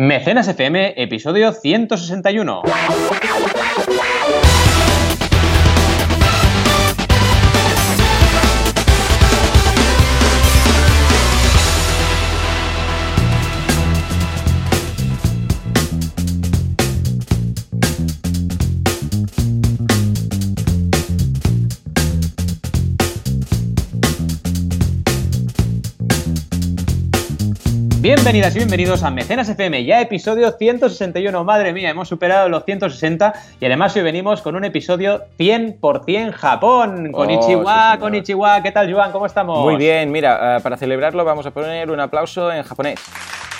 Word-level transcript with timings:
Mecenas 0.00 0.46
FM, 0.46 0.94
episodio 0.96 1.52
161. 1.52 2.62
Bienvenidas 28.28 28.56
y 28.56 28.58
bienvenidos 28.58 29.02
a 29.04 29.10
Mecenas 29.10 29.48
FM, 29.48 29.86
ya 29.86 30.02
episodio 30.02 30.50
161. 30.50 31.44
Madre 31.44 31.72
mía, 31.72 31.88
hemos 31.88 32.08
superado 32.08 32.50
los 32.50 32.62
160 32.62 33.32
y 33.58 33.64
además 33.64 33.96
hoy 33.96 34.02
venimos 34.02 34.42
con 34.42 34.54
un 34.54 34.64
episodio 34.64 35.22
100% 35.38 36.32
Japón. 36.32 37.10
Con 37.10 37.30
Oh, 37.30 37.98
con 37.98 38.12
sí, 38.12 38.18
Ichiwa. 38.18 38.62
¿Qué 38.62 38.70
tal, 38.70 38.92
Joan? 38.92 39.12
¿Cómo 39.12 39.24
estamos? 39.24 39.60
Muy 39.60 39.76
bien, 39.76 40.12
mira, 40.12 40.58
eh, 40.58 40.60
para 40.60 40.76
celebrarlo 40.76 41.24
vamos 41.24 41.46
a 41.46 41.52
poner 41.52 41.90
un 41.90 42.00
aplauso 42.00 42.52
en 42.52 42.64
japonés. 42.64 43.00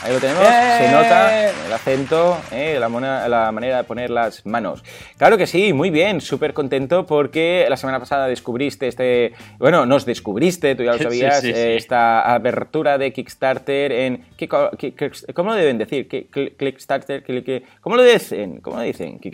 Ahí 0.02 0.12
lo 0.12 0.20
tenemos, 0.20 0.42
¡Eh! 0.44 0.78
se 0.78 0.92
nota 0.92 1.50
el 1.66 1.72
acento, 1.72 2.38
eh, 2.52 2.76
la, 2.78 2.88
mona- 2.88 3.26
la 3.28 3.50
manera 3.50 3.78
de 3.78 3.84
poner 3.84 4.10
las 4.10 4.46
manos. 4.46 4.84
Claro 5.16 5.36
que 5.36 5.46
sí, 5.46 5.72
muy 5.72 5.90
bien, 5.90 6.20
súper 6.20 6.54
contento 6.54 7.04
porque 7.04 7.66
la 7.68 7.76
semana 7.76 7.98
pasada 7.98 8.28
descubriste 8.28 8.86
este, 8.86 9.32
bueno, 9.58 9.86
nos 9.86 10.06
descubriste, 10.06 10.76
tú 10.76 10.84
ya 10.84 10.92
lo 10.92 10.98
sabías, 11.02 11.40
sí, 11.40 11.48
sí. 11.52 11.58
eh, 11.58 11.76
esta 11.76 12.20
abertura 12.32 12.96
de 12.96 13.12
Kickstarter 13.12 13.90
en... 13.90 14.24
¿qué 14.36 14.46
co- 14.48 14.70
qué- 14.78 14.94
qué- 14.94 15.10
¿Cómo 15.34 15.50
lo 15.50 15.56
deben 15.56 15.78
decir? 15.78 16.06
¿Qué- 16.08 16.28
cl- 16.30 16.56
Kickstarter, 16.56 17.24
¿Qué- 17.24 17.42
qué- 17.42 17.64
¿cómo 17.80 17.96
lo 17.96 18.02
dicen? 18.04 18.60
¿Cómo 18.60 18.76
lo 18.76 18.82
dicen? 18.82 19.18
Kickstarter, 19.18 19.22
en 19.22 19.30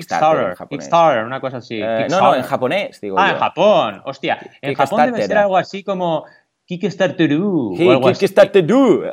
Kickstarter, 0.47 0.57
japonés. 0.57 0.85
Kickstarter, 0.87 1.25
una 1.25 1.41
cosa 1.41 1.57
así. 1.59 1.81
Eh, 1.83 2.07
no, 2.09 2.21
no, 2.21 2.35
en 2.37 2.43
japonés, 2.43 3.01
digo 3.03 3.19
Ah, 3.19 3.29
yo. 3.29 3.35
en 3.35 3.39
Japón. 3.41 4.03
Hostia, 4.07 4.39
en 4.63 4.75
Japón 4.75 5.05
debe 5.13 5.27
ser 5.27 5.37
algo 5.37 5.59
así 5.59 5.85
como 5.85 6.25
Kickstarteru 6.67 7.75
así. 8.11 8.21
Kickstarteru. 8.21 9.05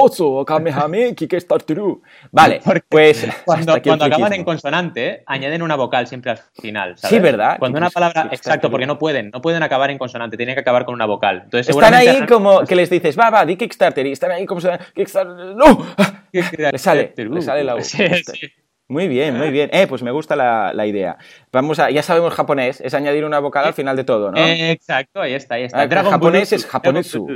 Oso, 0.00 0.44
Kamehame, 0.44 1.14
Kickstarteru. 1.14 2.00
Vale, 2.32 2.60
Porque 2.64 2.82
pues 2.88 3.26
Cuando, 3.44 3.74
acaban 3.74 4.32
en 4.32 4.44
consonante, 4.44 5.22
añaden 5.26 5.62
una 5.62 5.76
vocal 5.76 6.06
siempre 6.06 6.30
al 6.32 6.38
final. 6.54 6.96
¿sabes? 6.96 7.14
Sí, 7.16 7.20
¿verdad? 7.22 7.56
Cuando 7.58 7.78
una 7.78 7.88
Kick- 7.88 7.94
palabra. 7.94 8.28
Exacto, 8.32 8.70
porque 8.70 8.86
no 8.86 8.98
pueden. 8.98 9.30
No 9.30 9.40
pueden 9.42 9.62
acabar 9.62 9.90
en 9.90 9.98
consonante, 9.98 10.36
tienen 10.36 10.54
que 10.54 10.60
acabar 10.62 10.84
con 10.84 10.94
una 10.94 11.06
vocal. 11.06 11.42
Entonces, 11.44 11.74
Están 11.74 11.94
ahí 11.94 12.24
como 12.26 12.60
que 12.64 12.74
les 12.74 12.88
dices, 12.90 13.18
va, 13.18 13.30
va, 13.30 13.44
di 13.44 13.56
Kickstarter, 13.56 14.06
y 14.06 14.12
están 14.12 14.30
ahí 14.30 14.46
como 14.46 14.60
Kickstarter, 14.94 15.54
¡no! 15.56 15.86
Le 16.32 16.78
sale, 16.78 17.14
le 17.16 17.42
sale 17.42 17.64
la 17.64 17.74
voz. 17.74 17.86
Sí, 17.96 18.04
sí. 18.24 18.48
Muy 18.88 19.08
bien, 19.08 19.36
muy 19.36 19.50
bien. 19.50 19.68
Eh, 19.72 19.86
pues 19.88 20.02
me 20.02 20.12
gusta 20.12 20.36
la, 20.36 20.72
la 20.72 20.86
idea. 20.86 21.18
Vamos 21.50 21.78
a, 21.80 21.90
ya 21.90 22.02
sabemos 22.02 22.34
japonés, 22.34 22.80
es 22.80 22.94
añadir 22.94 23.24
una 23.24 23.40
vocal 23.40 23.64
al 23.64 23.74
final 23.74 23.96
de 23.96 24.04
todo, 24.04 24.30
¿no? 24.30 24.38
Eh, 24.38 24.70
Exacto, 24.70 25.20
ahí 25.20 25.34
está, 25.34 25.56
ahí 25.56 25.64
está. 25.64 25.80
Ah, 25.80 25.86
Dragon 25.88 26.12
japonés 26.12 26.52
es 26.52 26.64
japonesu. 26.64 27.26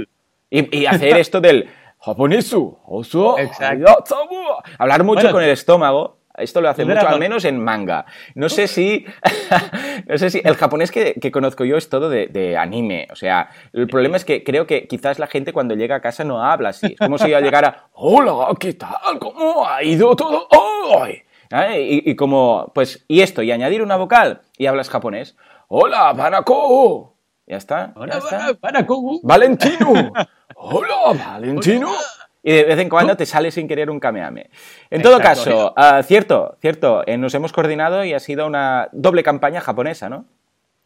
Y, 0.49 0.79
y 0.79 0.87
hacer 0.87 1.17
esto 1.17 1.41
del 1.41 1.69
japonesu, 1.99 2.79
oso. 2.87 3.37
Hablar 4.79 5.05
mucho 5.05 5.23
Bueno, 5.23 5.33
con 5.33 5.43
el 5.43 5.51
estómago. 5.51 6.19
Esto 6.37 6.61
lo 6.61 6.71
hace 6.71 6.85
mucho, 6.85 7.07
al 7.07 7.19
menos 7.19 7.45
en 7.45 7.63
manga. 7.63 8.07
No 8.35 8.49
sé 8.49 8.67
si. 8.67 9.05
no 10.07 10.17
sé 10.17 10.31
si. 10.31 10.41
El 10.43 10.55
japonés 10.55 10.91
que, 10.91 11.15
que 11.15 11.31
conozco 11.31 11.65
yo 11.65 11.77
es 11.77 11.89
todo 11.89 12.09
de, 12.09 12.29
de 12.29 12.57
anime. 12.57 13.09
O 13.11 13.17
sea, 13.17 13.51
el 13.73 13.89
problema 13.89 14.17
es 14.17 14.25
que 14.25 14.43
creo 14.45 14.67
que 14.67 14.87
quizás 14.87 15.19
la 15.19 15.27
gente 15.27 15.53
cuando 15.53 15.75
llega 15.75 15.97
a 15.97 16.01
casa 16.01 16.25
no 16.25 16.43
habla 16.43 16.71
así. 16.71 16.87
Es 16.93 16.99
como 16.99 17.19
si 17.19 17.29
yo 17.29 17.41
llegara. 17.41 17.89
Hola, 17.95 18.55
¿qué 18.59 18.73
tal? 18.75 19.19
¿Cómo 19.19 19.67
ha 19.69 19.83
ido 19.83 20.15
todo 20.17 20.47
hoy? 20.51 21.23
¿Eh? 21.51 22.03
Y, 22.05 22.11
y 22.11 22.17
como. 22.17 22.71
Pues. 22.75 23.05
Y 23.09 23.21
esto, 23.21 23.43
y 23.43 23.53
añadir 23.53 23.83
una 23.83 23.97
vocal 23.97 24.43
y 24.57 24.67
hablas 24.67 24.89
japonés. 24.89 25.37
Hola, 25.69 26.13
Banako. 26.13 27.15
Ya 27.47 27.57
está. 27.57 27.93
Hola, 27.97 28.21
ya 28.31 28.51
está. 28.51 28.87
Kogu. 28.87 29.21
Valentino. 29.23 30.13
Hola, 30.55 30.97
Valentino. 31.15 31.91
Y 32.43 32.53
de 32.53 32.65
vez 32.65 32.79
en 32.79 32.89
cuando 32.89 33.17
te 33.17 33.27
sale 33.27 33.51
sin 33.51 33.69
querer 33.69 33.91
un 33.91 34.01
kameame. 34.01 34.51
En 34.89 35.03
todo 35.03 35.19
Exacto. 35.19 35.45
caso, 35.45 35.73
ah, 35.77 36.03
cierto, 36.03 36.57
cierto, 36.61 37.03
eh, 37.07 37.19
nos 37.19 37.35
hemos 37.35 37.53
coordinado 37.53 38.05
y 38.05 38.15
ha 38.15 38.21
sido 38.21 38.47
una 38.47 38.89
doble 38.93 39.23
campaña 39.23 39.61
japonesa, 39.61 40.09
¿no? 40.09 40.25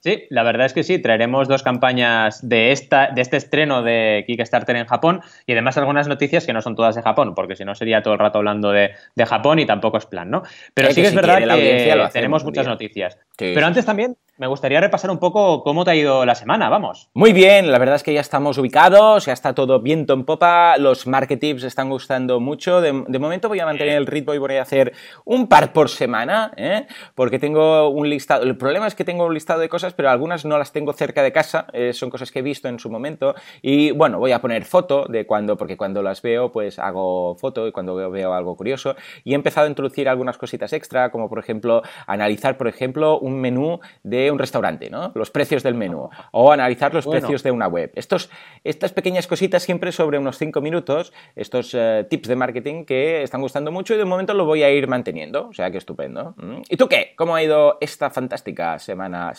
Sí, 0.05 0.25
la 0.29 0.43
verdad 0.43 0.67
es 0.67 0.75
que 0.75 0.83
sí, 0.83 0.99
traeremos 0.99 1.49
dos 1.49 1.63
campañas 1.63 2.47
de, 2.47 2.73
esta, 2.73 3.09
de 3.15 3.23
este 3.23 3.39
estreno 3.39 3.83
de 3.83 4.23
Kickstarter 4.27 4.77
en 4.77 4.85
Japón 4.85 5.23
y 5.47 5.53
además 5.53 5.79
algunas 5.79 6.09
noticias 6.09 6.45
que 6.45 6.53
no 6.53 6.61
son 6.61 6.77
todas 6.77 6.95
de 6.95 7.01
Japón, 7.01 7.35
porque 7.35 7.57
si 7.57 7.65
no 7.65 7.75
sería 7.75 8.03
todo 8.03 8.13
el 8.13 8.21
rato 8.21 8.37
hablando 8.37 8.71
de, 8.71 8.91
de 9.15 9.25
Japón 9.25 9.61
y 9.61 9.65
tampoco 9.65 9.97
es 9.97 10.05
plan, 10.05 10.29
¿no? 10.29 10.43
Pero 10.75 10.89
Eh, 10.89 10.91
sí 10.91 10.97
que 10.97 11.03
que 11.05 11.09
es 11.09 11.15
verdad 11.15 11.39
que 11.39 12.09
tenemos 12.13 12.45
muchas 12.45 12.67
día. 12.67 12.73
noticias. 12.73 13.15
Sí, 13.15 13.47
Pero 13.55 13.61
sí, 13.61 13.65
antes 13.65 13.87
también 13.87 14.17
me 14.37 14.47
gustaría 14.47 14.79
repasar 14.81 15.11
un 15.11 15.19
poco 15.19 15.63
cómo 15.63 15.85
te 15.85 15.93
ha 15.93 15.95
ido 15.95 16.27
la 16.27 16.35
semana, 16.35 16.69
vamos. 16.69 17.09
Muy 17.15 17.33
bien, 17.33 17.73
la 17.73 17.79
verdad 17.79 17.97
es 17.97 18.03
que 18.03 18.13
ya 18.13 18.21
estamos 18.21 18.59
ubicados, 18.59 19.25
ya 19.25 19.33
está 19.33 19.55
todo 19.55 19.81
viento 19.81 20.13
en 20.13 20.25
popa, 20.25 20.77
los 20.77 21.07
market 21.07 21.41
tips 21.41 21.63
están 21.65 21.89
gustando 21.89 22.41
mucho. 22.41 22.83
De, 22.83 23.05
de 23.09 23.19
momento 23.19 23.49
voy 23.49 23.61
a 23.61 23.65
mantener 23.65 23.97
el 23.97 24.07
ritmo 24.07 24.35
y 24.35 24.39
voy 24.39 24.57
a 24.57 24.63
hacer 24.63 24.93
un 25.25 25.49
par 25.49 25.73
por 25.73 25.89
semana, 25.89 26.53
¿eh? 26.59 26.87
porque 27.15 27.39
tengo 27.39 27.89
un 27.89 28.11
listado. 28.11 28.43
El 28.43 28.57
problema 28.59 28.87
es 28.87 28.95
que 28.95 29.05
tengo 29.05 29.25
un 29.25 29.33
listado 29.35 29.61
de 29.61 29.69
cosas, 29.69 29.94
pero 29.95 30.11
algunas 30.11 30.45
no 30.45 30.59
las 30.59 30.73
tengo 30.73 30.93
cerca 30.93 31.23
de 31.23 31.33
casa, 31.33 31.67
eh, 31.73 31.93
son 31.93 32.11
cosas 32.11 32.31
que 32.31 32.41
he 32.41 32.43
visto 32.43 32.69
en 32.69 32.79
su 32.79 32.91
momento. 32.91 33.35
Y 33.63 33.91
bueno, 33.93 34.19
voy 34.19 34.33
a 34.33 34.41
poner 34.41 34.65
foto 34.65 35.07
de 35.09 35.27
cuando, 35.27 35.57
porque 35.57 35.77
cuando 35.77 36.03
las 36.03 36.21
veo, 36.23 36.53
pues 36.53 36.79
hago 36.79 37.35
foto 37.37 37.67
y 37.67 37.73
cuando 37.73 37.95
veo, 37.95 38.11
veo 38.11 38.33
algo 38.35 38.57
curioso. 38.57 38.97
Y 39.25 39.33
he 39.33 39.35
empezado 39.35 39.67
a 39.67 39.71
introducir 39.71 40.09
algunas 40.09 40.39
cositas 40.39 40.73
extra, 40.73 41.11
como 41.11 41.29
por 41.29 41.39
ejemplo, 41.39 41.83
analizar, 42.07 42.57
por 42.57 42.69
ejemplo, 42.69 43.19
un 43.19 43.41
menú 43.41 43.81
de 44.03 44.31
un 44.31 44.39
restaurante, 44.39 44.91
¿no? 44.91 45.13
Los 45.15 45.31
precios 45.31 45.63
del 45.63 45.75
menú. 45.75 46.09
O 46.33 46.53
analizar 46.53 46.93
los 46.95 47.05
Bueno. 47.05 47.21
precios 47.21 47.43
de 47.43 47.51
una 47.51 47.69
web. 47.69 47.91
Estos, 47.95 48.31
estas 48.65 48.93
pequeñas 48.93 49.27
cositas 49.27 49.63
siempre 49.63 49.93
sobre 49.93 50.19
unos 50.19 50.39
5 50.39 50.61
minutos, 50.61 51.13
estos 51.37 51.75
eh, 51.75 52.07
tips 52.09 52.29
de 52.29 52.37
marketing 52.37 52.85
que 52.85 53.23
están 53.23 53.41
gustando 53.41 53.71
mucho 53.71 53.95
y 53.95 53.99
de 53.99 54.05
momento 54.05 54.35
lo 54.35 54.45
voy 54.45 54.63
a 54.63 54.71
ir 54.71 54.89
manteniendo. 54.89 55.49
O 55.49 55.53
sea 55.53 55.71
que 55.71 55.79
estupendo. 55.79 56.35
¿Mm? 56.37 56.63
¿Y 56.69 56.77
tú 56.77 56.89
qué? 56.89 57.13
¿Cómo 57.17 57.35
ha 57.35 57.43
ido 57.43 57.79
esta 57.81 58.11
fantástica 58.11 58.79
semana 58.79 59.35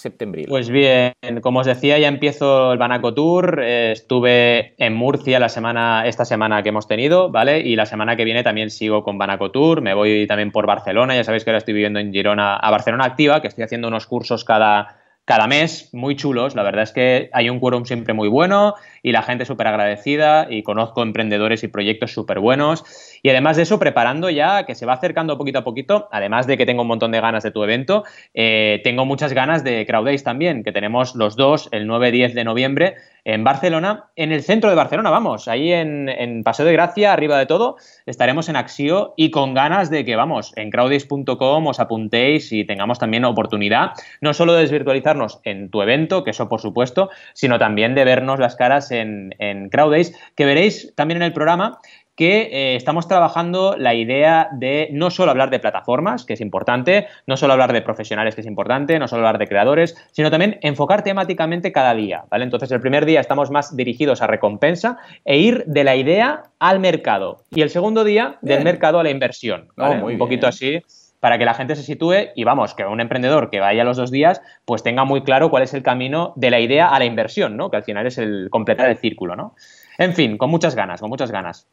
Pues 0.48 0.70
bien, 0.70 1.14
como 1.42 1.60
os 1.60 1.66
decía, 1.66 1.98
ya 1.98 2.08
empiezo 2.08 2.74
el 2.74 2.78
Banaco 2.78 3.14
Tour. 3.14 3.62
eh, 3.64 3.92
estuve 3.94 4.76
en 4.78 4.94
Murcia 4.94 5.40
la 5.40 5.50
semana, 5.50 6.06
esta 6.06 6.26
semana 6.26 6.62
que 6.62 6.70
hemos 6.70 6.88
tenido, 6.88 7.32
¿vale? 7.32 7.62
Y 7.62 7.76
la 7.76 7.86
semana 7.86 8.16
que 8.16 8.26
viene 8.26 8.44
también 8.44 8.70
sigo 8.70 9.04
con 9.04 9.18
Banaco 9.18 9.52
Tour. 9.52 9.82
Me 9.82 9.94
voy 9.94 10.28
también 10.28 10.52
por 10.52 10.68
Barcelona. 10.68 11.16
Ya 11.16 11.24
sabéis 11.24 11.44
que 11.44 11.50
ahora 11.50 11.60
estoy 11.60 11.74
viviendo 11.74 12.00
en 12.00 12.12
Girona, 12.12 12.58
a 12.58 12.70
Barcelona 12.70 13.06
Activa, 13.06 13.42
que 13.42 13.48
estoy 13.48 13.64
haciendo 13.64 13.88
unos 13.88 14.06
cursos 14.08 14.44
cada, 14.44 14.98
cada 15.26 15.48
mes, 15.48 15.90
muy 15.94 16.16
chulos. 16.16 16.54
La 16.54 16.64
verdad 16.64 16.84
es 16.84 16.92
que 16.92 17.30
hay 17.34 17.50
un 17.50 17.60
quórum 17.60 17.86
siempre 17.86 18.14
muy 18.14 18.28
bueno 18.28 18.76
y 19.06 19.12
la 19.12 19.22
gente 19.22 19.46
súper 19.46 19.68
agradecida 19.68 20.48
y 20.50 20.64
conozco 20.64 21.04
emprendedores 21.04 21.64
y 21.64 21.68
proyectos 21.68 22.12
súper 22.12 22.40
buenos. 22.40 22.84
Y 23.22 23.30
además 23.30 23.56
de 23.56 23.62
eso, 23.62 23.78
preparando 23.78 24.32
ya, 24.32 24.66
que 24.66 24.74
se 24.74 24.88
va 24.88 24.94
acercando 24.94 25.38
poquito 25.38 25.60
a 25.60 25.64
poquito, 25.64 26.10
además 26.12 26.48
de 26.48 26.58
que 26.58 26.66
tengo 26.66 26.82
un 26.82 26.88
montón 26.88 27.12
de 27.12 27.22
ganas 27.22 27.44
de 27.44 27.52
tu 27.52 27.64
evento, 27.64 28.04
eh, 28.34 28.82
tengo 28.84 29.06
muchas 29.06 29.34
ganas 29.34 29.64
de 29.64 29.86
Crowd 29.86 30.06
Days 30.06 30.24
también, 30.24 30.64
que 30.64 30.72
tenemos 30.72 31.14
los 31.14 31.36
dos 31.36 31.70
el 31.72 31.88
9-10 31.88 32.34
de 32.34 32.44
noviembre 32.44 32.96
en 33.26 33.44
Barcelona, 33.44 34.06
en 34.16 34.32
el 34.32 34.44
centro 34.44 34.70
de 34.70 34.76
Barcelona, 34.76 35.10
vamos, 35.10 35.48
ahí 35.48 35.74
en, 35.74 36.10
en 36.10 36.44
Paseo 36.44 36.66
de 36.66 36.74
Gracia, 36.74 37.12
arriba 37.12 37.40
de 37.40 37.48
todo, 37.48 37.78
estaremos 38.06 38.50
en 38.50 38.56
Axio 38.56 39.16
y 39.18 39.32
con 39.32 39.56
ganas 39.56 39.90
de 39.90 40.06
que, 40.06 40.16
vamos, 40.16 40.54
en 40.56 40.70
crowdays.com 40.70 41.68
os 41.68 41.80
apuntéis 41.80 42.52
y 42.52 42.66
tengamos 42.66 43.00
también 43.00 43.26
oportunidad, 43.26 43.94
no 44.22 44.36
solo 44.36 44.54
de 44.54 44.62
desvirtualizarnos 44.62 45.40
en 45.44 45.72
tu 45.72 45.82
evento, 45.82 46.24
que 46.24 46.32
eso 46.32 46.48
por 46.48 46.62
supuesto, 46.62 47.10
sino 47.34 47.58
también 47.58 47.96
de 47.96 48.04
vernos 48.04 48.40
las 48.40 48.56
caras 48.56 48.92
en, 49.02 49.36
en 49.40 49.70
Crowdays, 49.70 50.18
que 50.36 50.46
veréis 50.46 50.94
también 50.96 51.18
en 51.18 51.24
el 51.24 51.34
programa 51.34 51.80
que 52.16 52.44
eh, 52.44 52.76
estamos 52.76 53.08
trabajando 53.08 53.76
la 53.78 53.94
idea 53.94 54.48
de 54.54 54.88
no 54.92 55.10
solo 55.12 55.32
hablar 55.32 55.50
de 55.50 55.60
plataformas, 55.60 56.24
que 56.26 56.34
es 56.34 56.42
importante, 56.42 57.08
no 57.28 57.36
solo 57.36 57.54
hablar 57.54 57.74
de 57.74 57.82
profesionales, 57.82 58.36
que 58.36 58.42
es 58.42 58.48
importante, 58.48 58.98
no 59.00 59.08
solo 59.08 59.28
hablar 59.28 59.38
de 59.38 59.48
creadores, 59.48 59.98
sino 60.12 60.32
también 60.32 60.58
enfocar 60.62 61.04
temáticamente 61.04 61.72
cada 61.72 61.94
día, 61.94 62.24
¿vale? 62.32 62.46
Entonces, 62.46 62.72
el 62.72 62.80
primer 62.80 63.06
día 63.06 63.20
estamos 63.20 63.52
más 63.52 63.76
dirigidos 63.76 64.22
a 64.22 64.28
recompensa 64.28 64.98
e 65.26 65.38
ir 65.38 65.66
de 65.66 65.84
la 65.84 65.96
idea 65.96 66.44
al 66.60 66.80
mercado 66.80 67.44
y 67.52 67.62
el 67.62 67.70
segundo 67.70 68.04
día 68.04 68.38
del 68.42 68.64
mercado 68.64 69.00
a 69.00 69.04
la 69.04 69.10
inversión, 69.10 69.68
Oh, 69.78 69.92
Un 69.92 70.18
poquito 70.18 70.48
bien. 70.48 70.50
así 70.50 70.82
para 71.26 71.40
que 71.40 71.46
la 71.46 71.56
gente 71.56 71.76
se 71.76 71.82
sitúe 71.82 72.34
y 72.36 72.44
vamos, 72.44 72.76
que 72.76 72.86
un 72.86 73.02
emprendedor 73.02 73.50
que 73.50 73.60
vaya 73.60 73.84
los 73.84 73.98
dos 73.98 74.12
días, 74.12 74.44
pues 74.64 74.84
tenga 74.84 75.06
muy 75.06 75.24
claro 75.24 75.50
cuál 75.50 75.64
es 75.64 75.74
el 75.74 75.82
camino 75.82 76.34
de 76.36 76.52
la 76.52 76.60
idea 76.60 76.90
a 76.90 77.00
la 77.00 77.06
inversión, 77.06 77.58
¿no? 77.58 77.72
Que 77.72 77.78
al 77.78 77.84
final 77.84 78.06
es 78.06 78.20
el 78.20 78.50
completar 78.52 78.92
el 78.92 78.98
círculo, 78.98 79.36
¿no? 79.36 79.56
En 79.98 80.14
fin, 80.14 80.38
con 80.38 80.52
muchas 80.52 80.76
ganas, 80.76 81.02
con 81.02 81.10
muchas 81.10 81.32
ganas. 81.32 81.68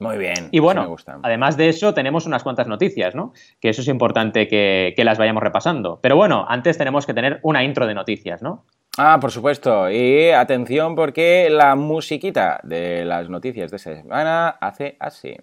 Muy 0.00 0.18
bien. 0.18 0.50
Y 0.50 0.58
bueno, 0.58 0.82
me 0.82 0.88
gusta. 0.88 1.18
además 1.22 1.56
de 1.56 1.70
eso, 1.70 1.94
tenemos 1.94 2.26
unas 2.26 2.42
cuantas 2.42 2.66
noticias, 2.66 3.14
¿no? 3.14 3.32
Que 3.58 3.70
eso 3.70 3.80
es 3.80 3.88
importante 3.88 4.48
que, 4.48 4.92
que 4.94 5.02
las 5.02 5.16
vayamos 5.16 5.42
repasando. 5.42 5.98
Pero 6.02 6.16
bueno, 6.16 6.44
antes 6.46 6.76
tenemos 6.76 7.06
que 7.06 7.14
tener 7.14 7.40
una 7.42 7.64
intro 7.64 7.86
de 7.86 7.94
noticias, 7.94 8.42
¿no? 8.42 8.66
Ah, 8.98 9.16
por 9.18 9.30
supuesto. 9.30 9.90
Y 9.90 10.28
atención 10.28 10.94
porque 10.94 11.48
la 11.48 11.74
musiquita 11.74 12.60
de 12.64 13.06
las 13.06 13.30
noticias 13.30 13.70
de 13.70 13.76
esta 13.78 13.94
semana 13.94 14.50
hace 14.60 14.98
así. 15.00 15.38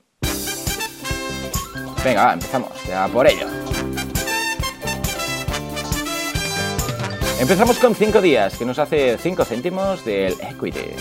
Venga, 2.03 2.25
va, 2.25 2.33
empezamos, 2.33 2.71
ya 2.87 3.07
por 3.07 3.27
ello. 3.27 3.45
Empezamos 7.39 7.77
con 7.79 7.95
5 7.95 8.21
días, 8.21 8.57
que 8.57 8.65
nos 8.65 8.79
hace 8.79 9.17
5 9.17 9.45
céntimos 9.45 10.03
del 10.05 10.33
equity. 10.41 10.95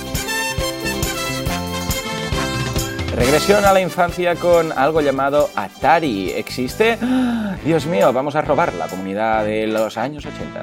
Regresión 3.15 3.65
a 3.65 3.73
la 3.73 3.81
infancia 3.81 4.35
con 4.37 4.73
algo 4.73 5.01
llamado 5.01 5.51
Atari. 5.55 6.31
¿Existe? 6.31 6.99
Dios 7.65 7.87
mío, 7.87 8.13
vamos 8.13 8.37
a 8.37 8.43
robar 8.43 8.73
la 8.75 8.89
comunidad 8.89 9.45
de 9.45 9.67
los 9.67 9.99
años 9.99 10.25
80. 10.25 10.63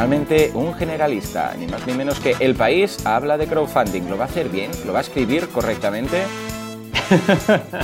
Finalmente, 0.00 0.50
un 0.54 0.72
generalista, 0.72 1.54
ni 1.58 1.66
más 1.66 1.86
ni 1.86 1.92
menos 1.92 2.18
que 2.20 2.34
El 2.40 2.54
País, 2.54 3.04
habla 3.04 3.36
de 3.36 3.46
crowdfunding. 3.46 4.08
¿Lo 4.08 4.16
va 4.16 4.24
a 4.24 4.28
hacer 4.28 4.48
bien? 4.48 4.70
¿Lo 4.86 4.94
va 4.94 5.00
a 5.00 5.02
escribir 5.02 5.48
correctamente? 5.48 6.22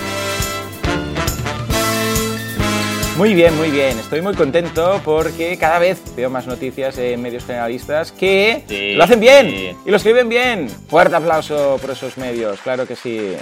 Muy 3.18 3.34
bien, 3.34 3.56
muy 3.56 3.70
bien. 3.70 3.98
Estoy 3.98 4.20
muy 4.20 4.34
contento 4.34 5.00
porque 5.02 5.56
cada 5.56 5.78
vez 5.78 6.02
veo 6.14 6.28
más 6.28 6.46
noticias 6.46 6.98
en 6.98 7.22
medios 7.22 7.46
generalistas 7.46 8.12
que 8.12 8.94
lo 8.94 9.02
hacen 9.04 9.20
bien 9.20 9.48
y 9.86 9.90
lo 9.90 9.96
escriben 9.96 10.28
bien. 10.28 10.68
Fuerte 10.68 11.16
aplauso 11.16 11.78
por 11.80 11.92
esos 11.92 12.18
medios, 12.18 12.60
claro 12.60 12.86
que 12.86 12.94
sí. 12.94 13.34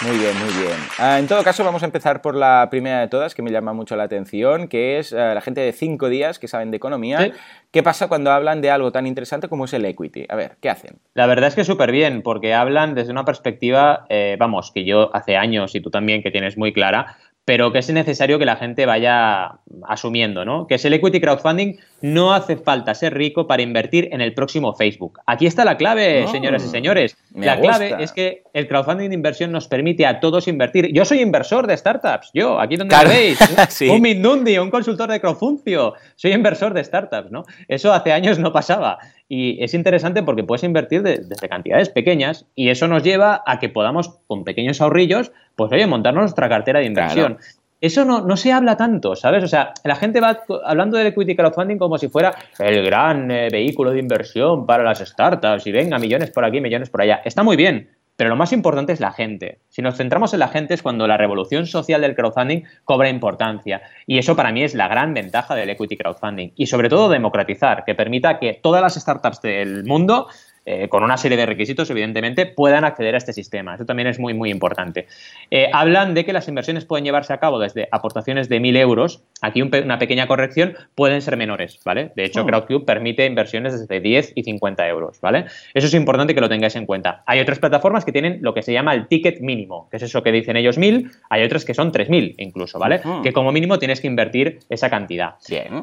Muy 0.00 0.16
bien, 0.16 0.38
muy 0.38 0.52
bien. 0.62 0.78
Ah, 0.98 1.18
en 1.18 1.26
todo 1.26 1.42
caso, 1.42 1.64
vamos 1.64 1.82
a 1.82 1.86
empezar 1.86 2.22
por 2.22 2.36
la 2.36 2.68
primera 2.70 3.00
de 3.00 3.08
todas, 3.08 3.34
que 3.34 3.42
me 3.42 3.50
llama 3.50 3.72
mucho 3.72 3.96
la 3.96 4.04
atención, 4.04 4.68
que 4.68 4.98
es 5.00 5.12
ah, 5.12 5.34
la 5.34 5.40
gente 5.40 5.60
de 5.60 5.72
cinco 5.72 6.08
días 6.08 6.38
que 6.38 6.46
saben 6.46 6.70
de 6.70 6.76
economía. 6.76 7.32
¿Qué 7.72 7.82
pasa 7.82 8.06
cuando 8.06 8.30
hablan 8.30 8.62
de 8.62 8.70
algo 8.70 8.92
tan 8.92 9.08
interesante 9.08 9.48
como 9.48 9.64
es 9.64 9.72
el 9.72 9.84
equity? 9.84 10.26
A 10.28 10.36
ver, 10.36 10.56
¿qué 10.60 10.70
hacen? 10.70 11.00
La 11.14 11.26
verdad 11.26 11.48
es 11.48 11.56
que 11.56 11.64
súper 11.64 11.90
bien, 11.90 12.22
porque 12.22 12.54
hablan 12.54 12.94
desde 12.94 13.10
una 13.10 13.24
perspectiva, 13.24 14.06
eh, 14.08 14.36
vamos, 14.38 14.70
que 14.70 14.84
yo 14.84 15.10
hace 15.16 15.36
años 15.36 15.74
y 15.74 15.80
tú 15.80 15.90
también 15.90 16.22
que 16.22 16.30
tienes 16.30 16.56
muy 16.56 16.72
clara, 16.72 17.16
pero 17.48 17.72
que 17.72 17.78
es 17.78 17.88
necesario 17.88 18.38
que 18.38 18.44
la 18.44 18.56
gente 18.56 18.84
vaya 18.84 19.60
asumiendo, 19.88 20.44
¿no? 20.44 20.66
Que 20.66 20.74
es 20.74 20.84
el 20.84 20.92
equity 20.92 21.18
crowdfunding, 21.18 21.76
no 22.02 22.34
hace 22.34 22.58
falta 22.58 22.94
ser 22.94 23.14
rico 23.14 23.46
para 23.46 23.62
invertir 23.62 24.10
en 24.12 24.20
el 24.20 24.34
próximo 24.34 24.74
Facebook. 24.74 25.20
Aquí 25.24 25.46
está 25.46 25.64
la 25.64 25.78
clave, 25.78 26.28
señoras 26.28 26.62
y 26.66 26.68
señores. 26.68 27.16
La 27.34 27.58
clave 27.58 27.96
es 28.00 28.12
que 28.12 28.42
el 28.52 28.68
crowdfunding 28.68 29.08
de 29.08 29.14
inversión 29.14 29.50
nos 29.50 29.66
permite 29.66 30.04
a 30.04 30.20
todos 30.20 30.46
invertir. 30.46 30.92
Yo 30.92 31.06
soy 31.06 31.22
inversor 31.22 31.66
de 31.66 31.74
startups, 31.74 32.32
yo, 32.34 32.60
aquí 32.60 32.76
donde 32.76 32.94
me 32.94 33.04
veis, 33.06 33.38
un 33.90 34.02
Mindundi, 34.02 34.58
un 34.58 34.70
consultor 34.70 35.10
de 35.10 35.18
crowdfuncio, 35.18 35.94
soy 36.16 36.32
inversor 36.32 36.74
de 36.74 36.84
startups, 36.84 37.30
¿no? 37.30 37.44
Eso 37.66 37.94
hace 37.94 38.12
años 38.12 38.38
no 38.38 38.52
pasaba. 38.52 38.98
Y 39.28 39.62
es 39.62 39.74
interesante 39.74 40.22
porque 40.22 40.42
puedes 40.42 40.64
invertir 40.64 41.02
desde 41.02 41.48
cantidades 41.48 41.90
pequeñas 41.90 42.46
y 42.54 42.70
eso 42.70 42.88
nos 42.88 43.02
lleva 43.02 43.42
a 43.46 43.58
que 43.58 43.68
podamos, 43.68 44.20
con 44.26 44.44
pequeños 44.44 44.80
ahorrillos, 44.80 45.32
pues 45.54 45.70
oye, 45.70 45.86
montarnos 45.86 46.22
nuestra 46.22 46.48
cartera 46.48 46.80
de 46.80 46.86
inversión. 46.86 47.38
Eso 47.80 48.04
no, 48.04 48.22
no, 48.22 48.36
se 48.36 48.50
habla 48.50 48.76
tanto, 48.76 49.14
¿sabes? 49.14 49.44
O 49.44 49.46
sea, 49.46 49.72
la 49.84 49.94
gente 49.94 50.20
va 50.20 50.40
hablando 50.64 50.98
del 50.98 51.08
equity 51.08 51.36
crowdfunding 51.36 51.78
como 51.78 51.96
si 51.96 52.08
fuera 52.08 52.34
el 52.58 52.84
gran 52.84 53.30
eh, 53.30 53.48
vehículo 53.52 53.92
de 53.92 54.00
inversión 54.00 54.66
para 54.66 54.82
las 54.82 54.98
startups 54.98 55.64
y 55.66 55.70
venga, 55.70 55.98
millones 55.98 56.30
por 56.30 56.44
aquí, 56.44 56.60
millones 56.60 56.90
por 56.90 57.02
allá. 57.02 57.20
Está 57.24 57.44
muy 57.44 57.56
bien, 57.56 57.88
pero 58.18 58.30
lo 58.30 58.36
más 58.36 58.52
importante 58.52 58.92
es 58.92 58.98
la 58.98 59.12
gente. 59.12 59.60
Si 59.68 59.80
nos 59.80 59.96
centramos 59.96 60.34
en 60.34 60.40
la 60.40 60.48
gente 60.48 60.74
es 60.74 60.82
cuando 60.82 61.06
la 61.06 61.16
revolución 61.16 61.68
social 61.68 62.00
del 62.00 62.16
crowdfunding 62.16 62.64
cobra 62.82 63.10
importancia. 63.10 63.80
Y 64.08 64.18
eso 64.18 64.34
para 64.34 64.50
mí 64.50 64.64
es 64.64 64.74
la 64.74 64.88
gran 64.88 65.14
ventaja 65.14 65.54
del 65.54 65.70
equity 65.70 65.96
crowdfunding. 65.96 66.50
Y 66.56 66.66
sobre 66.66 66.88
todo 66.88 67.08
democratizar, 67.08 67.84
que 67.86 67.94
permita 67.94 68.40
que 68.40 68.58
todas 68.60 68.82
las 68.82 68.96
startups 68.96 69.40
del 69.40 69.84
mundo 69.84 70.26
eh, 70.64 70.88
con 70.88 71.02
una 71.02 71.16
serie 71.16 71.36
de 71.36 71.46
requisitos, 71.46 71.90
evidentemente, 71.90 72.46
puedan 72.46 72.84
acceder 72.84 73.14
a 73.14 73.18
este 73.18 73.32
sistema. 73.32 73.74
Eso 73.74 73.86
también 73.86 74.08
es 74.08 74.18
muy, 74.18 74.34
muy 74.34 74.50
importante. 74.50 75.06
Eh, 75.50 75.68
hablan 75.72 76.14
de 76.14 76.24
que 76.24 76.32
las 76.32 76.48
inversiones 76.48 76.84
pueden 76.84 77.04
llevarse 77.04 77.32
a 77.32 77.38
cabo 77.38 77.58
desde 77.58 77.88
aportaciones 77.90 78.48
de 78.48 78.60
1.000 78.60 78.76
euros, 78.78 79.22
aquí 79.40 79.62
una 79.62 79.98
pequeña 79.98 80.26
corrección, 80.26 80.74
pueden 80.94 81.22
ser 81.22 81.36
menores, 81.36 81.80
¿vale? 81.84 82.12
De 82.14 82.24
hecho, 82.24 82.42
oh. 82.42 82.46
Crowdcube 82.46 82.84
permite 82.84 83.26
inversiones 83.26 83.78
desde 83.78 84.00
10 84.00 84.32
y 84.34 84.42
50 84.44 84.88
euros, 84.88 85.20
¿vale? 85.20 85.46
Eso 85.74 85.86
es 85.86 85.94
importante 85.94 86.34
que 86.34 86.40
lo 86.40 86.48
tengáis 86.48 86.76
en 86.76 86.86
cuenta. 86.86 87.22
Hay 87.26 87.40
otras 87.40 87.58
plataformas 87.58 88.04
que 88.04 88.12
tienen 88.12 88.38
lo 88.42 88.54
que 88.54 88.62
se 88.62 88.72
llama 88.72 88.94
el 88.94 89.08
ticket 89.08 89.40
mínimo, 89.40 89.88
que 89.90 89.96
es 89.98 90.02
eso 90.02 90.22
que 90.22 90.32
dicen 90.32 90.56
ellos 90.56 90.78
1.000, 90.78 91.10
hay 91.30 91.44
otras 91.44 91.64
que 91.64 91.74
son 91.74 91.92
3.000 91.92 92.34
incluso, 92.38 92.78
¿vale? 92.78 93.00
Que 93.22 93.32
como 93.32 93.52
mínimo 93.52 93.78
tienes 93.78 94.00
que 94.00 94.06
invertir 94.06 94.60
esa 94.68 94.90
cantidad. 94.90 95.34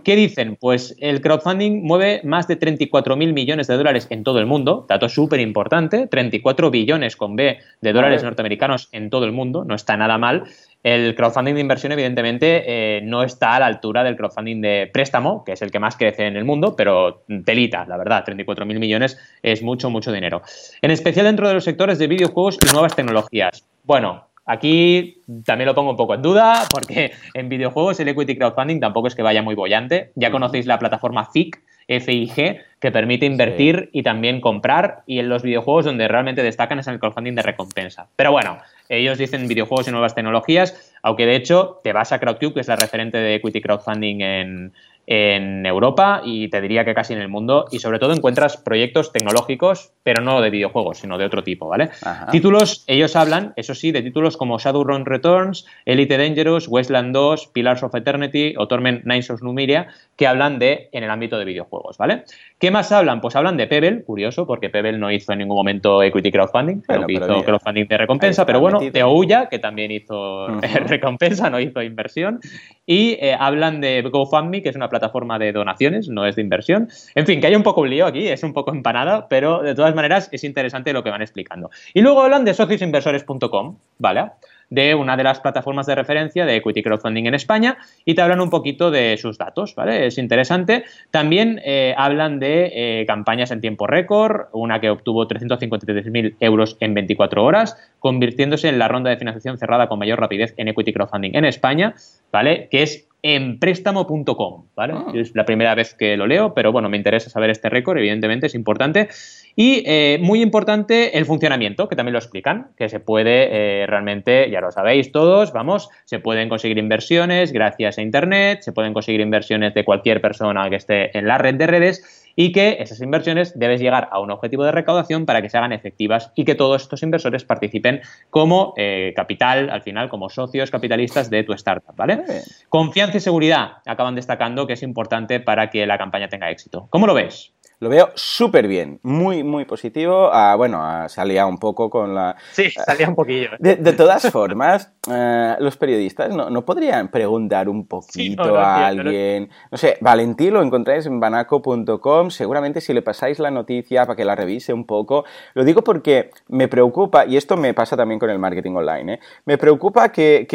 ¿Qué 0.03 0.15
dicen? 0.15 0.57
Pues 0.59 0.95
el 0.99 1.21
crowdfunding 1.21 1.83
mueve 1.83 2.21
más 2.23 2.47
de 2.47 2.59
34.000 2.59 3.33
millones 3.33 3.67
de 3.67 3.77
dólares 3.77 4.07
en 4.09 4.23
todo 4.23 4.39
el 4.39 4.45
mundo, 4.45 4.64
dato 4.65 5.07
súper 5.07 5.39
importante, 5.39 6.07
34 6.07 6.71
billones 6.71 7.15
con 7.15 7.35
B 7.35 7.59
de 7.81 7.93
dólares 7.93 8.23
norteamericanos 8.23 8.89
en 8.91 9.09
todo 9.09 9.25
el 9.25 9.31
mundo, 9.31 9.63
no 9.63 9.75
está 9.75 9.95
nada 9.97 10.17
mal. 10.17 10.43
El 10.83 11.15
crowdfunding 11.15 11.55
de 11.55 11.61
inversión, 11.61 11.91
evidentemente, 11.91 12.63
eh, 12.67 13.01
no 13.01 13.23
está 13.23 13.55
a 13.55 13.59
la 13.59 13.65
altura 13.65 14.03
del 14.03 14.15
crowdfunding 14.15 14.61
de 14.61 14.89
préstamo, 14.91 15.43
que 15.43 15.53
es 15.53 15.61
el 15.61 15.71
que 15.71 15.79
más 15.79 15.95
crece 15.95 16.27
en 16.27 16.35
el 16.35 16.45
mundo, 16.45 16.75
pero 16.75 17.23
telita, 17.43 17.85
la 17.85 17.97
verdad, 17.97 18.23
34.000 18.25 18.79
millones 18.79 19.17
es 19.41 19.63
mucho, 19.63 19.89
mucho 19.89 20.11
dinero. 20.11 20.41
En 20.81 20.91
especial 20.91 21.25
dentro 21.25 21.47
de 21.47 21.55
los 21.55 21.63
sectores 21.63 21.97
de 21.97 22.07
videojuegos 22.07 22.59
y 22.61 22.71
nuevas 22.71 22.95
tecnologías. 22.95 23.65
Bueno, 23.83 24.27
Aquí 24.47 25.23
también 25.43 25.65
lo 25.65 25.73
pongo 25.73 25.89
un 25.89 25.97
poco 25.97 26.13
en 26.13 26.21
duda 26.21 26.65
porque 26.71 27.11
en 27.33 27.49
videojuegos 27.49 27.99
el 27.99 28.09
equity 28.09 28.37
crowdfunding 28.37 28.79
tampoco 28.79 29.07
es 29.07 29.15
que 29.15 29.23
vaya 29.23 29.41
muy 29.41 29.55
bollante. 29.55 30.11
Ya 30.15 30.29
conocéis 30.29 30.67
la 30.67 30.77
plataforma 30.77 31.25
FIG, 31.25 31.55
FIG, 31.87 32.61
que 32.85 32.91
permite 32.91 33.25
invertir 33.25 33.89
y 33.93 34.03
también 34.03 34.39
comprar. 34.39 35.01
Y 35.07 35.17
en 35.17 35.27
los 35.27 35.41
videojuegos 35.41 35.85
donde 35.85 36.07
realmente 36.07 36.43
destacan 36.43 36.77
es 36.77 36.85
en 36.85 36.93
el 36.93 36.99
crowdfunding 36.99 37.33
de 37.33 37.41
recompensa. 37.41 38.09
Pero 38.15 38.31
bueno, 38.31 38.59
ellos 38.89 39.17
dicen 39.17 39.47
videojuegos 39.47 39.87
y 39.87 39.91
nuevas 39.91 40.13
tecnologías, 40.13 40.93
aunque 41.01 41.25
de 41.25 41.35
hecho 41.35 41.79
te 41.83 41.93
vas 41.93 42.11
a 42.11 42.19
Crowdcube, 42.19 42.53
que 42.53 42.59
es 42.59 42.67
la 42.67 42.75
referente 42.75 43.17
de 43.17 43.33
equity 43.33 43.59
crowdfunding 43.59 44.21
en, 44.21 44.73
en 45.07 45.65
Europa 45.65 46.21
y 46.23 46.47
te 46.49 46.61
diría 46.61 46.83
que 46.83 46.95
casi 46.95 47.13
en 47.13 47.19
el 47.19 47.27
mundo 47.27 47.67
y 47.71 47.79
sobre 47.79 47.99
todo 47.99 48.13
encuentras 48.13 48.57
proyectos 48.57 49.11
tecnológicos 49.11 49.91
pero 50.01 50.21
no 50.21 50.41
de 50.41 50.49
videojuegos 50.49 50.97
sino 50.97 51.17
de 51.17 51.25
otro 51.25 51.43
tipo 51.43 51.67
vale 51.67 51.91
títulos 52.31 52.83
ellos 52.87 53.15
hablan 53.15 53.53
eso 53.55 53.75
sí 53.75 53.91
de 53.91 54.01
títulos 54.01 54.35
como 54.35 54.57
Shadowrun 54.57 55.05
Returns 55.05 55.67
Elite 55.85 56.17
Dangerous 56.17 56.67
Westland 56.67 57.13
2 57.13 57.47
Pillars 57.47 57.83
of 57.83 57.93
Eternity 57.93 58.55
o 58.57 58.67
Torment 58.67 59.03
Knights 59.03 59.29
of 59.29 59.43
Numiria 59.43 59.89
que 60.15 60.25
hablan 60.25 60.57
de 60.57 60.89
en 60.91 61.03
el 61.03 61.11
ámbito 61.11 61.37
de 61.37 61.45
videojuegos 61.45 61.97
vale 61.99 62.23
qué 62.57 62.71
más 62.75 62.91
hablan 62.91 63.21
pues 63.21 63.35
hablan 63.35 63.55
de 63.55 63.67
Pebble 63.67 64.03
curioso 64.03 64.45
porque 64.45 64.69
Pebble 64.69 64.97
no 64.97 65.09
hizo 65.11 65.31
en 65.31 65.39
ningún 65.39 65.55
momento 65.55 66.03
equity 66.03 66.31
crowdfunding 66.31 66.81
pero 66.85 67.05
hizo 67.07 67.43
crowdfunding 67.43 67.87
de 67.87 67.97
recompensa 67.97 68.45
pero 68.45 68.59
bueno 68.59 68.79
de 68.79 69.03
Ouya 69.03 69.47
que 69.47 69.59
también 69.59 69.91
hizo 69.91 70.47
recompensa 70.87 71.49
no 71.49 71.59
hizo 71.59 71.81
inversión 71.81 72.41
y 72.85 73.17
eh, 73.19 73.35
hablan 73.37 73.81
de 73.81 74.01
GoFundMe 74.01 74.61
que 74.61 74.69
es 74.69 74.75
una 74.75 74.89
plataforma 74.89 75.39
de 75.39 75.51
donaciones, 75.51 76.07
no 76.09 76.25
es 76.25 76.35
de 76.35 76.41
inversión. 76.41 76.89
En 77.15 77.25
fin, 77.25 77.41
que 77.41 77.47
hay 77.47 77.55
un 77.55 77.63
poco 77.63 77.81
un 77.81 77.89
lío 77.89 78.05
aquí, 78.05 78.27
es 78.27 78.43
un 78.43 78.53
poco 78.53 78.71
empanada, 78.71 79.27
pero 79.27 79.61
de 79.61 79.75
todas 79.75 79.95
maneras 79.95 80.29
es 80.31 80.43
interesante 80.43 80.93
lo 80.93 81.03
que 81.03 81.09
van 81.09 81.21
explicando. 81.21 81.71
Y 81.93 82.01
luego 82.01 82.21
hablan 82.21 82.45
de 82.45 82.53
sociosinversores.com, 82.53 83.77
¿vale? 83.97 84.31
De 84.69 84.95
una 84.95 85.17
de 85.17 85.23
las 85.23 85.39
plataformas 85.39 85.85
de 85.85 85.95
referencia 85.95 86.45
de 86.45 86.55
equity 86.55 86.83
crowdfunding 86.83 87.25
en 87.25 87.35
España 87.35 87.77
y 88.03 88.15
te 88.15 88.21
hablan 88.21 88.41
un 88.41 88.49
poquito 88.49 88.91
de 88.91 89.17
sus 89.17 89.37
datos, 89.37 89.75
¿vale? 89.75 90.07
Es 90.07 90.17
interesante. 90.17 90.83
También 91.11 91.61
eh, 91.63 91.93
hablan 91.97 92.39
de 92.39 92.71
eh, 92.73 93.05
campañas 93.05 93.51
en 93.51 93.61
tiempo 93.61 93.87
récord, 93.87 94.47
una 94.53 94.79
que 94.79 94.89
obtuvo 94.89 95.27
353.000 95.27 96.35
euros 96.39 96.77
en 96.79 96.93
24 96.93 97.43
horas, 97.43 97.77
convirtiéndose 97.99 98.69
en 98.69 98.79
la 98.79 98.87
ronda 98.87 99.09
de 99.09 99.17
financiación 99.17 99.57
cerrada 99.57 99.87
con 99.87 99.99
mayor 99.99 100.19
rapidez 100.19 100.53
en 100.57 100.67
equity 100.67 100.93
crowdfunding 100.93 101.35
en 101.35 101.45
España, 101.45 101.95
¿vale? 102.31 102.67
Que 102.69 102.83
es 102.83 103.07
en 103.27 103.57
préstamo.com, 103.57 104.65
¿vale? 104.75 104.93
Ah. 104.95 105.11
Es 105.15 105.33
la 105.33 105.45
primera 105.45 105.73
vez 105.73 105.95
que 105.95 106.15
lo 106.15 106.27
leo, 106.27 106.53
pero 106.53 106.71
bueno, 106.71 106.89
me 106.89 106.97
interesa 106.97 107.31
saber 107.31 107.49
este 107.49 107.69
récord, 107.69 107.97
evidentemente 107.97 108.45
es 108.45 108.53
importante. 108.53 109.09
Y 109.55 109.83
eh, 109.85 110.17
muy 110.21 110.41
importante 110.41 111.17
el 111.17 111.25
funcionamiento, 111.25 111.87
que 111.87 111.95
también 111.95 112.13
lo 112.13 112.19
explican, 112.19 112.71
que 112.77 112.89
se 112.89 112.99
puede 112.99 113.83
eh, 113.83 113.85
realmente, 113.87 114.49
ya 114.49 114.59
lo 114.59 114.71
sabéis 114.71 115.11
todos, 115.11 115.53
vamos, 115.53 115.89
se 116.03 116.19
pueden 116.19 116.49
conseguir 116.49 116.77
inversiones 116.77 117.53
gracias 117.53 117.97
a 117.97 118.01
Internet, 118.01 118.61
se 118.61 118.73
pueden 118.73 118.93
conseguir 118.93 119.21
inversiones 119.21 119.73
de 119.73 119.85
cualquier 119.85 120.19
persona 120.19 120.69
que 120.69 120.75
esté 120.75 121.17
en 121.17 121.27
la 121.27 121.37
red 121.37 121.55
de 121.55 121.67
redes 121.67 122.25
y 122.35 122.51
que 122.51 122.77
esas 122.79 122.99
inversiones 122.99 123.57
debes 123.57 123.79
llegar 123.79 124.09
a 124.11 124.19
un 124.19 124.29
objetivo 124.29 124.65
de 124.65 124.73
recaudación 124.73 125.25
para 125.25 125.41
que 125.41 125.49
se 125.49 125.57
hagan 125.57 125.71
efectivas 125.71 126.33
y 126.35 126.43
que 126.43 126.55
todos 126.55 126.81
estos 126.81 127.01
inversores 127.01 127.45
participen 127.45 128.01
como 128.29 128.73
eh, 128.75 129.13
capital, 129.15 129.69
al 129.69 129.83
final, 129.83 130.09
como 130.09 130.29
socios 130.29 130.69
capitalistas 130.69 131.29
de 131.29 131.43
tu 131.43 131.53
startup, 131.53 131.95
¿vale? 131.95 132.23
Confianza 132.67 133.17
y 133.17 133.21
seguridad 133.21 133.77
acaban 133.85 134.15
destacando 134.15 134.67
que 134.67 134.73
es 134.73 134.83
importante 134.83 135.39
para 135.39 135.69
que 135.69 135.85
la 135.85 135.97
campaña 135.97 136.27
tenga 136.27 136.51
éxito. 136.51 136.87
¿Cómo 136.89 137.07
lo 137.07 137.13
ves? 137.13 137.53
Lo 137.85 137.91
veo 137.91 138.09
súper 138.15 138.67
bien, 138.67 138.99
muy, 139.03 139.43
muy 139.43 139.65
positivo. 139.65 140.31
Ah, 140.33 140.55
bueno, 140.55 140.79
ah, 140.81 141.07
salía 141.07 141.45
un 141.45 141.59
poco 141.59 141.91
con 141.91 142.15
la... 142.15 142.35
Sí, 142.51 142.71
salía 142.71 143.07
un 143.07 143.13
poquillo. 143.13 143.51
De, 143.59 143.93
todas 143.93 144.31
formas, 144.31 144.91
eh, 145.07 145.55
los 145.59 145.77
periodistas 145.77 146.35
no, 146.35 146.65
podrían 146.65 147.09
preguntar 147.09 147.69
un 147.69 147.85
poquito 147.85 148.57
a 148.57 148.87
alguien. 148.87 149.51
No, 149.69 149.77
sé, 149.77 149.99
Valentín 150.01 150.55
lo 150.55 150.63
encontráis 150.63 151.05
en 151.05 151.19
banaco.com. 151.19 152.31
Seguramente 152.31 152.81
si 152.81 152.91
le 152.91 153.03
pasáis 153.03 153.37
la 153.37 153.51
noticia 153.51 154.07
para 154.07 154.15
que 154.15 154.25
la 154.25 154.33
revise 154.33 154.73
un 154.73 154.87
poco. 154.87 155.23
Lo 155.53 155.63
digo 155.63 155.83
porque 155.83 156.31
me 156.47 156.67
preocupa, 156.67 157.27
y 157.27 157.37
esto 157.37 157.55
me 157.55 157.75
pasa 157.75 157.95
también 157.95 158.19
con 158.19 158.31
el 158.31 158.39
marketing 158.39 158.71
online, 158.71 159.13
¿eh? 159.13 159.19
me 159.45 159.59
preocupa 159.59 160.11
que, 160.11 160.47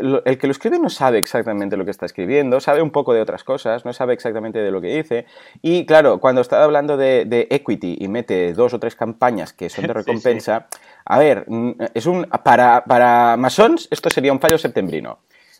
el 0.00 0.38
que 0.38 0.46
lo 0.46 0.50
escribe 0.50 0.78
no 0.78 0.88
sabe 0.88 1.18
exactamente 1.18 1.76
lo 1.76 1.84
que 1.84 1.90
está 1.90 2.06
escribiendo, 2.06 2.60
sabe 2.60 2.80
un 2.80 2.92
poco 2.92 3.12
de 3.12 3.20
otras 3.20 3.44
cosas, 3.44 3.84
no 3.84 3.92
sabe 3.92 4.14
exactamente 4.14 4.58
de 4.60 4.70
lo 4.70 4.80
que 4.80 4.96
dice. 4.96 5.26
Y 5.60 5.84
claro, 5.84 6.18
cuando 6.18 6.40
está 6.40 6.64
hablando 6.64 6.77
de, 6.86 7.46
equity 7.50 7.98
y 8.00 8.08
mete 8.08 8.52
dos 8.52 8.74
o 8.74 8.78
tres 8.78 8.94
campañas 8.94 9.52
que 9.52 9.68
son 9.68 9.86
de 9.86 9.92
recompensa, 10.00 10.68
a 11.04 11.18
ver, 11.18 11.44
mm, 11.48 11.72
es 11.94 12.06
un 12.06 12.24
para, 12.44 12.84
para 12.84 13.36
masons 13.36 13.88
esto 13.90 14.10
sería 14.10 14.32
un 14.32 14.40
fallo 14.40 14.58
septembrino. 14.58 15.18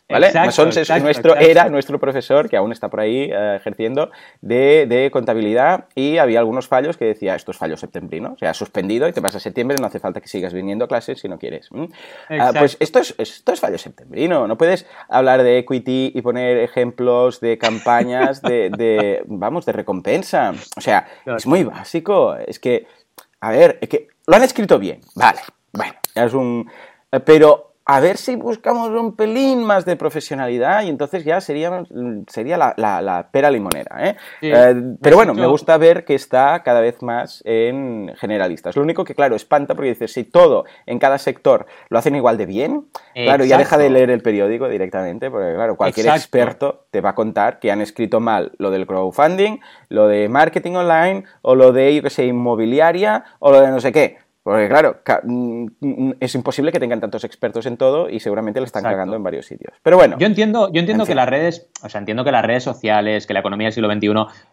¿Vale? 0.09 0.31
Masons 0.33 0.75
es 0.77 1.03
nuestro, 1.03 1.35
era 1.35 1.69
nuestro 1.69 1.99
profesor, 1.99 2.49
que 2.49 2.57
aún 2.57 2.71
está 2.71 2.89
por 2.89 2.99
ahí 2.99 3.29
eh, 3.31 3.55
ejerciendo, 3.57 4.09
de, 4.41 5.09
contabilidad 5.13 5.85
y 5.95 6.17
había 6.17 6.39
algunos 6.39 6.67
fallos 6.67 6.97
que 6.97 7.05
decía, 7.05 7.35
esto 7.35 7.51
es 7.51 7.57
fallo 7.57 7.77
septembrino, 7.77 8.33
o 8.33 8.37
sea, 8.37 8.53
suspendido 8.53 9.07
y 9.07 9.13
te 9.13 9.19
vas 9.19 9.35
a 9.35 9.39
septiembre, 9.39 9.77
no 9.79 9.85
hace 9.85 9.99
falta 9.99 10.19
que 10.19 10.27
sigas 10.27 10.53
viniendo 10.53 10.85
a 10.85 10.87
clases 10.87 11.19
si 11.19 11.29
no 11.29 11.37
quieres. 11.37 11.69
Ah, 12.29 12.51
pues 12.57 12.75
esto 12.79 12.99
es, 12.99 13.13
esto 13.17 13.53
es 13.53 13.59
fallo 13.59 13.77
septembrino, 13.77 14.47
no 14.47 14.57
puedes 14.57 14.87
hablar 15.09 15.43
de 15.43 15.59
equity 15.59 16.11
y 16.15 16.21
poner 16.21 16.57
ejemplos 16.57 17.39
de 17.39 17.57
campañas 17.57 18.41
de, 18.41 19.23
vamos, 19.27 19.65
de 19.65 19.73
recompensa. 19.73 20.53
O 20.75 20.81
sea, 20.81 21.07
es 21.25 21.45
muy 21.45 21.63
básico, 21.63 22.35
es 22.35 22.59
que, 22.59 22.87
a 23.41 23.51
ver, 23.51 23.77
es 23.81 23.89
que 23.89 24.07
lo 24.25 24.35
han 24.35 24.43
escrito 24.43 24.79
bien, 24.79 25.01
vale, 25.15 25.39
bueno, 25.71 25.93
es 26.15 26.33
un... 26.33 26.69
Pero 27.25 27.68
a 27.91 27.99
ver 27.99 28.17
si 28.17 28.35
buscamos 28.35 28.89
un 28.89 29.15
pelín 29.15 29.63
más 29.63 29.83
de 29.83 29.95
profesionalidad 29.95 30.83
y 30.83 30.89
entonces 30.89 31.25
ya 31.25 31.41
sería, 31.41 31.83
sería 32.27 32.55
la, 32.55 32.75
la, 32.77 33.29
pera 33.31 33.49
limonera. 33.49 34.07
¿eh? 34.07 34.15
eh 34.43 34.75
pero 35.01 35.15
bueno, 35.15 35.33
me 35.33 35.47
gusta 35.47 35.75
ver 35.79 36.05
que 36.05 36.13
está 36.13 36.61
cada 36.61 36.81
vez 36.81 37.01
más 37.01 37.41
en 37.45 38.13
generalistas. 38.19 38.75
Lo 38.75 38.83
único 38.83 39.03
que, 39.03 39.15
claro, 39.15 39.35
espanta 39.35 39.73
porque 39.73 39.89
dices, 39.89 40.13
si 40.13 40.23
todo 40.23 40.65
en 40.85 40.99
cada 40.99 41.17
sector 41.17 41.65
lo 41.89 41.97
hacen 41.97 42.15
igual 42.15 42.37
de 42.37 42.45
bien, 42.45 42.85
claro, 43.15 43.43
ya 43.43 43.57
deja 43.57 43.79
de 43.79 43.89
leer 43.89 44.11
el 44.11 44.21
periódico 44.21 44.69
directamente, 44.69 45.31
porque 45.31 45.55
claro, 45.55 45.75
cualquier 45.75 46.09
experto 46.09 46.85
te 46.91 47.01
va 47.01 47.09
a 47.09 47.15
contar 47.15 47.59
que 47.59 47.71
han 47.71 47.81
escrito 47.81 48.19
mal 48.19 48.51
lo 48.59 48.69
del 48.69 48.85
crowdfunding, 48.85 49.61
lo 49.87 50.07
de 50.07 50.29
marketing 50.29 50.73
online 50.73 51.23
o 51.41 51.55
lo 51.55 51.71
de, 51.71 51.95
yo 51.95 52.03
que 52.03 52.11
sé, 52.11 52.27
inmobiliaria 52.27 53.23
o 53.39 53.51
lo 53.51 53.61
de 53.61 53.69
no 53.69 53.81
sé 53.81 53.91
qué. 53.91 54.28
Porque 54.43 54.69
claro, 54.69 55.01
mm, 55.23 55.65
mm, 55.79 56.13
es 56.19 56.33
imposible 56.35 56.71
que 56.71 56.79
tengan 56.79 56.99
tantos 56.99 57.23
expertos 57.23 57.65
en 57.65 57.77
todo 57.77 58.09
y 58.09 58.19
seguramente 58.19 58.59
le 58.59 58.65
están 58.65 58.83
cagando 58.83 59.15
en 59.15 59.23
varios 59.23 59.45
sitios. 59.45 59.73
Pero 59.83 59.97
bueno. 59.97 60.17
Yo 60.17 60.27
entiendo, 60.27 60.71
yo 60.71 60.79
entiendo 60.79 61.05
que 61.05 61.15
las 61.15 61.27
redes, 61.27 61.69
o 61.83 61.89
sea, 61.89 61.99
entiendo 61.99 62.23
que 62.23 62.31
las 62.31 62.45
redes 62.45 62.63
sociales, 62.63 63.27
que 63.27 63.33
la 63.33 63.41
economía 63.41 63.65
del 63.67 63.73
siglo 63.73 63.91
XXI 63.91 64.09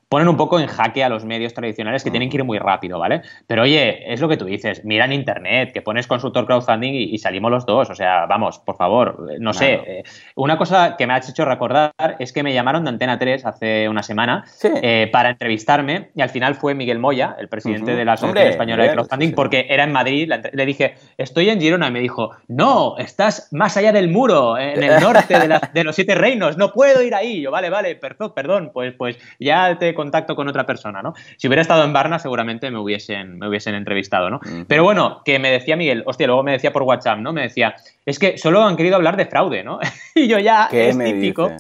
ponen 0.09 0.29
un 0.29 0.37
poco 0.37 0.61
en 0.61 0.67
jaque 0.67 1.03
a 1.03 1.09
los 1.09 1.25
medios 1.25 1.53
tradicionales 1.53 2.05
que 2.05 2.11
tienen 2.11 2.31
que 2.31 2.37
ir 2.37 2.45
muy 2.45 2.59
rápido, 2.59 2.99
¿vale? 2.99 3.23
Pero 3.47 3.63
oye, 3.63 4.13
es 4.13 4.21
lo 4.21 4.29
que 4.29 4.37
tú 4.37 4.45
dices, 4.45 4.85
mira 4.85 5.05
en 5.05 5.13
internet, 5.13 5.73
que 5.73 5.83
pones 5.83 6.07
consultor 6.07 6.47
crowdfunding 6.47 6.93
y, 6.93 7.19
salimos 7.19 7.51
los 7.51 7.67
dos, 7.67 7.91
o 7.91 7.95
sea, 7.95 8.27
vamos, 8.27 8.59
por 8.61 8.77
favor, 8.77 9.29
no 9.41 9.53
sé. 9.53 9.73
Eh, 9.87 10.03
una 10.37 10.59
cosa 10.59 10.97
que 10.97 11.07
me 11.07 11.15
ha 11.15 11.19
hecho 11.19 11.45
recordar 11.45 11.93
es 12.19 12.33
que 12.33 12.43
me 12.43 12.53
llamaron 12.53 12.85
de 12.85 12.91
Antena 12.91 13.19
3 13.19 13.47
hace 13.47 13.89
una 13.89 14.03
semana 14.03 14.45
eh, 14.63 15.09
para 15.11 15.31
entrevistarme 15.31 16.11
y 16.15 16.21
al 16.21 16.31
final 16.31 16.55
fue 16.55 16.75
Miguel 16.75 16.99
Moya, 16.99 17.37
el 17.39 17.49
presidente 17.49 17.97
de 17.97 18.05
la 18.05 18.13
Asociación 18.13 18.49
Española 18.49 18.85
de 18.85 18.93
Crowdfunding, 18.93 19.33
porque 19.33 19.67
era 19.69 19.85
en 19.85 19.93
Madrid, 19.93 20.31
le 20.53 20.67
dije, 20.67 20.95
estoy 21.17 21.49
en 21.51 21.61
Girona 21.61 21.89
y 21.89 21.93
me 21.93 22.01
dijo, 22.01 22.31
no, 22.49 22.97
estás 22.99 23.49
más 23.51 23.77
allá 23.77 23.93
del 23.93 24.09
muro, 24.09 24.57
en 24.57 24.83
el 24.83 25.01
norte 25.01 25.37
de, 25.73 25.85
los 25.85 25.95
siete 25.97 26.15
reinos, 26.15 26.57
no 26.57 26.73
puedo 26.73 27.03
ir 27.03 27.15
ahí. 27.15 27.41
Yo, 27.41 27.51
vale, 27.51 27.71
vale, 27.71 27.97
perdón, 27.97 28.33
perdón, 28.35 28.71
pues, 28.73 28.95
pues 28.95 29.19
ya 29.41 29.77
te 29.79 29.96
contacto 29.97 30.37
con 30.37 30.49
otra 30.49 30.67
persona, 30.67 31.03
¿no? 31.03 31.15
Si 31.37 31.49
hubiera 31.49 31.63
estado 31.63 31.85
en 31.85 31.93
Barna, 31.93 32.19
seguramente 32.19 32.71
me 32.71 32.79
hubiesen, 32.79 33.39
me 33.39 33.49
hubiesen 33.49 33.75
entrevistado, 33.75 34.31
¿no? 34.31 34.41
Pero 34.69 34.85
bueno, 34.85 35.23
que 35.25 35.39
me 35.39 35.51
decía 35.51 35.77
Miguel, 35.77 36.03
hostia, 36.07 36.27
luego 36.27 36.43
me 36.43 36.53
decía 36.53 36.73
por 36.73 36.83
WhatsApp, 36.83 37.19
¿no? 37.19 37.33
Me 37.33 37.43
decía, 37.43 37.75
es 38.05 38.19
que 38.19 38.39
solo 38.39 38.63
han 38.63 38.77
querido 38.77 38.97
hablar 38.97 39.17
de 39.17 39.27
fraude, 39.27 39.65
¿no? 39.65 39.81
y 40.15 40.29
yo 40.29 40.39
ya, 40.39 40.69
es 40.71 40.99
típico. 40.99 41.51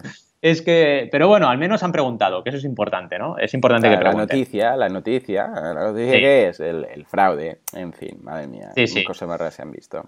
Es 0.43 0.62
que, 0.62 1.09
pero 1.11 1.28
bueno, 1.28 1.49
al 1.49 1.59
menos 1.59 1.83
han 1.83 1.93
preguntado, 1.93 2.45
que 2.45 2.50
eso 2.50 2.59
es 2.59 2.64
importante, 2.64 3.19
¿no? 3.19 3.38
Es 3.38 3.55
importante 3.55 3.88
que 3.88 3.97
pregunten. 3.97 4.28
La 4.28 4.35
noticia, 4.35 4.76
la 4.76 4.88
noticia, 4.88 5.49
la 5.49 5.75
noticia 5.75 6.12
que 6.12 6.49
es 6.49 6.61
el, 6.61 7.05
fraude, 7.07 7.59
en 7.73 7.93
fin, 7.93 8.19
madre 8.23 8.47
mía, 8.47 8.71
sí, 8.87 9.02
cosas 9.02 9.28
más 9.28 9.38
raras 9.38 9.55
se 9.55 9.62
han 9.62 9.73
visto. 9.73 10.05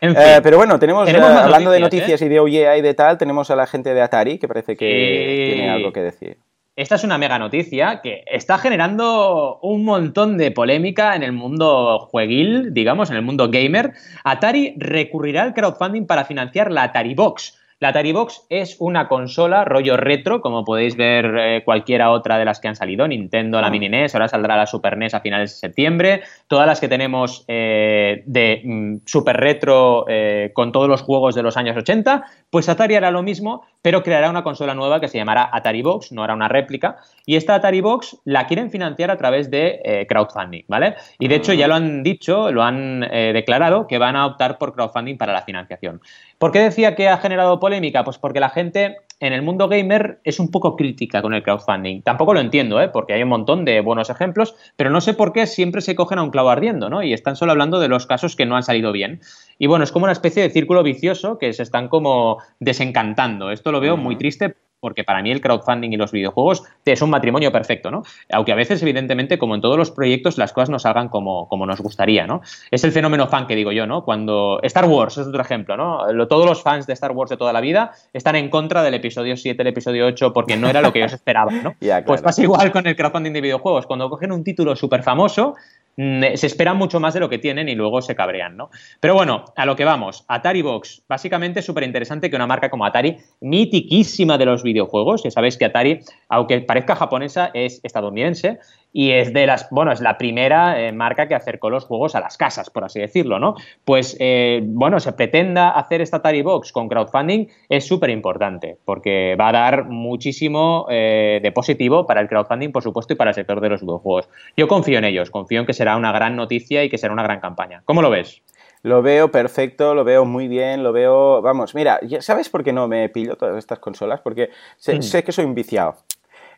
Eh, 0.00 0.40
pero 0.42 0.56
bueno, 0.56 0.78
tenemos, 0.78 1.08
eh, 1.08 1.16
hablando 1.16 1.70
de 1.70 1.80
noticias 1.80 2.22
¿eh? 2.22 2.26
y 2.26 2.28
de 2.28 2.40
OYA 2.40 2.76
y 2.76 2.80
de 2.80 2.94
tal, 2.94 3.18
tenemos 3.18 3.50
a 3.50 3.56
la 3.56 3.66
gente 3.66 3.92
de 3.92 4.00
Atari 4.00 4.38
que 4.38 4.46
parece 4.46 4.76
que 4.76 5.52
tiene 5.52 5.70
algo 5.70 5.92
que 5.92 6.00
decir. 6.00 6.38
Esta 6.76 6.96
es 6.96 7.04
una 7.04 7.16
mega 7.16 7.38
noticia 7.38 8.02
que 8.02 8.22
está 8.26 8.58
generando 8.58 9.58
un 9.62 9.82
montón 9.82 10.36
de 10.36 10.50
polémica 10.50 11.16
en 11.16 11.22
el 11.22 11.32
mundo 11.32 11.98
jueguil, 12.10 12.74
digamos, 12.74 13.08
en 13.08 13.16
el 13.16 13.22
mundo 13.22 13.48
gamer. 13.50 13.94
Atari 14.24 14.74
recurrirá 14.76 15.44
al 15.44 15.54
crowdfunding 15.54 16.04
para 16.04 16.26
financiar 16.26 16.70
la 16.70 16.82
Atari 16.82 17.14
Box 17.14 17.58
la 17.78 17.88
Atari 17.88 18.12
Box 18.12 18.46
es 18.48 18.76
una 18.78 19.06
consola 19.06 19.66
rollo 19.66 19.98
retro, 19.98 20.40
como 20.40 20.64
podéis 20.64 20.96
ver 20.96 21.36
eh, 21.38 21.62
cualquiera 21.62 22.10
otra 22.10 22.38
de 22.38 22.46
las 22.46 22.58
que 22.58 22.68
han 22.68 22.76
salido, 22.76 23.06
Nintendo, 23.06 23.60
la 23.60 23.66
ah. 23.66 23.70
Mini 23.70 23.90
NES, 23.90 24.14
ahora 24.14 24.28
saldrá 24.28 24.56
la 24.56 24.66
Super 24.66 24.96
NES 24.96 25.12
a 25.12 25.20
finales 25.20 25.50
de 25.50 25.56
septiembre, 25.56 26.22
todas 26.48 26.66
las 26.66 26.80
que 26.80 26.88
tenemos 26.88 27.44
eh, 27.48 28.22
de 28.24 28.62
mm, 28.64 28.96
super 29.04 29.36
retro 29.36 30.06
eh, 30.08 30.52
con 30.54 30.72
todos 30.72 30.88
los 30.88 31.02
juegos 31.02 31.34
de 31.34 31.42
los 31.42 31.58
años 31.58 31.76
80, 31.76 32.24
pues 32.48 32.70
Atari 32.70 32.94
hará 32.94 33.10
lo 33.10 33.22
mismo, 33.22 33.66
pero 33.82 34.02
creará 34.02 34.30
una 34.30 34.42
consola 34.42 34.74
nueva 34.74 34.98
que 34.98 35.08
se 35.08 35.18
llamará 35.18 35.50
Atari 35.52 35.82
Box, 35.82 36.12
no 36.12 36.24
hará 36.24 36.32
una 36.32 36.48
réplica, 36.48 36.96
y 37.26 37.36
esta 37.36 37.56
Atari 37.56 37.82
Box 37.82 38.16
la 38.24 38.46
quieren 38.46 38.70
financiar 38.70 39.10
a 39.10 39.18
través 39.18 39.50
de 39.50 40.06
crowdfunding, 40.08 40.64
¿vale? 40.66 40.94
Y 41.18 41.28
de 41.28 41.34
hecho 41.36 41.52
ya 41.52 41.68
lo 41.68 41.74
han 41.74 42.02
dicho, 42.02 42.50
lo 42.50 42.62
han 42.62 43.00
declarado, 43.00 43.86
que 43.86 43.98
van 43.98 44.16
a 44.16 44.26
optar 44.26 44.58
por 44.58 44.74
crowdfunding 44.74 45.18
para 45.18 45.32
la 45.32 45.42
financiación. 45.42 46.00
¿Por 46.38 46.52
qué 46.52 46.60
decía 46.60 46.94
que 46.94 47.08
ha 47.08 47.16
generado 47.18 47.60
polémica? 47.66 48.04
Pues 48.04 48.18
porque 48.18 48.38
la 48.38 48.48
gente 48.48 48.98
en 49.18 49.32
el 49.32 49.42
mundo 49.42 49.66
gamer 49.66 50.20
es 50.22 50.38
un 50.38 50.52
poco 50.52 50.76
crítica 50.76 51.20
con 51.20 51.34
el 51.34 51.42
crowdfunding. 51.42 52.02
Tampoco 52.02 52.32
lo 52.32 52.38
entiendo, 52.38 52.80
¿eh? 52.80 52.88
porque 52.88 53.12
hay 53.12 53.24
un 53.24 53.28
montón 53.28 53.64
de 53.64 53.80
buenos 53.80 54.08
ejemplos, 54.08 54.54
pero 54.76 54.88
no 54.90 55.00
sé 55.00 55.14
por 55.14 55.32
qué 55.32 55.48
siempre 55.48 55.80
se 55.80 55.96
cogen 55.96 56.20
a 56.20 56.22
un 56.22 56.30
clavo 56.30 56.50
ardiendo, 56.50 56.88
¿no? 56.88 57.02
Y 57.02 57.12
están 57.12 57.34
solo 57.34 57.50
hablando 57.50 57.80
de 57.80 57.88
los 57.88 58.06
casos 58.06 58.36
que 58.36 58.46
no 58.46 58.54
han 58.54 58.62
salido 58.62 58.92
bien. 58.92 59.20
Y 59.58 59.66
bueno, 59.66 59.82
es 59.82 59.90
como 59.90 60.04
una 60.04 60.12
especie 60.12 60.44
de 60.44 60.50
círculo 60.50 60.84
vicioso 60.84 61.38
que 61.38 61.52
se 61.52 61.64
están 61.64 61.88
como 61.88 62.38
desencantando. 62.60 63.50
Esto 63.50 63.72
lo 63.72 63.80
veo 63.80 63.96
muy 63.96 64.16
triste 64.16 64.54
porque 64.80 65.04
para 65.04 65.22
mí 65.22 65.30
el 65.30 65.40
crowdfunding 65.40 65.90
y 65.90 65.96
los 65.96 66.12
videojuegos 66.12 66.64
es 66.84 67.02
un 67.02 67.10
matrimonio 67.10 67.50
perfecto, 67.52 67.90
¿no? 67.90 68.02
Aunque 68.32 68.52
a 68.52 68.54
veces, 68.54 68.82
evidentemente, 68.82 69.38
como 69.38 69.54
en 69.54 69.60
todos 69.60 69.76
los 69.76 69.90
proyectos, 69.90 70.38
las 70.38 70.52
cosas 70.52 70.70
no 70.70 70.78
salgan 70.78 71.08
como, 71.08 71.48
como 71.48 71.66
nos 71.66 71.80
gustaría, 71.80 72.26
¿no? 72.26 72.42
Es 72.70 72.84
el 72.84 72.92
fenómeno 72.92 73.26
fan 73.26 73.46
que 73.46 73.56
digo 73.56 73.72
yo, 73.72 73.86
¿no? 73.86 74.04
Cuando 74.04 74.60
Star 74.62 74.86
Wars 74.86 75.18
es 75.18 75.26
otro 75.26 75.40
ejemplo, 75.42 75.76
¿no? 75.76 76.26
Todos 76.28 76.46
los 76.46 76.62
fans 76.62 76.86
de 76.86 76.92
Star 76.92 77.12
Wars 77.12 77.30
de 77.30 77.36
toda 77.36 77.52
la 77.52 77.60
vida 77.60 77.92
están 78.12 78.36
en 78.36 78.50
contra 78.50 78.82
del 78.82 78.94
episodio 78.94 79.36
7, 79.36 79.60
el 79.60 79.68
episodio 79.68 80.06
8, 80.06 80.32
porque 80.32 80.56
no 80.56 80.68
era 80.68 80.80
lo 80.80 80.92
que 80.92 81.00
ellos 81.00 81.12
esperaban, 81.12 81.62
¿no? 81.62 81.74
Pues 82.06 82.20
pasa 82.20 82.42
igual 82.42 82.72
con 82.72 82.86
el 82.86 82.94
crowdfunding 82.94 83.32
de 83.32 83.40
videojuegos. 83.40 83.86
Cuando 83.86 84.08
cogen 84.10 84.32
un 84.32 84.44
título 84.44 84.76
súper 84.76 85.02
famoso, 85.02 85.54
Mm, 85.96 86.34
se 86.34 86.46
esperan 86.46 86.76
mucho 86.76 87.00
más 87.00 87.14
de 87.14 87.20
lo 87.20 87.28
que 87.30 87.38
tienen 87.38 87.68
y 87.70 87.74
luego 87.74 88.02
se 88.02 88.14
cabrean, 88.14 88.56
¿no? 88.56 88.70
Pero 89.00 89.14
bueno, 89.14 89.46
a 89.56 89.64
lo 89.64 89.76
que 89.76 89.84
vamos. 89.84 90.24
Atari 90.28 90.60
Box, 90.60 91.02
básicamente 91.08 91.60
es 91.60 91.66
súper 91.66 91.84
interesante 91.84 92.28
que 92.28 92.36
una 92.36 92.46
marca 92.46 92.68
como 92.68 92.84
Atari, 92.84 93.16
mitiquísima 93.40 94.36
de 94.36 94.44
los 94.44 94.62
videojuegos, 94.66 95.22
ya 95.22 95.30
sabéis 95.30 95.56
que 95.56 95.64
Atari, 95.64 96.00
aunque 96.28 96.60
parezca 96.60 96.94
japonesa, 96.94 97.50
es 97.54 97.80
estadounidense, 97.82 98.58
y 98.92 99.12
es 99.12 99.32
de 99.34 99.46
las, 99.46 99.68
bueno, 99.70 99.92
es 99.92 100.00
la 100.00 100.16
primera 100.16 100.80
eh, 100.80 100.90
marca 100.90 101.28
que 101.28 101.34
acercó 101.34 101.68
los 101.68 101.84
juegos 101.84 102.14
a 102.14 102.20
las 102.20 102.38
casas, 102.38 102.70
por 102.70 102.82
así 102.82 102.98
decirlo, 102.98 103.38
¿no? 103.38 103.54
Pues, 103.84 104.16
eh, 104.20 104.62
bueno, 104.64 105.00
se 105.00 105.12
pretenda 105.12 105.70
hacer 105.70 106.00
esta 106.00 106.16
Atari 106.16 106.40
Box 106.40 106.72
con 106.72 106.88
crowdfunding 106.88 107.46
es 107.68 107.86
súper 107.86 108.08
importante, 108.08 108.78
porque 108.86 109.36
va 109.38 109.50
a 109.50 109.52
dar 109.52 109.84
muchísimo 109.84 110.86
eh, 110.90 111.40
de 111.42 111.52
positivo 111.52 112.06
para 112.06 112.22
el 112.22 112.28
crowdfunding, 112.28 112.72
por 112.72 112.82
supuesto, 112.82 113.12
y 113.12 113.16
para 113.16 113.30
el 113.30 113.34
sector 113.34 113.60
de 113.60 113.68
los 113.68 113.82
videojuegos. 113.82 114.30
Yo 114.56 114.66
confío 114.66 114.98
en 114.98 115.04
ellos, 115.04 115.30
confío 115.30 115.60
en 115.60 115.66
que 115.66 115.74
será 115.74 115.96
una 115.96 116.12
gran 116.12 116.34
noticia 116.34 116.82
y 116.82 116.88
que 116.88 116.96
será 116.96 117.12
una 117.12 117.22
gran 117.22 117.40
campaña. 117.40 117.82
¿Cómo 117.84 118.00
lo 118.00 118.08
ves? 118.08 118.42
Lo 118.86 119.02
veo 119.02 119.32
perfecto, 119.32 119.96
lo 119.96 120.04
veo 120.04 120.24
muy 120.24 120.46
bien, 120.46 120.84
lo 120.84 120.92
veo... 120.92 121.42
Vamos, 121.42 121.74
mira, 121.74 121.98
¿sabes 122.20 122.48
por 122.48 122.62
qué 122.62 122.72
no 122.72 122.86
me 122.86 123.08
pillo 123.08 123.34
todas 123.34 123.58
estas 123.58 123.80
consolas? 123.80 124.20
Porque 124.20 124.50
sé, 124.76 125.00
mm. 125.00 125.02
sé 125.02 125.24
que 125.24 125.32
soy 125.32 125.44
un 125.44 125.56
viciado. 125.56 125.96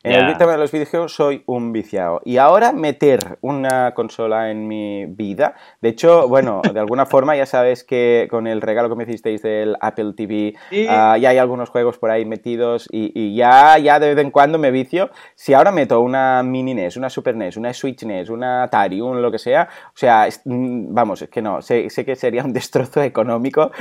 En 0.02 0.26
el 0.26 0.38
tema 0.38 0.52
de 0.52 0.58
los 0.58 0.70
videojuegos 0.70 1.14
soy 1.14 1.42
un 1.46 1.72
viciado. 1.72 2.20
Y 2.24 2.36
ahora 2.36 2.72
meter 2.72 3.38
una 3.40 3.94
consola 3.94 4.50
en 4.50 4.68
mi 4.68 5.06
vida. 5.06 5.54
De 5.80 5.88
hecho, 5.88 6.28
bueno, 6.28 6.62
de 6.72 6.78
alguna 6.78 7.06
forma 7.06 7.36
ya 7.36 7.46
sabes 7.46 7.84
que 7.84 8.28
con 8.30 8.46
el 8.46 8.60
regalo 8.60 8.88
que 8.88 8.94
me 8.94 9.04
hicisteis 9.04 9.42
del 9.42 9.76
Apple 9.80 10.12
TV, 10.16 10.54
ah, 10.88 11.18
ya 11.18 11.30
hay 11.30 11.38
algunos 11.38 11.70
juegos 11.70 11.98
por 11.98 12.10
ahí 12.10 12.24
metidos 12.24 12.88
y, 12.90 13.34
ya, 13.34 13.78
ya 13.78 13.98
de 13.98 14.14
vez 14.14 14.24
en 14.24 14.30
cuando 14.30 14.58
me 14.58 14.70
vicio. 14.70 15.10
Si 15.34 15.52
ahora 15.54 15.72
meto 15.72 16.00
una 16.00 16.42
mini 16.42 16.74
NES, 16.74 16.96
una 16.96 17.10
Super 17.10 17.34
NES, 17.34 17.56
una 17.56 17.72
Switch 17.72 18.04
NES, 18.04 18.30
una 18.30 18.62
Atari, 18.64 19.00
un 19.00 19.20
lo 19.20 19.30
que 19.30 19.38
sea, 19.38 19.68
o 19.88 19.96
sea, 19.96 20.28
mm, 20.44 20.94
vamos, 20.94 21.22
es 21.22 21.28
que 21.28 21.42
no, 21.42 21.60
sé, 21.60 21.88
que 21.88 22.16
sería 22.16 22.44
un 22.44 22.52
destrozo 22.52 23.02
económico, 23.02 23.72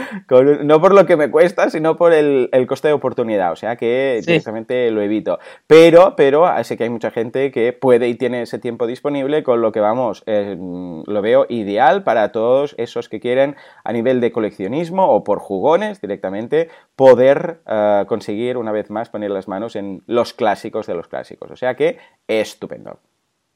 no 0.64 0.82
por 0.82 0.94
lo 0.94 1.06
que 1.06 1.16
me 1.16 1.30
cuesta, 1.30 1.70
sino 1.70 1.96
por 1.96 2.14
el, 2.14 2.50
coste 2.68 2.90
de 2.90 2.94
oportunidad. 2.94 3.52
O 3.52 3.56
sea 3.56 3.76
que 3.76 4.22
directamente 4.26 4.92
lo 4.92 5.02
evito. 5.02 5.40
Pero 5.68 6.07
pero, 6.16 6.46
sé 6.64 6.78
que 6.78 6.84
hay 6.84 6.90
mucha 6.90 7.12
gente 7.12 7.52
que 7.52 7.74
puede 7.74 8.08
y 8.08 8.16
tiene 8.16 8.44
ese 8.44 8.60
tiempo 8.60 8.88
disponible, 8.88 9.44
con 9.44 9.62
lo 9.62 9.72
que 9.72 9.80
vamos, 9.80 10.24
eh, 10.26 10.56
lo 10.58 11.22
veo 11.22 11.46
ideal 11.50 12.04
para 12.04 12.32
todos 12.32 12.76
esos 12.78 13.10
que 13.10 13.20
quieren 13.20 13.56
a 13.84 13.94
nivel 13.94 14.22
de 14.22 14.32
coleccionismo 14.32 15.08
o 15.08 15.24
por 15.24 15.40
jugones 15.40 16.02
directamente 16.02 16.70
poder 16.96 17.62
eh, 17.68 18.06
conseguir 18.08 18.58
una 18.58 18.72
vez 18.72 18.90
más 18.90 19.10
poner 19.10 19.32
las 19.32 19.48
manos 19.48 19.76
en 19.76 20.04
los 20.08 20.34
clásicos 20.34 20.88
de 20.88 20.96
los 20.96 21.08
clásicos. 21.08 21.52
O 21.52 21.56
sea 21.56 21.76
que 21.76 21.98
estupendo. 22.28 23.00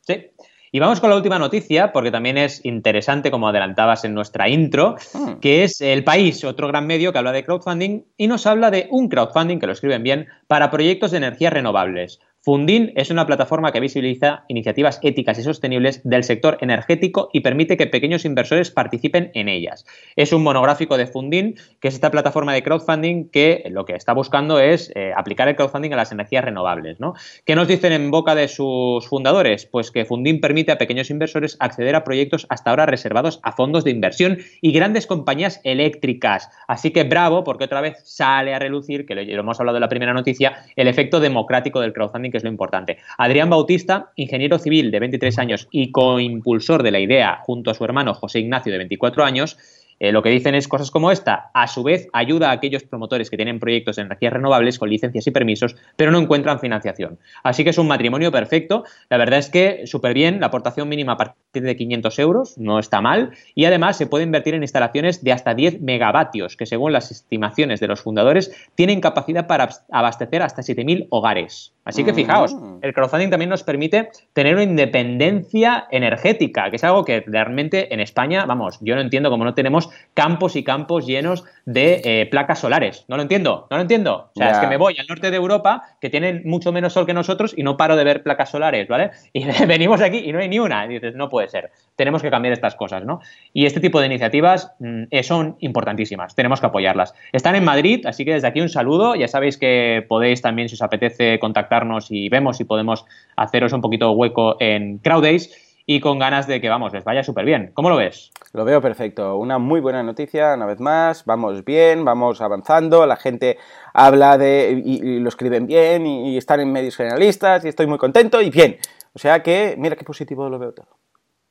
Sí. 0.01 0.31
Y 0.73 0.79
vamos 0.79 1.01
con 1.01 1.09
la 1.09 1.17
última 1.17 1.37
noticia, 1.37 1.91
porque 1.91 2.11
también 2.11 2.37
es 2.37 2.63
interesante, 2.63 3.29
como 3.29 3.49
adelantabas 3.49 4.05
en 4.05 4.13
nuestra 4.13 4.47
intro, 4.47 4.95
hmm. 5.13 5.39
que 5.41 5.65
es 5.65 5.81
El 5.81 6.05
País, 6.05 6.45
otro 6.45 6.69
gran 6.69 6.87
medio 6.87 7.11
que 7.11 7.17
habla 7.17 7.33
de 7.33 7.43
crowdfunding 7.43 8.05
y 8.15 8.27
nos 8.27 8.47
habla 8.47 8.71
de 8.71 8.87
un 8.89 9.09
crowdfunding, 9.09 9.59
que 9.59 9.67
lo 9.67 9.73
escriben 9.73 10.01
bien, 10.01 10.27
para 10.47 10.71
proyectos 10.71 11.11
de 11.11 11.17
energías 11.17 11.51
renovables. 11.51 12.21
Fundin 12.43 12.91
es 12.95 13.11
una 13.11 13.27
plataforma 13.27 13.71
que 13.71 13.79
visibiliza 13.79 14.45
iniciativas 14.47 14.99
éticas 15.03 15.37
y 15.37 15.43
sostenibles 15.43 16.01
del 16.03 16.23
sector 16.23 16.57
energético 16.61 17.29
y 17.33 17.41
permite 17.41 17.77
que 17.77 17.85
pequeños 17.85 18.25
inversores 18.25 18.71
participen 18.71 19.29
en 19.35 19.47
ellas. 19.47 19.85
Es 20.15 20.33
un 20.33 20.41
monográfico 20.41 20.97
de 20.97 21.05
Fundin, 21.05 21.53
que 21.79 21.89
es 21.89 21.93
esta 21.93 22.09
plataforma 22.09 22.51
de 22.55 22.63
crowdfunding 22.63 23.29
que 23.29 23.63
lo 23.69 23.85
que 23.85 23.93
está 23.93 24.13
buscando 24.13 24.59
es 24.59 24.91
eh, 24.95 25.11
aplicar 25.15 25.49
el 25.49 25.55
crowdfunding 25.55 25.93
a 25.93 25.97
las 25.97 26.11
energías 26.11 26.43
renovables. 26.43 26.99
¿no? 26.99 27.13
¿Qué 27.45 27.55
nos 27.55 27.67
dicen 27.67 27.93
en 27.93 28.09
boca 28.09 28.33
de 28.33 28.47
sus 28.47 29.07
fundadores? 29.07 29.67
Pues 29.67 29.91
que 29.91 30.05
Fundin 30.05 30.41
permite 30.41 30.71
a 30.71 30.79
pequeños 30.79 31.11
inversores 31.11 31.57
acceder 31.59 31.93
a 31.95 32.03
proyectos 32.03 32.47
hasta 32.49 32.71
ahora 32.71 32.87
reservados 32.87 33.39
a 33.43 33.51
fondos 33.51 33.83
de 33.83 33.91
inversión 33.91 34.39
y 34.61 34.71
grandes 34.71 35.05
compañías 35.05 35.61
eléctricas. 35.63 36.49
Así 36.67 36.89
que 36.89 37.03
bravo, 37.03 37.43
porque 37.43 37.65
otra 37.65 37.81
vez 37.81 38.01
sale 38.03 38.55
a 38.55 38.57
relucir, 38.57 39.05
que 39.05 39.13
lo 39.13 39.41
hemos 39.41 39.59
hablado 39.59 39.77
en 39.77 39.81
la 39.81 39.89
primera 39.89 40.15
noticia, 40.15 40.65
el 40.75 40.87
efecto 40.87 41.19
democrático 41.19 41.81
del 41.81 41.93
crowdfunding 41.93 42.30
que 42.31 42.37
es 42.37 42.43
lo 42.43 42.49
importante. 42.49 42.97
Adrián 43.17 43.49
Bautista, 43.49 44.11
ingeniero 44.15 44.57
civil 44.57 44.91
de 44.91 44.99
23 44.99 45.37
años 45.39 45.67
y 45.71 45.91
coimpulsor 45.91 46.83
de 46.83 46.91
la 46.91 46.99
idea 46.99 47.39
junto 47.43 47.71
a 47.71 47.73
su 47.73 47.83
hermano 47.83 48.13
José 48.13 48.39
Ignacio 48.39 48.71
de 48.71 48.77
24 48.77 49.23
años, 49.23 49.57
eh, 50.01 50.11
lo 50.11 50.23
que 50.23 50.29
dicen 50.29 50.55
es 50.55 50.67
cosas 50.67 50.89
como 50.89 51.11
esta. 51.11 51.51
A 51.53 51.67
su 51.67 51.83
vez, 51.83 52.07
ayuda 52.11 52.49
a 52.49 52.53
aquellos 52.53 52.81
promotores 52.81 53.29
que 53.29 53.37
tienen 53.37 53.59
proyectos 53.59 53.97
de 53.97 54.01
energías 54.01 54.33
renovables 54.33 54.79
con 54.79 54.89
licencias 54.89 55.27
y 55.27 55.31
permisos, 55.31 55.75
pero 55.95 56.09
no 56.09 56.17
encuentran 56.17 56.59
financiación. 56.59 57.19
Así 57.43 57.63
que 57.63 57.69
es 57.69 57.77
un 57.77 57.87
matrimonio 57.87 58.31
perfecto. 58.31 58.83
La 59.11 59.17
verdad 59.17 59.37
es 59.37 59.51
que 59.51 59.85
súper 59.85 60.15
bien, 60.15 60.39
la 60.39 60.47
aportación 60.47 60.89
mínima 60.89 61.11
a 61.13 61.17
partir 61.17 61.61
de 61.61 61.75
500 61.75 62.17
euros, 62.17 62.57
no 62.57 62.79
está 62.79 62.99
mal. 62.99 63.29
Y 63.53 63.65
además 63.65 63.95
se 63.95 64.07
puede 64.07 64.23
invertir 64.23 64.55
en 64.55 64.63
instalaciones 64.63 65.23
de 65.23 65.33
hasta 65.33 65.53
10 65.53 65.81
megavatios, 65.81 66.57
que 66.57 66.65
según 66.65 66.93
las 66.93 67.11
estimaciones 67.11 67.79
de 67.79 67.87
los 67.87 68.01
fundadores, 68.01 68.51
tienen 68.73 69.01
capacidad 69.01 69.45
para 69.45 69.69
abastecer 69.91 70.41
hasta 70.41 70.63
7.000 70.63 71.09
hogares. 71.11 71.75
Así 71.83 72.03
que 72.03 72.13
fijaos, 72.13 72.53
mm. 72.53 72.79
el 72.81 72.93
crowdfunding 72.93 73.29
también 73.29 73.49
nos 73.49 73.63
permite 73.63 74.09
tener 74.33 74.53
una 74.53 74.63
independencia 74.63 75.87
energética, 75.89 76.69
que 76.69 76.75
es 76.75 76.83
algo 76.83 77.05
que 77.05 77.23
realmente 77.25 77.93
en 77.93 77.99
España, 77.99 78.45
vamos, 78.45 78.77
yo 78.81 78.95
no 78.95 79.01
entiendo 79.01 79.29
cómo 79.29 79.45
no 79.45 79.55
tenemos 79.55 79.90
campos 80.13 80.55
y 80.55 80.63
campos 80.63 81.05
llenos 81.05 81.43
de 81.65 82.01
eh, 82.03 82.25
placas 82.25 82.59
solares. 82.59 83.05
No 83.07 83.15
lo 83.15 83.21
entiendo, 83.21 83.67
no 83.69 83.77
lo 83.77 83.81
entiendo. 83.81 84.29
O 84.35 84.39
sea, 84.39 84.51
es 84.51 84.57
que 84.59 84.67
me 84.67 84.77
voy 84.77 84.95
al 84.99 85.07
norte 85.07 85.31
de 85.31 85.37
Europa, 85.37 85.83
que 85.99 86.09
tienen 86.09 86.41
mucho 86.45 86.71
menos 86.71 86.93
sol 86.93 87.05
que 87.05 87.13
nosotros, 87.13 87.53
y 87.55 87.63
no 87.63 87.77
paro 87.77 87.95
de 87.95 88.03
ver 88.03 88.23
placas 88.23 88.49
solares, 88.49 88.87
¿vale? 88.87 89.11
Y 89.33 89.45
venimos 89.65 90.01
aquí 90.01 90.17
y 90.17 90.31
no 90.33 90.39
hay 90.39 90.49
ni 90.49 90.59
una. 90.59 90.85
Y 90.85 90.89
dices, 90.89 91.15
no 91.15 91.29
puede 91.29 91.47
ser. 91.47 91.71
Tenemos 91.95 92.21
que 92.21 92.29
cambiar 92.29 92.53
estas 92.53 92.75
cosas, 92.75 93.05
¿no? 93.05 93.21
Y 93.53 93.65
este 93.65 93.79
tipo 93.79 93.99
de 93.99 94.07
iniciativas 94.07 94.73
mm, 94.79 95.03
eh, 95.09 95.23
son 95.23 95.55
importantísimas. 95.59 96.35
Tenemos 96.35 96.59
que 96.59 96.67
apoyarlas. 96.67 97.13
Están 97.31 97.55
en 97.55 97.63
Madrid, 97.63 98.05
así 98.05 98.25
que 98.25 98.33
desde 98.33 98.47
aquí 98.47 98.61
un 98.61 98.69
saludo. 98.69 99.15
Ya 99.15 99.27
sabéis 99.27 99.57
que 99.57 100.05
podéis 100.07 100.41
también, 100.41 100.69
si 100.69 100.75
os 100.75 100.81
apetece, 100.81 101.39
contactarnos 101.39 102.11
y 102.11 102.29
vemos 102.29 102.57
si 102.57 102.65
podemos 102.65 103.05
haceros 103.35 103.73
un 103.73 103.81
poquito 103.81 104.11
hueco 104.11 104.57
en 104.59 104.97
Crowdays 104.99 105.70
y 105.85 105.99
con 105.99 106.19
ganas 106.19 106.47
de 106.47 106.61
que, 106.61 106.69
vamos, 106.69 106.93
les 106.93 107.03
vaya 107.03 107.23
súper 107.23 107.45
bien. 107.45 107.71
¿Cómo 107.73 107.89
lo 107.89 107.97
ves? 107.97 108.31
Lo 108.53 108.65
veo 108.65 108.81
perfecto. 108.81 109.37
Una 109.37 109.57
muy 109.57 109.79
buena 109.79 110.03
noticia, 110.03 110.53
una 110.55 110.65
vez 110.65 110.79
más. 110.79 111.25
Vamos 111.25 111.65
bien, 111.65 112.05
vamos 112.05 112.41
avanzando. 112.41 113.05
La 113.05 113.15
gente 113.15 113.57
habla 113.93 114.37
de. 114.37 114.81
y, 114.83 115.19
lo 115.19 115.29
escriben 115.29 115.67
bien 115.67 116.05
y, 116.05 116.37
están 116.37 116.59
en 116.59 116.71
medios 116.71 116.95
generalistas 116.95 117.65
y 117.65 117.69
estoy 117.69 117.87
muy 117.87 117.97
contento 117.97 118.41
y 118.41 118.49
bien. 118.49 118.77
O 119.13 119.19
sea 119.19 119.41
que, 119.43 119.75
mira 119.77 119.95
qué 119.95 120.05
positivo 120.05 120.49
lo 120.49 120.59
veo 120.59 120.73
todo. 120.73 120.97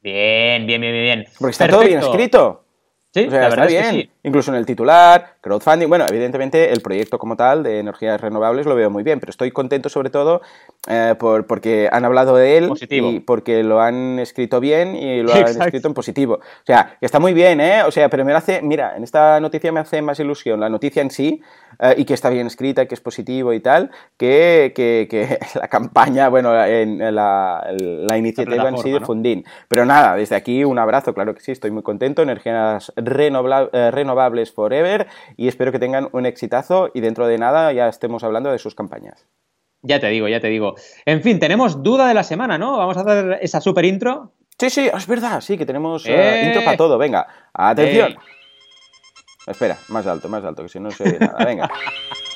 Bien, 0.02 0.66
bien, 0.66 0.80
bien, 0.80 0.92
bien. 0.92 1.24
Porque 1.38 1.50
está 1.50 1.68
todo 1.68 1.80
bien 1.80 1.98
escrito. 1.98 2.64
Sí, 3.12 3.26
la 3.26 3.48
verdad 3.48 3.66
bien. 3.66 3.82
Es 3.82 3.90
que 3.90 4.00
sí. 4.02 4.10
Incluso 4.22 4.52
en 4.52 4.58
el 4.58 4.66
titular, 4.66 5.34
crowdfunding. 5.40 5.88
Bueno, 5.88 6.06
evidentemente 6.08 6.72
el 6.72 6.80
proyecto 6.80 7.18
como 7.18 7.36
tal 7.36 7.62
de 7.62 7.78
energías 7.78 8.20
renovables 8.20 8.66
lo 8.66 8.74
veo 8.74 8.90
muy 8.90 9.02
bien, 9.02 9.20
pero 9.20 9.30
estoy 9.30 9.50
contento 9.50 9.88
sobre 9.88 10.10
todo 10.10 10.42
eh, 10.88 11.14
por, 11.18 11.46
porque 11.46 11.88
han 11.90 12.04
hablado 12.04 12.36
de 12.36 12.58
él 12.58 12.70
y 12.88 13.20
porque 13.20 13.62
lo 13.62 13.80
han 13.80 14.18
escrito 14.18 14.60
bien 14.60 14.96
y 14.96 15.22
lo 15.22 15.32
han 15.34 15.48
escrito 15.48 15.88
en 15.88 15.94
positivo. 15.94 16.34
O 16.34 16.66
sea, 16.66 16.96
que 17.00 17.06
está 17.06 17.18
muy 17.18 17.34
bien, 17.34 17.60
¿eh? 17.60 17.82
O 17.84 17.90
sea, 17.90 18.08
pero 18.08 18.24
me 18.24 18.32
hace, 18.32 18.62
mira, 18.62 18.96
en 18.96 19.04
esta 19.04 19.40
noticia 19.40 19.72
me 19.72 19.80
hace 19.80 20.02
más 20.02 20.18
ilusión 20.20 20.60
la 20.60 20.68
noticia 20.68 21.02
en 21.02 21.10
sí 21.10 21.40
eh, 21.80 21.94
y 21.96 22.04
que 22.04 22.14
está 22.14 22.30
bien 22.30 22.46
escrita, 22.46 22.86
que 22.86 22.94
es 22.94 23.00
positivo 23.00 23.52
y 23.52 23.60
tal, 23.60 23.90
que, 24.16 24.72
que, 24.74 25.38
la 25.54 25.68
campaña, 25.68 26.28
bueno, 26.28 26.50
en, 26.64 26.98
la, 27.14 27.66
la, 27.78 28.18
iniciativa 28.18 28.68
en 28.68 28.78
sí 28.78 28.90
de 28.90 29.00
Fundín. 29.00 29.44
Pero 29.68 29.84
nada, 29.84 30.16
desde 30.16 30.36
aquí 30.36 30.64
un 30.64 30.78
abrazo, 30.78 31.14
claro 31.14 31.34
que 31.34 31.40
sí, 31.40 31.52
estoy 31.52 31.70
muy 31.70 31.82
contento. 31.82 32.22
Energías 32.22 32.92
eh, 32.96 33.90
renovables 33.90 34.52
forever 34.52 35.06
y 35.36 35.48
espero 35.48 35.72
que 35.72 35.78
tengan 35.78 36.08
un 36.12 36.26
exitazo 36.26 36.90
y 36.94 37.00
dentro 37.00 37.26
de 37.26 37.38
nada 37.38 37.72
ya 37.72 37.88
estemos 37.88 38.24
hablando 38.24 38.50
de 38.50 38.58
sus 38.58 38.74
campañas. 38.74 39.26
Ya 39.82 39.98
te 39.98 40.08
digo, 40.08 40.28
ya 40.28 40.40
te 40.40 40.48
digo. 40.48 40.74
En 41.06 41.22
fin, 41.22 41.38
tenemos 41.38 41.82
duda 41.82 42.06
de 42.06 42.14
la 42.14 42.22
semana, 42.22 42.58
¿no? 42.58 42.76
Vamos 42.76 42.96
a 42.96 43.00
hacer 43.00 43.38
esa 43.40 43.60
super 43.60 43.84
intro. 43.84 44.32
Sí, 44.58 44.68
sí, 44.68 44.90
es 44.92 45.06
verdad, 45.06 45.40
sí, 45.40 45.56
que 45.56 45.64
tenemos 45.64 46.04
eh, 46.06 46.12
eh. 46.12 46.46
intro 46.46 46.62
para 46.64 46.76
todo. 46.76 46.98
Venga, 46.98 47.26
atención. 47.54 48.14
Espera, 49.46 49.78
más 49.88 50.06
alto, 50.06 50.28
más 50.28 50.44
alto, 50.44 50.62
que 50.62 50.68
si 50.68 50.80
no 50.80 50.90
se 50.90 51.04
ve 51.04 51.18
nada. 51.18 51.44
Venga. 51.44 51.70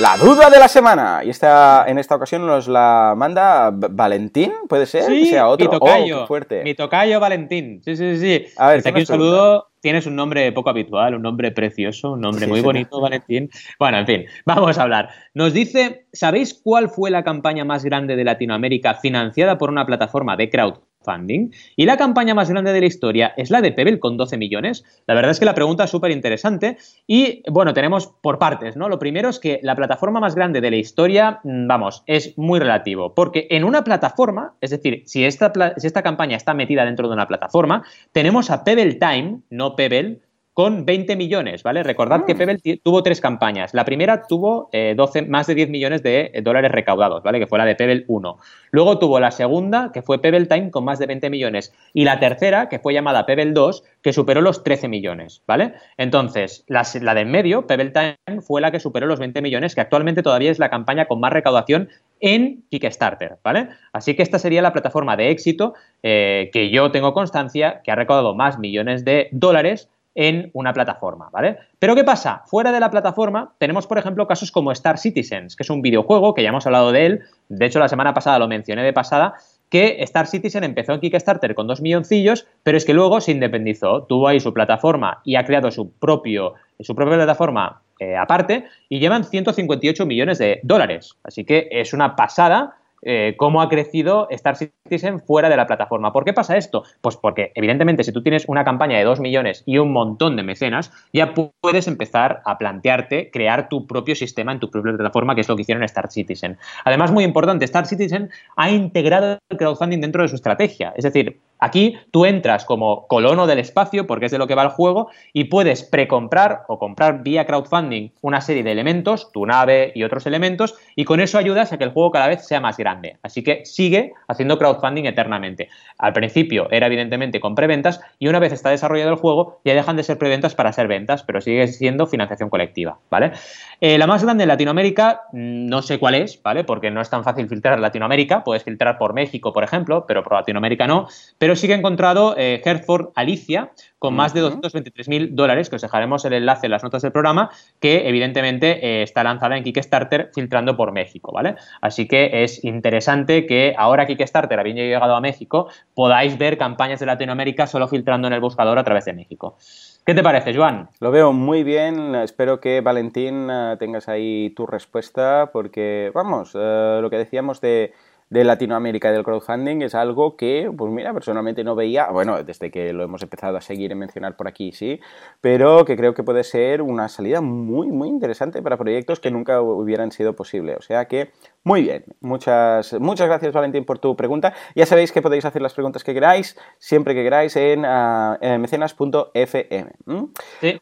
La 0.00 0.16
duda 0.16 0.50
de 0.50 0.58
la 0.58 0.66
semana. 0.66 1.22
Y 1.24 1.30
esta, 1.30 1.84
en 1.86 1.98
esta 1.98 2.16
ocasión 2.16 2.44
nos 2.44 2.66
la 2.66 3.14
manda 3.16 3.70
Valentín, 3.70 4.52
¿puede 4.68 4.86
ser? 4.86 5.04
Sí, 5.04 5.26
sea 5.26 5.46
otro. 5.46 5.70
Mi 5.70 5.78
tocayo, 5.78 6.24
oh, 6.24 6.26
fuerte. 6.26 6.64
Mi 6.64 6.74
tocayo 6.74 7.20
Valentín. 7.20 7.80
Sí, 7.84 7.96
sí, 7.96 8.16
sí. 8.18 8.44
A 8.56 8.70
ver, 8.70 8.82
aquí 8.84 9.00
un 9.00 9.06
saludo. 9.06 9.68
Tienes 9.80 10.06
un 10.06 10.16
nombre 10.16 10.50
poco 10.50 10.70
habitual, 10.70 11.14
un 11.14 11.22
nombre 11.22 11.52
precioso, 11.52 12.12
un 12.12 12.22
nombre 12.22 12.48
muy 12.48 12.60
bonito, 12.60 13.00
Valentín. 13.00 13.50
Bueno, 13.78 13.98
en 13.98 14.06
fin, 14.06 14.24
vamos 14.44 14.78
a 14.78 14.82
hablar. 14.82 15.10
Nos 15.32 15.52
dice, 15.52 16.06
¿sabéis 16.12 16.54
cuál 16.54 16.88
fue 16.88 17.12
la 17.12 17.22
campaña 17.22 17.64
más 17.64 17.84
grande 17.84 18.16
de 18.16 18.24
Latinoamérica 18.24 18.94
financiada 18.94 19.58
por 19.58 19.70
una 19.70 19.86
plataforma 19.86 20.36
de 20.36 20.50
crowd 20.50 20.78
funding. 21.04 21.52
Y 21.76 21.86
la 21.86 21.96
campaña 21.96 22.34
más 22.34 22.50
grande 22.50 22.72
de 22.72 22.80
la 22.80 22.86
historia 22.86 23.34
es 23.36 23.50
la 23.50 23.60
de 23.60 23.72
Pebble 23.72 24.00
con 24.00 24.16
12 24.16 24.36
millones. 24.36 24.84
La 25.06 25.14
verdad 25.14 25.30
es 25.30 25.38
que 25.38 25.44
la 25.44 25.54
pregunta 25.54 25.84
es 25.84 25.90
súper 25.90 26.10
interesante 26.10 26.78
y 27.06 27.42
bueno, 27.50 27.72
tenemos 27.74 28.06
por 28.06 28.38
partes, 28.38 28.76
¿no? 28.76 28.88
Lo 28.88 28.98
primero 28.98 29.28
es 29.28 29.38
que 29.38 29.60
la 29.62 29.76
plataforma 29.76 30.20
más 30.20 30.34
grande 30.34 30.60
de 30.60 30.70
la 30.70 30.76
historia, 30.76 31.40
mm, 31.44 31.66
vamos, 31.66 32.02
es 32.06 32.36
muy 32.38 32.58
relativo, 32.58 33.14
porque 33.14 33.46
en 33.50 33.64
una 33.64 33.84
plataforma, 33.84 34.54
es 34.60 34.70
decir, 34.70 35.02
si 35.06 35.24
esta, 35.24 35.52
si 35.76 35.86
esta 35.86 36.02
campaña 36.02 36.36
está 36.36 36.54
metida 36.54 36.84
dentro 36.84 37.08
de 37.08 37.14
una 37.14 37.26
plataforma, 37.26 37.84
tenemos 38.12 38.50
a 38.50 38.64
Pebble 38.64 38.94
Time, 38.94 39.40
no 39.50 39.76
Pebble, 39.76 40.20
con 40.54 40.86
20 40.86 41.16
millones, 41.16 41.64
¿vale? 41.64 41.82
Recordad 41.82 42.24
que 42.24 42.32
ah. 42.32 42.36
Pebble 42.36 42.58
tuvo 42.82 43.02
tres 43.02 43.20
campañas. 43.20 43.74
La 43.74 43.84
primera 43.84 44.22
tuvo 44.22 44.70
12, 44.72 45.18
eh, 45.18 45.22
más 45.26 45.48
de 45.48 45.56
10 45.56 45.68
millones 45.68 46.02
de 46.04 46.30
eh, 46.32 46.42
dólares 46.42 46.70
recaudados, 46.70 47.24
¿vale? 47.24 47.40
Que 47.40 47.48
fue 47.48 47.58
la 47.58 47.64
de 47.64 47.74
Pebble 47.74 48.04
1. 48.06 48.38
Luego 48.70 48.98
tuvo 49.00 49.18
la 49.18 49.32
segunda, 49.32 49.90
que 49.92 50.02
fue 50.02 50.20
Pebble 50.20 50.46
Time, 50.46 50.70
con 50.70 50.84
más 50.84 51.00
de 51.00 51.06
20 51.06 51.28
millones. 51.28 51.74
Y 51.92 52.04
la 52.04 52.20
tercera, 52.20 52.68
que 52.68 52.78
fue 52.78 52.94
llamada 52.94 53.26
Pebble 53.26 53.50
2, 53.52 53.82
que 54.00 54.12
superó 54.12 54.40
los 54.40 54.62
13 54.62 54.86
millones, 54.86 55.42
¿vale? 55.46 55.74
Entonces, 55.96 56.64
la, 56.68 56.86
la 57.00 57.14
de 57.14 57.22
en 57.22 57.30
medio, 57.32 57.66
Pebble 57.66 57.90
Time, 57.90 58.40
fue 58.40 58.60
la 58.60 58.70
que 58.70 58.78
superó 58.78 59.06
los 59.06 59.18
20 59.18 59.42
millones, 59.42 59.74
que 59.74 59.80
actualmente 59.80 60.22
todavía 60.22 60.52
es 60.52 60.60
la 60.60 60.70
campaña 60.70 61.06
con 61.06 61.18
más 61.18 61.32
recaudación 61.32 61.88
en 62.20 62.64
Kickstarter, 62.70 63.38
¿vale? 63.42 63.70
Así 63.92 64.14
que 64.14 64.22
esta 64.22 64.38
sería 64.38 64.62
la 64.62 64.72
plataforma 64.72 65.16
de 65.16 65.30
éxito 65.30 65.74
eh, 66.02 66.48
que 66.52 66.70
yo 66.70 66.92
tengo 66.92 67.12
constancia 67.12 67.80
que 67.82 67.90
ha 67.90 67.96
recaudado 67.96 68.34
más 68.34 68.58
millones 68.58 69.04
de 69.04 69.28
dólares 69.32 69.90
en 70.14 70.50
una 70.52 70.72
plataforma, 70.72 71.28
¿vale? 71.32 71.58
Pero 71.78 71.94
¿qué 71.94 72.04
pasa? 72.04 72.42
Fuera 72.46 72.72
de 72.72 72.80
la 72.80 72.90
plataforma 72.90 73.54
tenemos, 73.58 73.86
por 73.86 73.98
ejemplo, 73.98 74.26
casos 74.26 74.52
como 74.52 74.72
Star 74.72 74.98
Citizens, 74.98 75.56
que 75.56 75.62
es 75.62 75.70
un 75.70 75.82
videojuego 75.82 76.34
que 76.34 76.42
ya 76.42 76.50
hemos 76.50 76.66
hablado 76.66 76.92
de 76.92 77.06
él, 77.06 77.22
de 77.48 77.66
hecho 77.66 77.78
la 77.78 77.88
semana 77.88 78.14
pasada 78.14 78.38
lo 78.38 78.48
mencioné 78.48 78.82
de 78.82 78.92
pasada, 78.92 79.34
que 79.68 79.96
Star 80.04 80.26
Citizen 80.26 80.62
empezó 80.62 80.92
en 80.92 81.00
Kickstarter 81.00 81.54
con 81.54 81.66
dos 81.66 81.80
milloncillos, 81.80 82.46
pero 82.62 82.76
es 82.76 82.84
que 82.84 82.94
luego 82.94 83.20
se 83.20 83.32
independizó, 83.32 84.04
tuvo 84.04 84.28
ahí 84.28 84.38
su 84.38 84.54
plataforma 84.54 85.20
y 85.24 85.34
ha 85.34 85.44
creado 85.44 85.70
su, 85.70 85.90
propio, 85.92 86.54
su 86.78 86.94
propia 86.94 87.16
plataforma 87.16 87.82
eh, 87.98 88.16
aparte 88.16 88.66
y 88.88 89.00
llevan 89.00 89.24
158 89.24 90.06
millones 90.06 90.38
de 90.38 90.60
dólares. 90.62 91.16
Así 91.24 91.44
que 91.44 91.68
es 91.70 91.92
una 91.92 92.14
pasada 92.14 92.76
eh, 93.04 93.34
cómo 93.36 93.62
ha 93.62 93.68
crecido 93.68 94.28
Star 94.30 94.56
Citizen 94.56 95.20
fuera 95.20 95.48
de 95.48 95.56
la 95.56 95.66
plataforma. 95.66 96.12
¿Por 96.12 96.24
qué 96.24 96.32
pasa 96.32 96.56
esto? 96.56 96.84
Pues 97.00 97.16
porque, 97.16 97.52
evidentemente, 97.54 98.04
si 98.04 98.12
tú 98.12 98.22
tienes 98.22 98.44
una 98.48 98.64
campaña 98.64 98.98
de 98.98 99.04
2 99.04 99.20
millones 99.20 99.62
y 99.66 99.78
un 99.78 99.92
montón 99.92 100.36
de 100.36 100.42
mecenas, 100.42 100.92
ya 101.12 101.34
puedes 101.34 101.86
empezar 101.86 102.42
a 102.44 102.58
plantearte 102.58 103.30
crear 103.30 103.68
tu 103.68 103.86
propio 103.86 104.14
sistema 104.14 104.52
en 104.52 104.60
tu 104.60 104.70
propia 104.70 104.94
plataforma, 104.94 105.34
que 105.34 105.42
es 105.42 105.48
lo 105.48 105.56
que 105.56 105.62
hicieron 105.62 105.84
Star 105.84 106.10
Citizen. 106.10 106.56
Además, 106.84 107.12
muy 107.12 107.24
importante, 107.24 107.64
Star 107.64 107.86
Citizen 107.86 108.30
ha 108.56 108.70
integrado 108.70 109.38
el 109.48 109.56
crowdfunding 109.56 110.00
dentro 110.00 110.22
de 110.22 110.28
su 110.28 110.36
estrategia. 110.36 110.92
Es 110.96 111.04
decir, 111.04 111.40
Aquí 111.64 111.96
tú 112.10 112.26
entras 112.26 112.66
como 112.66 113.06
colono 113.06 113.46
del 113.46 113.58
espacio, 113.58 114.06
porque 114.06 114.26
es 114.26 114.32
de 114.32 114.36
lo 114.36 114.46
que 114.46 114.54
va 114.54 114.64
el 114.64 114.68
juego, 114.68 115.08
y 115.32 115.44
puedes 115.44 115.82
precomprar 115.82 116.64
o 116.68 116.78
comprar 116.78 117.22
vía 117.22 117.46
crowdfunding 117.46 118.10
una 118.20 118.42
serie 118.42 118.62
de 118.62 118.70
elementos, 118.70 119.32
tu 119.32 119.46
nave 119.46 119.90
y 119.94 120.02
otros 120.02 120.26
elementos, 120.26 120.74
y 120.94 121.04
con 121.04 121.20
eso 121.20 121.38
ayudas 121.38 121.72
a 121.72 121.78
que 121.78 121.84
el 121.84 121.92
juego 121.92 122.10
cada 122.10 122.28
vez 122.28 122.46
sea 122.46 122.60
más 122.60 122.76
grande. 122.76 123.16
Así 123.22 123.42
que 123.42 123.64
sigue 123.64 124.12
haciendo 124.28 124.58
crowdfunding 124.58 125.04
eternamente. 125.06 125.70
Al 125.96 126.12
principio 126.12 126.68
era 126.70 126.86
evidentemente 126.86 127.40
con 127.40 127.54
preventas, 127.54 127.98
y 128.18 128.28
una 128.28 128.40
vez 128.40 128.52
está 128.52 128.68
desarrollado 128.68 129.12
el 129.12 129.16
juego, 129.16 129.62
ya 129.64 129.72
dejan 129.72 129.96
de 129.96 130.02
ser 130.02 130.18
preventas 130.18 130.54
para 130.54 130.70
ser 130.70 130.86
ventas, 130.86 131.22
pero 131.22 131.40
sigue 131.40 131.66
siendo 131.68 132.06
financiación 132.06 132.50
colectiva, 132.50 132.98
¿vale? 133.08 133.32
Eh, 133.80 133.96
la 133.96 134.06
más 134.06 134.22
grande 134.22 134.44
en 134.44 134.48
Latinoamérica, 134.48 135.22
mm, 135.32 135.66
no 135.66 135.80
sé 135.80 135.98
cuál 135.98 136.14
es, 136.14 136.42
¿vale? 136.42 136.62
Porque 136.62 136.90
no 136.90 137.00
es 137.00 137.08
tan 137.08 137.24
fácil 137.24 137.48
filtrar 137.48 137.80
Latinoamérica, 137.80 138.44
puedes 138.44 138.64
filtrar 138.64 138.98
por 138.98 139.14
México, 139.14 139.54
por 139.54 139.64
ejemplo, 139.64 140.04
pero 140.06 140.22
por 140.22 140.34
Latinoamérica 140.34 140.86
no, 140.86 141.08
pero 141.38 141.53
sí 141.56 141.66
que 141.66 141.74
he 141.74 141.76
encontrado 141.76 142.34
eh, 142.36 142.60
Hereford 142.64 143.10
Alicia 143.14 143.70
con 143.98 144.14
más 144.14 144.34
de 144.34 144.40
223 144.40 145.08
mil 145.08 145.34
dólares, 145.34 145.70
que 145.70 145.76
os 145.76 145.82
dejaremos 145.82 146.24
el 146.26 146.34
enlace 146.34 146.66
en 146.66 146.72
las 146.72 146.82
notas 146.82 147.00
del 147.00 147.12
programa, 147.12 147.50
que 147.80 148.06
evidentemente 148.06 148.86
eh, 148.86 149.02
está 149.02 149.24
lanzada 149.24 149.56
en 149.56 149.64
Kickstarter 149.64 150.30
filtrando 150.34 150.76
por 150.76 150.92
México, 150.92 151.32
¿vale? 151.32 151.56
Así 151.80 152.06
que 152.06 152.44
es 152.44 152.62
interesante 152.64 153.46
que 153.46 153.74
ahora 153.78 154.06
Kickstarter, 154.06 154.60
habiendo 154.60 154.82
llegado 154.82 155.16
a 155.16 155.20
México, 155.22 155.68
podáis 155.94 156.36
ver 156.36 156.58
campañas 156.58 157.00
de 157.00 157.06
Latinoamérica 157.06 157.66
solo 157.66 157.88
filtrando 157.88 158.28
en 158.28 158.34
el 158.34 158.40
buscador 158.40 158.78
a 158.78 158.84
través 158.84 159.06
de 159.06 159.14
México. 159.14 159.56
¿Qué 160.04 160.12
te 160.12 160.22
parece, 160.22 160.54
Joan? 160.54 160.90
Lo 161.00 161.10
veo 161.10 161.32
muy 161.32 161.64
bien. 161.64 162.14
Espero 162.14 162.60
que, 162.60 162.82
Valentín, 162.82 163.48
eh, 163.50 163.76
tengas 163.78 164.06
ahí 164.06 164.50
tu 164.50 164.66
respuesta, 164.66 165.48
porque, 165.50 166.10
vamos, 166.14 166.52
eh, 166.54 166.98
lo 167.00 167.08
que 167.08 167.16
decíamos 167.16 167.62
de 167.62 167.94
de 168.34 168.42
Latinoamérica 168.42 169.10
y 169.10 169.12
del 169.12 169.22
crowdfunding 169.22 169.82
es 169.82 169.94
algo 169.94 170.36
que, 170.36 170.68
pues 170.76 170.90
mira, 170.90 171.14
personalmente 171.14 171.62
no 171.62 171.76
veía, 171.76 172.08
bueno, 172.10 172.42
desde 172.42 172.68
que 172.72 172.92
lo 172.92 173.04
hemos 173.04 173.22
empezado 173.22 173.56
a 173.56 173.60
seguir 173.60 173.92
y 173.92 173.94
mencionar 173.94 174.36
por 174.36 174.48
aquí, 174.48 174.72
sí, 174.72 174.98
pero 175.40 175.84
que 175.84 175.96
creo 175.96 176.14
que 176.14 176.24
puede 176.24 176.42
ser 176.42 176.82
una 176.82 177.08
salida 177.08 177.40
muy, 177.40 177.92
muy 177.92 178.08
interesante 178.08 178.60
para 178.60 178.76
proyectos 178.76 179.20
que 179.20 179.30
nunca 179.30 179.62
hubieran 179.62 180.10
sido 180.10 180.34
posible. 180.34 180.74
O 180.74 180.82
sea 180.82 181.04
que, 181.04 181.30
muy 181.64 181.82
bien, 181.82 182.04
muchas, 182.20 182.92
muchas 183.00 183.26
gracias 183.26 183.52
Valentín 183.52 183.84
por 183.84 183.98
tu 183.98 184.14
pregunta. 184.14 184.52
Ya 184.74 184.84
sabéis 184.84 185.12
que 185.12 185.22
podéis 185.22 185.44
hacer 185.44 185.62
las 185.62 185.72
preguntas 185.72 186.04
que 186.04 186.12
queráis, 186.12 186.58
siempre 186.78 187.14
que 187.14 187.22
queráis, 187.22 187.56
en, 187.56 187.86
uh, 187.86 188.58
mecenas.fm. 188.58 189.90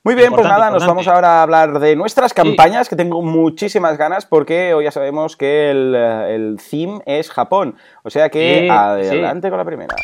muy 0.02 0.14
bien, 0.14 0.32
pues 0.32 0.46
nada, 0.46 0.70
nos 0.70 0.84
vamos 0.86 1.06
ahora 1.06 1.38
a 1.38 1.42
hablar 1.42 1.78
de 1.78 1.94
nuestras 1.94 2.34
campañas, 2.34 2.88
que 2.88 2.96
tengo 2.96 3.22
muchísimas 3.22 3.96
ganas 3.96 4.26
porque 4.26 4.74
hoy 4.74 4.84
ya 4.84 4.90
sabemos 4.90 5.36
que 5.36 5.70
el, 5.70 5.94
el 5.94 6.58
theme 6.58 7.00
es 7.06 7.30
Japón. 7.30 7.76
O 8.02 8.10
sea 8.10 8.28
que 8.28 8.68
adelante 8.68 9.48
con 9.48 9.58
la 9.58 9.64
primera. 9.64 9.94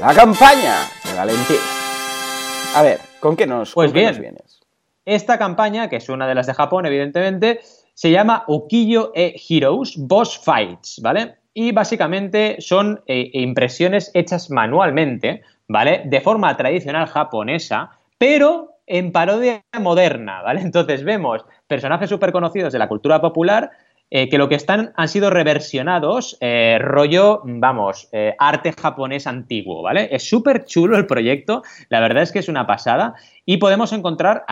La 0.00 0.14
campaña 0.14 0.76
de 1.04 1.16
Valentín. 1.16 1.56
A 2.74 2.82
ver, 2.82 3.00
¿con 3.20 3.36
qué 3.36 3.46
nos, 3.46 3.72
pues 3.72 3.92
bien, 3.92 4.16
vienes? 4.20 4.60
Esta 5.04 5.38
campaña, 5.38 5.88
que 5.88 5.96
es 5.96 6.08
una 6.08 6.26
de 6.26 6.34
las 6.34 6.46
de 6.46 6.54
Japón, 6.54 6.86
evidentemente, 6.86 7.60
se 7.98 8.12
llama 8.12 8.44
Ukiyo 8.46 9.10
e 9.12 9.34
Heroes 9.48 9.96
Boss 9.96 10.38
Fights, 10.38 11.00
¿vale? 11.02 11.34
Y 11.52 11.72
básicamente 11.72 12.54
son 12.60 13.02
eh, 13.08 13.28
impresiones 13.32 14.12
hechas 14.14 14.52
manualmente, 14.52 15.42
¿vale? 15.66 16.02
De 16.04 16.20
forma 16.20 16.56
tradicional 16.56 17.08
japonesa, 17.08 17.90
pero 18.16 18.76
en 18.86 19.10
parodia 19.10 19.64
moderna, 19.80 20.42
¿vale? 20.42 20.60
Entonces 20.60 21.02
vemos 21.02 21.44
personajes 21.66 22.08
súper 22.08 22.30
conocidos 22.30 22.72
de 22.72 22.78
la 22.78 22.86
cultura 22.86 23.20
popular 23.20 23.72
eh, 24.10 24.28
que 24.28 24.38
lo 24.38 24.48
que 24.48 24.54
están 24.54 24.92
han 24.94 25.08
sido 25.08 25.28
reversionados, 25.28 26.38
eh, 26.40 26.78
rollo, 26.80 27.42
vamos, 27.44 28.08
arte 28.38 28.74
japonés 28.80 29.26
antiguo, 29.26 29.82
¿vale? 29.82 30.08
Es 30.12 30.28
súper 30.28 30.66
chulo 30.66 30.96
el 30.96 31.06
proyecto, 31.06 31.62
la 31.88 31.98
verdad 31.98 32.22
es 32.22 32.30
que 32.30 32.38
es 32.38 32.48
una 32.48 32.64
pasada 32.64 33.16
y 33.50 33.56
podemos 33.56 33.94
encontrar 33.94 34.44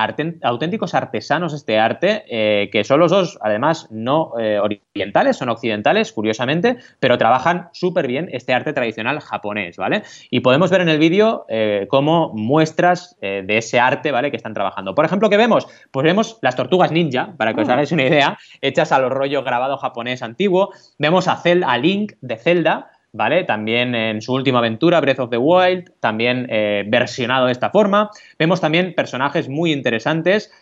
auténticos 0.42 0.94
artesanos 0.94 1.52
este 1.52 1.78
arte, 1.78 2.24
eh, 2.30 2.70
que 2.70 2.82
son 2.82 2.98
los 2.98 3.11
dos, 3.11 3.38
además, 3.42 3.88
no 3.90 4.32
eh, 4.40 4.59
orientales, 4.59 5.37
son 5.37 5.50
occidentales, 5.50 6.14
curiosamente, 6.14 6.78
pero 6.98 7.18
trabajan 7.18 7.68
súper 7.74 8.06
bien 8.06 8.30
este 8.32 8.54
arte 8.54 8.72
tradicional 8.72 9.20
japonés, 9.20 9.76
¿vale? 9.76 10.02
Y 10.30 10.40
podemos 10.40 10.70
ver 10.70 10.80
en 10.80 10.88
el 10.88 10.98
vídeo 10.98 11.44
eh, 11.50 11.87
cómo 11.90 12.32
muestras 12.32 13.18
de 13.20 13.59
ese 13.59 13.78
arte, 13.78 14.12
¿vale? 14.12 14.30
Que 14.30 14.38
están 14.38 14.54
trabajando. 14.54 14.94
Por 14.94 15.04
ejemplo, 15.04 15.28
¿qué 15.28 15.37
vemos? 15.37 15.66
Pues 15.90 16.04
vemos 16.04 16.38
las 16.40 16.56
tortugas 16.56 16.90
ninja, 16.90 17.35
para 17.37 17.52
que 17.52 17.61
os 17.61 17.68
mm. 17.68 17.72
hagáis 17.72 17.92
una 17.92 18.06
idea, 18.06 18.38
hechas 18.62 18.92
a 18.92 18.98
los 18.98 19.12
rollo 19.12 19.42
grabado 19.42 19.76
japonés 19.76 20.22
antiguo. 20.22 20.70
Vemos 20.98 21.28
a, 21.28 21.42
a 21.66 21.76
Link 21.76 22.14
de 22.22 22.38
Zelda, 22.38 22.92
¿vale? 23.12 23.44
También 23.44 23.94
en 23.94 24.20
su 24.20 24.32
última 24.32 24.58
aventura, 24.58 25.00
Breath 25.00 25.20
of 25.20 25.30
the 25.30 25.38
Wild, 25.38 25.92
también 26.00 26.46
eh, 26.50 26.84
versionado 26.86 27.46
de 27.46 27.52
esta 27.52 27.70
forma. 27.70 28.10
Vemos 28.38 28.60
también 28.60 28.94
personajes 28.94 29.48
muy 29.48 29.72
interesantes, 29.72 30.52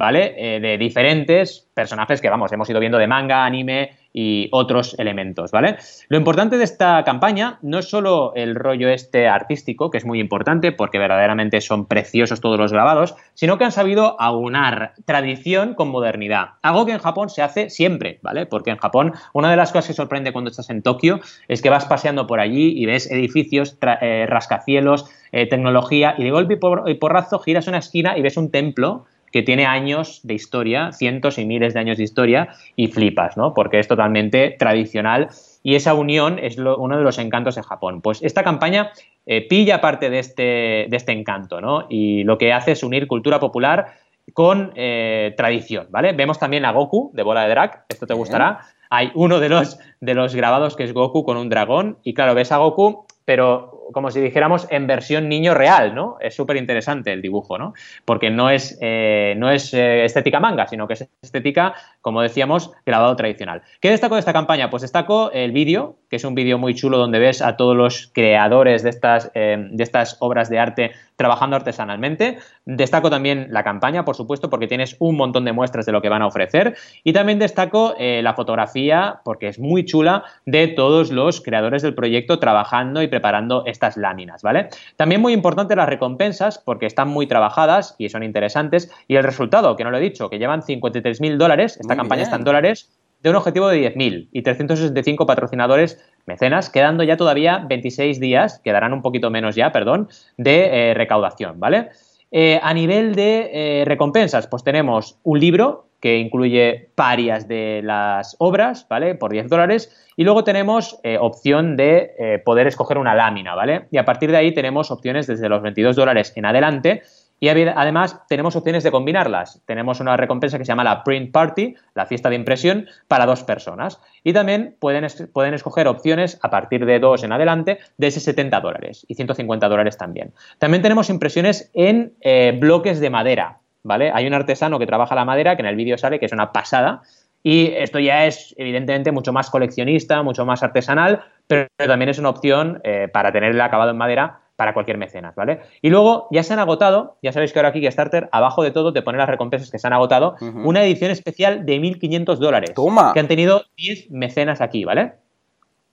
¿vale? 0.00 0.34
Eh, 0.38 0.60
de 0.60 0.78
diferentes 0.78 1.68
personajes 1.74 2.22
que, 2.22 2.30
vamos, 2.30 2.50
hemos 2.52 2.70
ido 2.70 2.80
viendo 2.80 2.96
de 2.96 3.06
manga, 3.06 3.44
anime 3.44 3.90
y 4.14 4.48
otros 4.50 4.98
elementos, 4.98 5.50
¿vale? 5.50 5.76
Lo 6.08 6.16
importante 6.16 6.56
de 6.56 6.64
esta 6.64 7.04
campaña 7.04 7.58
no 7.60 7.78
es 7.78 7.90
solo 7.90 8.32
el 8.34 8.54
rollo 8.54 8.88
este 8.88 9.28
artístico, 9.28 9.90
que 9.90 9.98
es 9.98 10.06
muy 10.06 10.18
importante 10.18 10.72
porque 10.72 10.98
verdaderamente 10.98 11.60
son 11.60 11.86
preciosos 11.86 12.40
todos 12.40 12.58
los 12.58 12.72
grabados, 12.72 13.14
sino 13.34 13.58
que 13.58 13.64
han 13.64 13.72
sabido 13.72 14.18
aunar 14.18 14.94
tradición 15.04 15.74
con 15.74 15.90
modernidad. 15.90 16.52
Algo 16.62 16.86
que 16.86 16.92
en 16.92 16.98
Japón 16.98 17.28
se 17.28 17.42
hace 17.42 17.68
siempre, 17.68 18.20
¿vale? 18.22 18.46
Porque 18.46 18.70
en 18.70 18.78
Japón 18.78 19.12
una 19.34 19.50
de 19.50 19.56
las 19.56 19.70
cosas 19.70 19.88
que 19.88 19.92
sorprende 19.92 20.32
cuando 20.32 20.50
estás 20.50 20.70
en 20.70 20.82
Tokio 20.82 21.20
es 21.46 21.60
que 21.60 21.68
vas 21.68 21.84
paseando 21.84 22.26
por 22.26 22.40
allí 22.40 22.72
y 22.74 22.86
ves 22.86 23.10
edificios, 23.10 23.76
eh, 24.00 24.24
rascacielos, 24.26 25.10
eh, 25.30 25.46
tecnología 25.46 26.14
y 26.16 26.24
de 26.24 26.30
golpe 26.30 26.58
y 26.86 26.94
porrazo 26.94 27.38
giras 27.38 27.68
una 27.68 27.78
esquina 27.78 28.16
y 28.16 28.22
ves 28.22 28.38
un 28.38 28.50
templo 28.50 29.04
que 29.32 29.42
tiene 29.42 29.66
años 29.66 30.20
de 30.22 30.34
historia, 30.34 30.92
cientos 30.92 31.38
y 31.38 31.44
miles 31.44 31.74
de 31.74 31.80
años 31.80 31.98
de 31.98 32.04
historia, 32.04 32.48
y 32.76 32.88
flipas, 32.88 33.36
¿no? 33.36 33.54
Porque 33.54 33.78
es 33.78 33.88
totalmente 33.88 34.56
tradicional 34.58 35.28
y 35.62 35.74
esa 35.74 35.94
unión 35.94 36.38
es 36.38 36.58
uno 36.58 36.96
de 36.96 37.04
los 37.04 37.18
encantos 37.18 37.54
de 37.54 37.62
Japón. 37.62 38.00
Pues 38.00 38.22
esta 38.22 38.42
campaña 38.42 38.92
eh, 39.26 39.46
pilla 39.46 39.80
parte 39.80 40.10
de 40.10 40.18
este, 40.18 40.86
de 40.88 40.96
este 40.96 41.12
encanto, 41.12 41.60
¿no? 41.60 41.86
Y 41.88 42.24
lo 42.24 42.38
que 42.38 42.52
hace 42.52 42.72
es 42.72 42.82
unir 42.82 43.06
cultura 43.06 43.38
popular 43.38 43.94
con 44.32 44.72
eh, 44.76 45.34
tradición, 45.36 45.88
¿vale? 45.90 46.12
Vemos 46.12 46.38
también 46.38 46.64
a 46.64 46.72
Goku 46.72 47.10
de 47.14 47.22
Bola 47.22 47.42
de 47.42 47.50
Drag, 47.50 47.84
esto 47.88 48.06
te 48.06 48.14
gustará. 48.14 48.60
Hay 48.88 49.10
uno 49.14 49.38
de 49.38 49.48
los, 49.48 49.78
de 50.00 50.14
los 50.14 50.34
grabados 50.34 50.76
que 50.76 50.84
es 50.84 50.92
Goku 50.92 51.24
con 51.24 51.36
un 51.36 51.48
dragón, 51.48 51.98
y 52.02 52.14
claro, 52.14 52.34
ves 52.34 52.52
a 52.52 52.58
Goku, 52.58 53.06
pero 53.24 53.79
como 53.92 54.10
si 54.10 54.20
dijéramos 54.20 54.66
en 54.70 54.86
versión 54.86 55.28
niño 55.28 55.54
real, 55.54 55.94
¿no? 55.94 56.16
Es 56.20 56.34
súper 56.34 56.56
interesante 56.56 57.12
el 57.12 57.22
dibujo, 57.22 57.58
¿no? 57.58 57.74
Porque 58.04 58.30
no 58.30 58.50
es, 58.50 58.78
eh, 58.80 59.34
no 59.36 59.50
es 59.50 59.72
eh, 59.74 60.04
estética 60.04 60.40
manga, 60.40 60.66
sino 60.66 60.86
que 60.86 60.94
es 60.94 61.08
estética, 61.22 61.74
como 62.00 62.22
decíamos, 62.22 62.72
grabado 62.86 63.14
tradicional. 63.16 63.62
¿Qué 63.80 63.90
destaco 63.90 64.14
de 64.14 64.20
esta 64.20 64.32
campaña? 64.32 64.70
Pues 64.70 64.82
destaco 64.82 65.30
el 65.32 65.52
vídeo, 65.52 65.96
que 66.08 66.16
es 66.16 66.24
un 66.24 66.34
vídeo 66.34 66.58
muy 66.58 66.74
chulo 66.74 66.98
donde 66.98 67.18
ves 67.18 67.42
a 67.42 67.56
todos 67.56 67.76
los 67.76 68.10
creadores 68.12 68.82
de 68.82 68.90
estas, 68.90 69.30
eh, 69.34 69.68
de 69.70 69.82
estas 69.82 70.16
obras 70.20 70.50
de 70.50 70.58
arte 70.58 70.92
trabajando 71.16 71.56
artesanalmente. 71.56 72.38
Destaco 72.64 73.10
también 73.10 73.48
la 73.50 73.62
campaña, 73.62 74.04
por 74.04 74.16
supuesto, 74.16 74.48
porque 74.48 74.66
tienes 74.66 74.96
un 74.98 75.16
montón 75.16 75.44
de 75.44 75.52
muestras 75.52 75.84
de 75.84 75.92
lo 75.92 76.00
que 76.00 76.08
van 76.08 76.22
a 76.22 76.26
ofrecer. 76.26 76.76
Y 77.04 77.12
también 77.12 77.38
destaco 77.38 77.94
la 77.98 78.32
fotografía, 78.32 79.20
porque 79.22 79.48
es 79.48 79.58
muy 79.58 79.84
chula, 79.84 80.24
de 80.46 80.68
todos 80.68 81.12
los 81.12 81.42
creadores 81.42 81.82
del 81.82 81.94
proyecto 81.94 82.38
trabajando 82.38 83.02
y 83.02 83.08
preparando 83.08 83.64
estas 83.66 83.96
láminas, 83.96 84.42
¿vale? 84.42 84.68
También 84.96 85.20
muy 85.20 85.32
importante 85.32 85.76
las 85.76 85.88
recompensas, 85.88 86.58
porque 86.58 86.86
están 86.86 87.08
muy 87.08 87.26
trabajadas 87.26 87.94
y 87.98 88.08
son 88.08 88.22
interesantes. 88.22 88.90
Y 89.06 89.16
el 89.16 89.24
resultado, 89.24 89.76
que 89.76 89.84
no 89.84 89.90
lo 89.90 89.98
he 89.98 90.00
dicho, 90.00 90.30
que 90.30 90.38
llevan 90.38 90.62
53 90.62 91.20
mil 91.20 91.38
dólares, 91.38 91.78
esta 91.90 92.00
campaña 92.00 92.22
está 92.22 92.36
en 92.36 92.44
dólares, 92.44 92.88
de 93.20 93.30
un 93.30 93.36
objetivo 93.36 93.68
de 93.68 93.92
10.000 93.94 94.28
y 94.32 94.42
365 94.42 95.26
patrocinadores 95.26 95.98
mecenas, 96.24 96.70
quedando 96.70 97.02
ya 97.02 97.16
todavía 97.16 97.64
26 97.68 98.20
días, 98.20 98.60
quedarán 98.62 98.92
un 98.92 99.02
poquito 99.02 99.28
menos 99.30 99.56
ya, 99.56 99.72
perdón, 99.72 100.08
de 100.36 100.90
eh, 100.90 100.94
recaudación, 100.94 101.58
¿vale? 101.58 101.88
Eh, 102.30 102.60
a 102.62 102.72
nivel 102.72 103.16
de 103.16 103.50
eh, 103.52 103.84
recompensas, 103.84 104.46
pues 104.46 104.62
tenemos 104.62 105.18
un 105.24 105.40
libro 105.40 105.88
que 106.00 106.18
incluye 106.18 106.92
parias 106.94 107.48
de 107.48 107.82
las 107.82 108.36
obras, 108.38 108.86
¿vale? 108.88 109.16
Por 109.16 109.32
10 109.32 109.48
dólares. 109.48 110.08
Y 110.16 110.24
luego 110.24 110.44
tenemos 110.44 110.98
opción 111.20 111.76
de 111.76 112.40
poder 112.42 112.66
escoger 112.66 112.96
una 112.96 113.14
lámina, 113.14 113.54
¿vale? 113.54 113.86
Y 113.90 113.98
a 113.98 114.06
partir 114.06 114.30
de 114.30 114.38
ahí 114.38 114.54
tenemos 114.54 114.90
opciones 114.90 115.26
desde 115.26 115.50
los 115.50 115.60
22 115.60 115.96
dólares 115.96 116.32
en 116.36 116.46
adelante 116.46 117.02
y 117.40 117.48
además 117.48 118.20
tenemos 118.28 118.54
opciones 118.54 118.84
de 118.84 118.90
combinarlas. 118.90 119.62
Tenemos 119.64 119.98
una 120.00 120.14
recompensa 120.18 120.58
que 120.58 120.66
se 120.66 120.68
llama 120.68 120.84
la 120.84 121.02
Print 121.02 121.32
Party, 121.32 121.74
la 121.94 122.04
fiesta 122.04 122.28
de 122.28 122.36
impresión, 122.36 122.86
para 123.08 123.24
dos 123.24 123.44
personas. 123.44 123.98
Y 124.22 124.34
también 124.34 124.76
pueden, 124.78 125.06
pueden 125.32 125.54
escoger 125.54 125.88
opciones 125.88 126.38
a 126.42 126.50
partir 126.50 126.84
de 126.84 126.98
dos 126.98 127.24
en 127.24 127.32
adelante 127.32 127.78
de 127.96 128.06
ese 128.06 128.20
70 128.20 128.60
dólares 128.60 129.06
y 129.08 129.14
150 129.14 129.68
dólares 129.70 129.96
también. 129.96 130.34
También 130.58 130.82
tenemos 130.82 131.08
impresiones 131.08 131.70
en 131.72 132.12
eh, 132.20 132.54
bloques 132.60 133.00
de 133.00 133.08
madera. 133.08 133.60
¿vale? 133.82 134.10
Hay 134.12 134.26
un 134.26 134.34
artesano 134.34 134.78
que 134.78 134.86
trabaja 134.86 135.14
la 135.14 135.24
madera, 135.24 135.56
que 135.56 135.62
en 135.62 135.68
el 135.68 135.76
vídeo 135.76 135.96
sale, 135.96 136.20
que 136.20 136.26
es 136.26 136.32
una 136.32 136.52
pasada. 136.52 137.00
Y 137.42 137.68
esto 137.68 137.98
ya 137.98 138.26
es 138.26 138.54
evidentemente 138.58 139.12
mucho 139.12 139.32
más 139.32 139.48
coleccionista, 139.48 140.22
mucho 140.22 140.44
más 140.44 140.62
artesanal, 140.62 141.24
pero 141.46 141.68
también 141.78 142.10
es 142.10 142.18
una 142.18 142.28
opción 142.28 142.82
eh, 142.84 143.08
para 143.10 143.32
tener 143.32 143.52
el 143.52 143.60
acabado 143.62 143.92
en 143.92 143.96
madera 143.96 144.40
para 144.60 144.74
cualquier 144.74 144.98
mecenas, 144.98 145.34
¿vale? 145.36 145.60
Y 145.80 145.88
luego 145.88 146.28
ya 146.30 146.42
se 146.42 146.52
han 146.52 146.58
agotado, 146.58 147.16
ya 147.22 147.32
sabéis 147.32 147.54
que 147.54 147.58
ahora 147.58 147.70
aquí 147.70 147.80
Kickstarter, 147.80 148.28
abajo 148.30 148.62
de 148.62 148.70
todo 148.70 148.92
te 148.92 149.00
pone 149.00 149.16
las 149.16 149.26
recompensas 149.26 149.70
que 149.70 149.78
se 149.78 149.86
han 149.86 149.94
agotado, 149.94 150.36
una 150.42 150.84
edición 150.84 151.10
especial 151.10 151.64
de 151.64 151.80
1.500 151.80 152.36
dólares. 152.36 152.74
¡Toma! 152.74 153.14
Que 153.14 153.20
han 153.20 153.26
tenido 153.26 153.64
10 153.78 154.10
mecenas 154.10 154.60
aquí, 154.60 154.84
¿vale? 154.84 155.12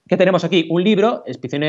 ¿Qué 0.06 0.18
tenemos 0.18 0.44
aquí? 0.44 0.66
Un 0.68 0.84
libro, 0.84 1.24
edición 1.24 1.62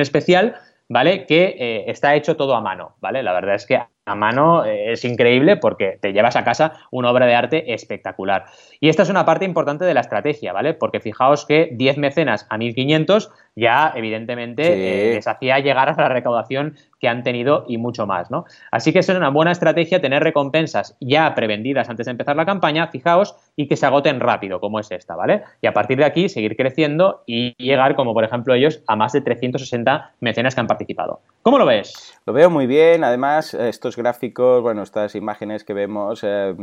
especial, 0.00 0.54
¿vale? 0.88 1.26
Que 1.26 1.54
eh, 1.58 1.84
está 1.90 2.14
hecho 2.14 2.34
todo 2.34 2.54
a 2.54 2.62
mano, 2.62 2.96
¿vale? 3.02 3.22
La 3.22 3.34
verdad 3.34 3.56
es 3.56 3.66
que 3.66 3.78
a 4.08 4.14
mano 4.14 4.64
eh, 4.64 4.92
es 4.92 5.04
increíble 5.04 5.56
porque 5.56 5.98
te 6.00 6.12
llevas 6.12 6.36
a 6.36 6.44
casa 6.44 6.72
una 6.90 7.10
obra 7.10 7.26
de 7.26 7.34
arte 7.34 7.74
espectacular. 7.74 8.46
Y 8.80 8.88
esta 8.88 9.02
es 9.02 9.10
una 9.10 9.24
parte 9.24 9.44
importante 9.44 9.84
de 9.84 9.94
la 9.94 10.00
estrategia, 10.00 10.52
¿vale? 10.52 10.74
Porque 10.74 11.00
fijaos 11.00 11.44
que 11.44 11.70
10 11.72 11.98
mecenas 11.98 12.46
a 12.48 12.58
1500 12.58 13.30
ya 13.58 13.92
evidentemente 13.96 14.62
eh, 15.10 15.14
les 15.14 15.26
hacía 15.26 15.58
llegar 15.58 15.88
a 15.88 16.00
la 16.00 16.08
recaudación 16.08 16.76
que 17.00 17.08
han 17.08 17.22
tenido 17.22 17.64
y 17.68 17.76
mucho 17.76 18.06
más, 18.06 18.30
¿no? 18.30 18.44
Así 18.70 18.92
que 18.92 19.00
es 19.00 19.08
una 19.08 19.30
buena 19.30 19.50
estrategia 19.52 20.00
tener 20.00 20.22
recompensas 20.22 20.96
ya 21.00 21.34
prevendidas 21.34 21.88
antes 21.88 22.06
de 22.06 22.12
empezar 22.12 22.36
la 22.36 22.46
campaña, 22.46 22.88
fijaos, 22.88 23.36
y 23.56 23.66
que 23.66 23.76
se 23.76 23.86
agoten 23.86 24.20
rápido, 24.20 24.60
como 24.60 24.78
es 24.78 24.90
esta, 24.90 25.16
¿vale? 25.16 25.42
Y 25.60 25.66
a 25.66 25.72
partir 25.72 25.98
de 25.98 26.04
aquí 26.04 26.28
seguir 26.28 26.56
creciendo 26.56 27.22
y 27.26 27.54
llegar, 27.62 27.96
como 27.96 28.14
por 28.14 28.24
ejemplo 28.24 28.54
ellos, 28.54 28.82
a 28.86 28.94
más 28.94 29.12
de 29.12 29.20
360 29.20 30.12
mecenas 30.20 30.54
que 30.54 30.60
han 30.60 30.66
participado. 30.66 31.20
¿Cómo 31.42 31.58
lo 31.58 31.66
ves? 31.66 32.14
Lo 32.26 32.32
veo 32.32 32.50
muy 32.50 32.66
bien, 32.66 33.02
además 33.02 33.54
estos 33.54 33.96
gráficos, 33.98 34.62
bueno, 34.62 34.82
estas 34.82 35.14
imágenes 35.14 35.64
que 35.64 35.74
vemos, 35.74 36.20
eh, 36.22 36.54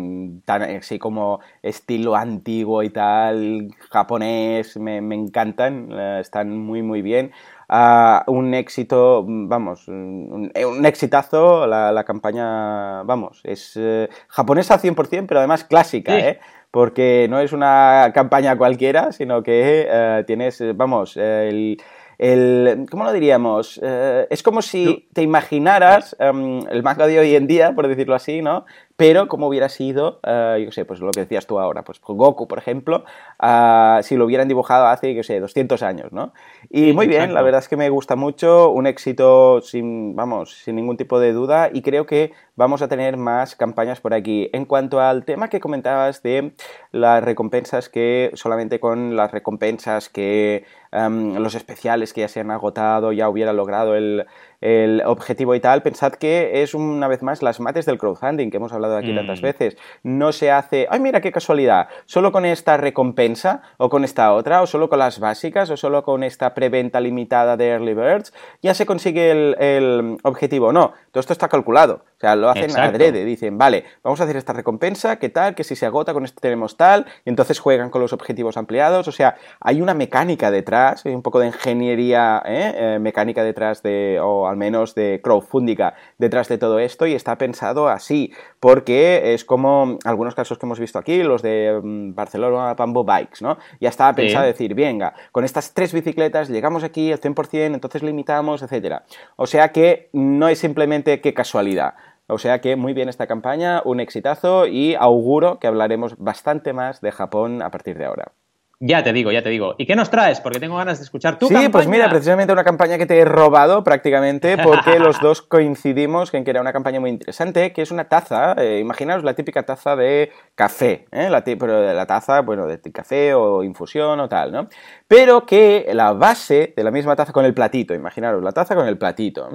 tan 0.45 0.63
así 0.63 0.97
como 0.97 1.39
estilo 1.61 2.15
antiguo 2.15 2.81
y 2.81 2.89
tal, 2.89 3.67
japonés, 3.91 4.77
me, 4.77 4.97
encantan, 4.97 5.89
eh, 5.91 6.17
están 6.21 6.57
muy, 6.57 6.81
muy 6.81 7.03
bien. 7.03 7.31
Ah, 7.69 8.23
un 8.27 8.55
éxito, 8.55 9.23
vamos, 9.27 9.87
un, 9.87 10.51
exitazo, 10.85 11.67
la, 11.67 12.03
campaña, 12.03 13.03
vamos, 13.03 13.41
es 13.43 13.73
eh, 13.75 14.09
japonesa 14.27 14.79
100%, 14.79 15.25
pero 15.27 15.39
además 15.39 15.63
clásica, 15.63 16.17
¿eh? 16.17 16.39
Porque 16.71 17.27
no 17.29 17.39
es 17.39 17.53
una 17.53 18.11
campaña 18.13 18.57
cualquiera, 18.57 19.11
sino 19.11 19.43
que 19.43 20.23
tienes, 20.27 20.61
vamos, 20.75 21.15
el 21.15 21.77
el, 22.17 22.85
¿cómo 22.89 23.03
lo 23.03 23.11
diríamos? 23.11 23.79
Eh, 23.83 24.27
es 24.29 24.43
como 24.43 24.61
si 24.61 25.07
te 25.13 25.21
imaginaras 25.21 26.15
em, 26.19 26.59
el 26.69 26.83
manga 26.83 27.07
de 27.07 27.19
hoy 27.19 27.35
en 27.35 27.47
día, 27.47 27.73
por 27.73 27.87
decirlo 27.87 28.15
así, 28.15 28.41
¿no? 28.41 28.65
Pero 28.97 29.27
como 29.27 29.47
hubiera 29.47 29.67
sido, 29.69 30.19
uh, 30.25 30.57
yo 30.57 30.71
sé, 30.71 30.85
pues 30.85 30.99
lo 31.01 31.11
que 31.11 31.21
decías 31.21 31.45
tú 31.45 31.59
ahora, 31.59 31.83
pues 31.83 31.99
Goku, 32.01 32.47
por 32.47 32.57
ejemplo, 32.57 33.03
uh, 33.43 34.01
si 34.01 34.15
lo 34.15 34.25
hubieran 34.25 34.47
dibujado 34.47 34.87
hace, 34.87 35.13
yo 35.13 35.23
sé, 35.23 35.39
200 35.39 35.83
años, 35.83 36.13
¿no? 36.13 36.33
Y 36.69 36.93
muy 36.93 37.07
bien, 37.07 37.33
la 37.33 37.41
verdad 37.41 37.59
es 37.59 37.67
que 37.67 37.75
me 37.77 37.89
gusta 37.89 38.15
mucho, 38.15 38.69
un 38.69 38.87
éxito 38.87 39.61
sin, 39.61 40.15
vamos, 40.15 40.55
sin 40.63 40.75
ningún 40.77 40.97
tipo 40.97 41.19
de 41.19 41.33
duda 41.33 41.69
y 41.73 41.81
creo 41.81 42.05
que 42.05 42.31
vamos 42.55 42.81
a 42.81 42.87
tener 42.87 43.17
más 43.17 43.55
campañas 43.55 43.99
por 43.99 44.13
aquí. 44.13 44.49
En 44.53 44.65
cuanto 44.65 45.01
al 45.01 45.25
tema 45.25 45.49
que 45.49 45.59
comentabas 45.59 46.23
de 46.23 46.53
las 46.91 47.23
recompensas 47.23 47.89
que 47.89 48.31
solamente 48.33 48.79
con 48.79 49.15
las 49.15 49.31
recompensas 49.31 50.09
que 50.09 50.65
um, 50.91 51.35
los 51.35 51.55
especiales 51.55 52.13
que 52.13 52.21
ya 52.21 52.27
se 52.27 52.39
han 52.39 52.51
agotado 52.51 53.11
ya 53.11 53.27
hubiera 53.29 53.53
logrado 53.53 53.95
el, 53.95 54.25
el 54.65 55.03
objetivo 55.05 55.53
y 55.53 55.59
tal, 55.59 55.83
pensad 55.83 56.13
que 56.13 56.63
es 56.63 56.73
una 56.73 57.07
vez 57.07 57.21
más 57.21 57.43
las 57.43 57.59
mates 57.59 57.85
del 57.85 57.99
crowdfunding 57.99 58.49
que 58.49 58.57
hemos 58.57 58.73
hablado 58.73 58.97
aquí 58.97 59.13
tantas 59.13 59.39
mm. 59.39 59.43
veces. 59.43 59.77
No 60.01 60.31
se 60.31 60.49
hace, 60.49 60.87
ay 60.89 60.99
mira 60.99 61.21
qué 61.21 61.31
casualidad, 61.31 61.87
solo 62.05 62.31
con 62.31 62.45
esta 62.45 62.75
recompensa 62.75 63.61
o 63.77 63.89
con 63.89 64.03
esta 64.03 64.33
otra, 64.33 64.63
o 64.63 64.67
solo 64.67 64.89
con 64.89 64.97
las 64.97 65.19
básicas, 65.19 65.69
o 65.69 65.77
solo 65.77 66.03
con 66.03 66.23
esta 66.23 66.55
preventa 66.55 66.99
limitada 66.99 67.57
de 67.57 67.67
Early 67.67 67.93
Birds, 67.93 68.33
ya 68.63 68.73
se 68.73 68.87
consigue 68.87 69.29
el, 69.31 70.17
objetivo. 70.23 70.73
No, 70.73 70.93
todo 71.11 71.21
esto 71.21 71.33
está 71.33 71.47
calculado. 71.47 72.03
O 72.25 72.27
sea, 72.27 72.35
lo 72.35 72.49
hacen 72.49 72.75
adrede, 72.79 73.23
dicen, 73.23 73.57
vale, 73.57 73.83
vamos 74.03 74.19
a 74.19 74.23
hacer 74.23 74.37
esta 74.37 74.53
recompensa, 74.53 75.17
¿qué 75.17 75.29
tal? 75.29 75.53
Que 75.53 75.63
si 75.63 75.75
se 75.75 75.85
agota 75.85 76.13
con 76.13 76.25
esto 76.25 76.39
tenemos 76.41 76.77
tal, 76.77 77.05
y 77.23 77.29
entonces 77.29 77.59
juegan 77.59 77.91
con 77.91 78.01
los 78.01 78.13
objetivos 78.13 78.57
ampliados. 78.57 79.07
O 79.07 79.11
sea, 79.11 79.35
hay 79.59 79.81
una 79.81 79.93
mecánica 79.93 80.49
detrás, 80.49 81.05
hay 81.05 81.13
un 81.13 81.21
poco 81.21 81.39
de 81.39 81.47
ingeniería 81.47 82.41
¿eh? 82.45 82.73
Eh, 82.75 82.99
mecánica 82.99 83.43
detrás 83.43 83.83
de, 83.83 84.19
o 84.21 84.47
al 84.47 84.57
menos 84.57 84.95
de 84.95 85.21
crowdfunding 85.23 85.75
detrás 86.17 86.47
de 86.47 86.57
todo 86.57 86.79
esto 86.79 87.05
y 87.07 87.13
está 87.13 87.37
pensado 87.37 87.87
así, 87.87 88.33
porque 88.59 89.33
es 89.33 89.43
como 89.43 89.97
algunos 90.05 90.35
casos 90.35 90.57
que 90.57 90.65
hemos 90.65 90.79
visto 90.79 90.99
aquí, 90.99 91.23
los 91.23 91.41
de 91.41 91.79
mm, 91.81 92.15
Barcelona 92.15 92.75
Pambo 92.75 93.03
Bikes, 93.03 93.41
¿no? 93.41 93.57
Ya 93.79 93.89
estaba 93.89 94.13
pensado 94.13 94.45
decir, 94.45 94.73
venga, 94.73 95.13
con 95.31 95.43
estas 95.43 95.73
tres 95.73 95.93
bicicletas 95.93 96.49
llegamos 96.49 96.83
aquí 96.83 97.11
al 97.11 97.19
100%, 97.19 97.73
entonces 97.73 98.03
limitamos, 98.03 98.61
etcétera. 98.61 99.03
O 99.35 99.47
sea 99.47 99.71
que 99.71 100.09
no 100.13 100.47
es 100.47 100.59
simplemente 100.59 101.21
qué 101.21 101.33
casualidad. 101.33 101.95
O 102.27 102.37
sea 102.37 102.61
que 102.61 102.75
muy 102.75 102.93
bien 102.93 103.09
esta 103.09 103.27
campaña, 103.27 103.81
un 103.85 103.99
exitazo 103.99 104.67
y 104.67 104.95
auguro 104.95 105.59
que 105.59 105.67
hablaremos 105.67 106.17
bastante 106.17 106.73
más 106.73 107.01
de 107.01 107.11
Japón 107.11 107.61
a 107.61 107.71
partir 107.71 107.97
de 107.97 108.05
ahora. 108.05 108.33
Ya 108.79 109.03
te 109.03 109.13
digo, 109.13 109.31
ya 109.31 109.41
te 109.41 109.49
digo. 109.49 109.75
¿Y 109.77 109.85
qué 109.85 109.95
nos 109.95 110.09
traes? 110.09 110.41
Porque 110.41 110.59
tengo 110.59 110.75
ganas 110.75 110.97
de 110.99 111.05
escuchar 111.05 111.39
tu 111.39 111.47
Sí, 111.47 111.69
pues 111.71 111.87
mira, 111.87 112.09
precisamente 112.09 112.51
una 112.51 112.65
campaña 112.65 112.97
que 112.97 113.05
te 113.05 113.17
he 113.17 113.25
robado 113.25 113.83
prácticamente 113.83 114.57
porque 114.57 114.99
los 114.99 115.21
dos 115.21 115.41
coincidimos 115.41 116.33
en 116.33 116.43
que 116.43 116.51
era 116.51 116.59
una 116.59 116.73
campaña 116.73 116.99
muy 116.99 117.09
interesante, 117.09 117.71
que 117.71 117.81
es 117.81 117.91
una 117.91 118.09
taza, 118.09 118.53
eh, 118.57 118.79
imaginaos 118.79 119.23
la 119.23 119.33
típica 119.33 119.63
taza 119.63 119.95
de 119.95 120.31
café, 120.55 121.05
¿eh? 121.11 121.29
la, 121.29 121.43
pero 121.43 121.93
la 121.93 122.05
taza, 122.05 122.41
bueno, 122.41 122.67
de 122.67 122.79
café 122.91 123.33
o 123.33 123.63
infusión 123.63 124.19
o 124.19 124.27
tal, 124.27 124.51
¿no? 124.51 124.67
Pero 125.07 125.45
que 125.45 125.89
la 125.93 126.13
base 126.13 126.73
de 126.75 126.83
la 126.83 126.91
misma 126.91 127.15
taza 127.15 127.31
con 127.31 127.45
el 127.45 127.53
platito, 127.53 127.93
imaginaros 127.93 128.43
la 128.43 128.51
taza 128.51 128.75
con 128.75 128.87
el 128.87 128.97
platito, 128.97 129.49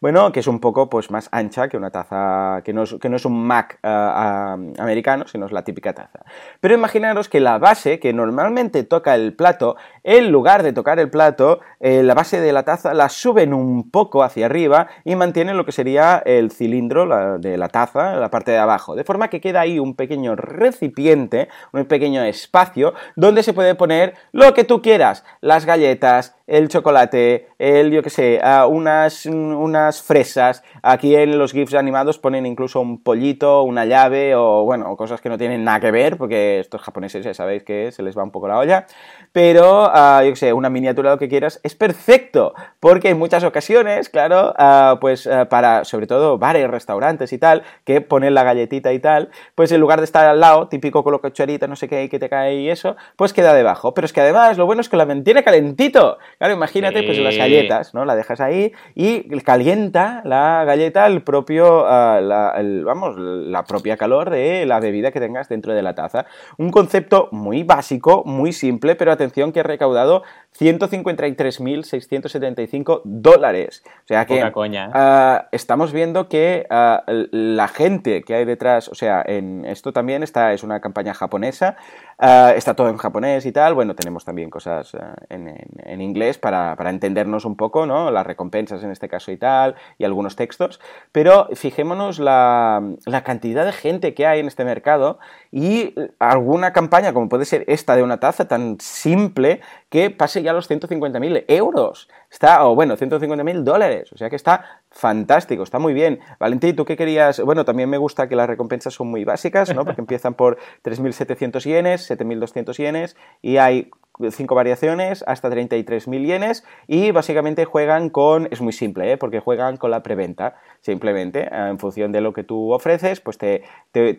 bueno, 0.00 0.30
que 0.30 0.40
es 0.40 0.46
un 0.46 0.60
poco 0.60 0.88
pues 0.88 1.10
más 1.10 1.28
ancha 1.32 1.68
que 1.68 1.76
una 1.76 1.90
taza, 1.90 2.62
que 2.64 2.72
no 2.72 2.84
es, 2.84 2.94
que 3.00 3.08
no 3.08 3.16
es 3.16 3.24
un 3.24 3.42
Mac 3.46 3.78
ah, 3.82 4.56
ah, 4.56 4.82
americano, 4.82 5.26
sino 5.26 5.46
es 5.46 5.52
la 5.52 5.64
típica 5.64 5.92
taza. 5.92 6.20
Pero 6.60 6.74
imaginaros 6.74 7.28
que 7.28 7.40
la 7.40 7.58
base, 7.58 7.98
que 7.98 8.12
normalmente 8.12 8.59
toca 8.68 9.14
el 9.14 9.34
plato, 9.34 9.76
en 10.04 10.30
lugar 10.30 10.62
de 10.62 10.72
tocar 10.72 10.98
el 10.98 11.10
plato, 11.10 11.60
eh, 11.80 12.02
la 12.02 12.14
base 12.14 12.40
de 12.40 12.52
la 12.52 12.64
taza 12.64 12.94
la 12.94 13.08
suben 13.08 13.54
un 13.54 13.90
poco 13.90 14.22
hacia 14.22 14.46
arriba 14.46 14.88
y 15.04 15.16
mantienen 15.16 15.56
lo 15.56 15.64
que 15.64 15.72
sería 15.72 16.22
el 16.24 16.50
cilindro 16.50 17.38
de 17.38 17.56
la 17.56 17.68
taza, 17.68 18.16
la 18.16 18.30
parte 18.30 18.50
de 18.50 18.58
abajo. 18.58 18.94
De 18.94 19.04
forma 19.04 19.28
que 19.28 19.40
queda 19.40 19.60
ahí 19.60 19.78
un 19.78 19.94
pequeño 19.94 20.36
recipiente, 20.36 21.48
un 21.72 21.86
pequeño 21.86 22.22
espacio, 22.22 22.94
donde 23.16 23.42
se 23.42 23.52
puede 23.52 23.74
poner 23.74 24.14
lo 24.32 24.52
que 24.54 24.64
tú 24.64 24.82
quieras, 24.82 25.24
las 25.40 25.64
galletas, 25.64 26.36
el 26.50 26.68
chocolate, 26.68 27.48
el, 27.58 27.92
yo 27.92 28.02
que 28.02 28.10
sé, 28.10 28.40
unas, 28.68 29.24
unas 29.24 30.02
fresas. 30.02 30.64
Aquí 30.82 31.14
en 31.14 31.38
los 31.38 31.52
GIFs 31.52 31.74
animados 31.74 32.18
ponen 32.18 32.44
incluso 32.44 32.80
un 32.80 33.02
pollito, 33.02 33.62
una 33.62 33.84
llave 33.84 34.34
o, 34.34 34.64
bueno, 34.64 34.96
cosas 34.96 35.20
que 35.20 35.28
no 35.28 35.38
tienen 35.38 35.62
nada 35.62 35.78
que 35.78 35.92
ver, 35.92 36.16
porque 36.16 36.58
estos 36.58 36.82
japoneses 36.82 37.24
ya 37.24 37.34
sabéis 37.34 37.62
que 37.62 37.92
se 37.92 38.02
les 38.02 38.18
va 38.18 38.24
un 38.24 38.32
poco 38.32 38.48
la 38.48 38.58
olla. 38.58 38.86
Pero, 39.32 39.84
uh, 39.84 40.22
yo 40.24 40.30
que 40.30 40.36
sé, 40.36 40.52
una 40.52 40.70
miniatura, 40.70 41.10
lo 41.10 41.18
que 41.18 41.28
quieras, 41.28 41.60
es 41.62 41.76
perfecto, 41.76 42.52
porque 42.80 43.10
en 43.10 43.18
muchas 43.18 43.44
ocasiones, 43.44 44.08
claro, 44.08 44.52
uh, 44.58 44.98
pues 44.98 45.26
uh, 45.26 45.46
para, 45.48 45.84
sobre 45.84 46.08
todo, 46.08 46.36
bares, 46.36 46.68
restaurantes 46.68 47.32
y 47.32 47.38
tal, 47.38 47.62
que 47.84 48.00
ponen 48.00 48.34
la 48.34 48.42
galletita 48.42 48.92
y 48.92 48.98
tal, 48.98 49.30
pues 49.54 49.70
en 49.70 49.80
lugar 49.80 50.00
de 50.00 50.04
estar 50.04 50.26
al 50.26 50.40
lado, 50.40 50.66
típico 50.66 51.04
con 51.04 51.12
lo 51.12 51.20
cucharita, 51.20 51.68
no 51.68 51.76
sé 51.76 51.88
qué, 51.88 52.08
que 52.08 52.18
te 52.18 52.28
cae 52.28 52.56
y 52.56 52.70
eso, 52.70 52.96
pues 53.14 53.32
queda 53.32 53.54
debajo. 53.54 53.94
Pero 53.94 54.06
es 54.06 54.12
que 54.12 54.20
además, 54.20 54.58
lo 54.58 54.66
bueno 54.66 54.80
es 54.80 54.88
que 54.88 54.96
la 54.96 55.06
mantiene 55.06 55.44
calentito 55.44 56.18
Claro, 56.40 56.54
imagínate, 56.54 57.02
pues 57.02 57.18
las 57.18 57.36
galletas, 57.36 57.92
¿no? 57.92 58.06
La 58.06 58.16
dejas 58.16 58.40
ahí 58.40 58.72
y 58.94 59.28
calienta 59.40 60.22
la 60.24 60.64
galleta 60.64 61.06
el 61.06 61.22
propio, 61.22 61.84
ah, 61.86 62.18
la, 62.22 62.54
vamos, 62.82 63.18
la 63.18 63.64
propia 63.64 63.98
calor 63.98 64.30
de 64.30 64.64
la 64.64 64.80
bebida 64.80 65.12
que 65.12 65.20
tengas 65.20 65.50
dentro 65.50 65.74
de 65.74 65.82
la 65.82 65.94
taza. 65.94 66.24
Un 66.56 66.70
concepto 66.70 67.28
muy 67.30 67.62
básico, 67.62 68.22
muy 68.24 68.54
simple, 68.54 68.94
pero 68.94 69.12
atención 69.12 69.52
que 69.52 69.60
he 69.60 69.64
recaudado 69.64 70.22
153.675 70.58 73.02
dólares. 73.04 73.82
O 74.04 74.06
sea 74.06 74.24
que 74.24 74.42
uh, 74.42 75.42
estamos 75.52 75.92
viendo 75.92 76.26
que 76.28 76.66
uh, 76.70 77.00
la 77.30 77.68
gente 77.68 78.22
que 78.22 78.34
hay 78.34 78.46
detrás, 78.46 78.88
o 78.88 78.94
sea, 78.94 79.22
en 79.26 79.66
esto 79.66 79.92
también 79.92 80.22
está, 80.22 80.54
es 80.54 80.62
una 80.62 80.80
campaña 80.80 81.12
japonesa, 81.14 81.76
está 82.18 82.74
todo 82.74 82.88
en 82.88 82.96
japonés 82.98 83.46
y 83.46 83.52
tal. 83.52 83.74
Bueno, 83.74 83.94
tenemos 83.94 84.24
también 84.24 84.50
cosas 84.50 84.96
en, 85.28 85.54
en, 85.84 86.00
inglés 86.00 86.29
para, 86.38 86.76
para, 86.76 86.90
entendernos 86.90 87.44
un 87.44 87.56
poco, 87.56 87.86
¿no? 87.86 88.10
Las 88.10 88.26
recompensas 88.26 88.82
en 88.82 88.90
este 88.90 89.08
caso 89.08 89.32
y 89.32 89.36
tal, 89.36 89.74
y 89.98 90.04
algunos 90.04 90.36
textos. 90.36 90.80
Pero 91.12 91.48
fijémonos 91.54 92.18
la, 92.18 92.82
la 93.06 93.22
cantidad 93.22 93.64
de 93.64 93.72
gente 93.72 94.14
que 94.14 94.26
hay 94.26 94.40
en 94.40 94.46
este 94.46 94.64
mercado 94.64 95.18
y 95.50 95.94
alguna 96.18 96.72
campaña, 96.72 97.12
como 97.12 97.28
puede 97.28 97.44
ser 97.44 97.64
esta 97.66 97.96
de 97.96 98.02
una 98.02 98.20
taza 98.20 98.48
tan 98.48 98.78
simple, 98.80 99.60
que 99.88 100.10
pase 100.10 100.42
ya 100.42 100.52
los 100.52 100.70
150.000 100.70 101.44
euros. 101.48 102.08
Está, 102.30 102.64
o 102.66 102.74
bueno, 102.74 102.96
150.000 102.96 103.62
dólares. 103.62 104.12
O 104.12 104.16
sea 104.16 104.30
que 104.30 104.36
está 104.36 104.82
fantástico, 104.90 105.62
está 105.62 105.78
muy 105.78 105.92
bien. 105.92 106.20
Valentín, 106.38 106.76
¿tú 106.76 106.84
qué 106.84 106.96
querías? 106.96 107.40
Bueno, 107.40 107.64
también 107.64 107.90
me 107.90 107.98
gusta 107.98 108.28
que 108.28 108.36
las 108.36 108.48
recompensas 108.48 108.94
son 108.94 109.08
muy 109.08 109.24
básicas, 109.24 109.74
¿no? 109.74 109.84
Porque 109.84 110.00
empiezan 110.00 110.34
por 110.34 110.58
3.700 110.84 111.64
yenes, 111.64 112.10
7.200 112.10 112.76
yenes 112.76 113.16
y 113.42 113.56
hay 113.56 113.90
cinco 114.30 114.54
variaciones 114.54 115.24
hasta 115.26 115.48
33.000 115.48 116.26
yenes 116.26 116.64
y 116.86 117.10
básicamente 117.10 117.64
juegan 117.64 118.10
con, 118.10 118.48
es 118.50 118.60
muy 118.60 118.72
simple, 118.72 119.12
¿eh? 119.12 119.16
porque 119.16 119.40
juegan 119.40 119.76
con 119.76 119.90
la 119.90 120.02
preventa, 120.02 120.56
simplemente, 120.80 121.48
en 121.50 121.78
función 121.78 122.12
de 122.12 122.20
lo 122.20 122.32
que 122.32 122.44
tú 122.44 122.72
ofreces, 122.72 123.20
pues 123.20 123.38
te, 123.38 123.62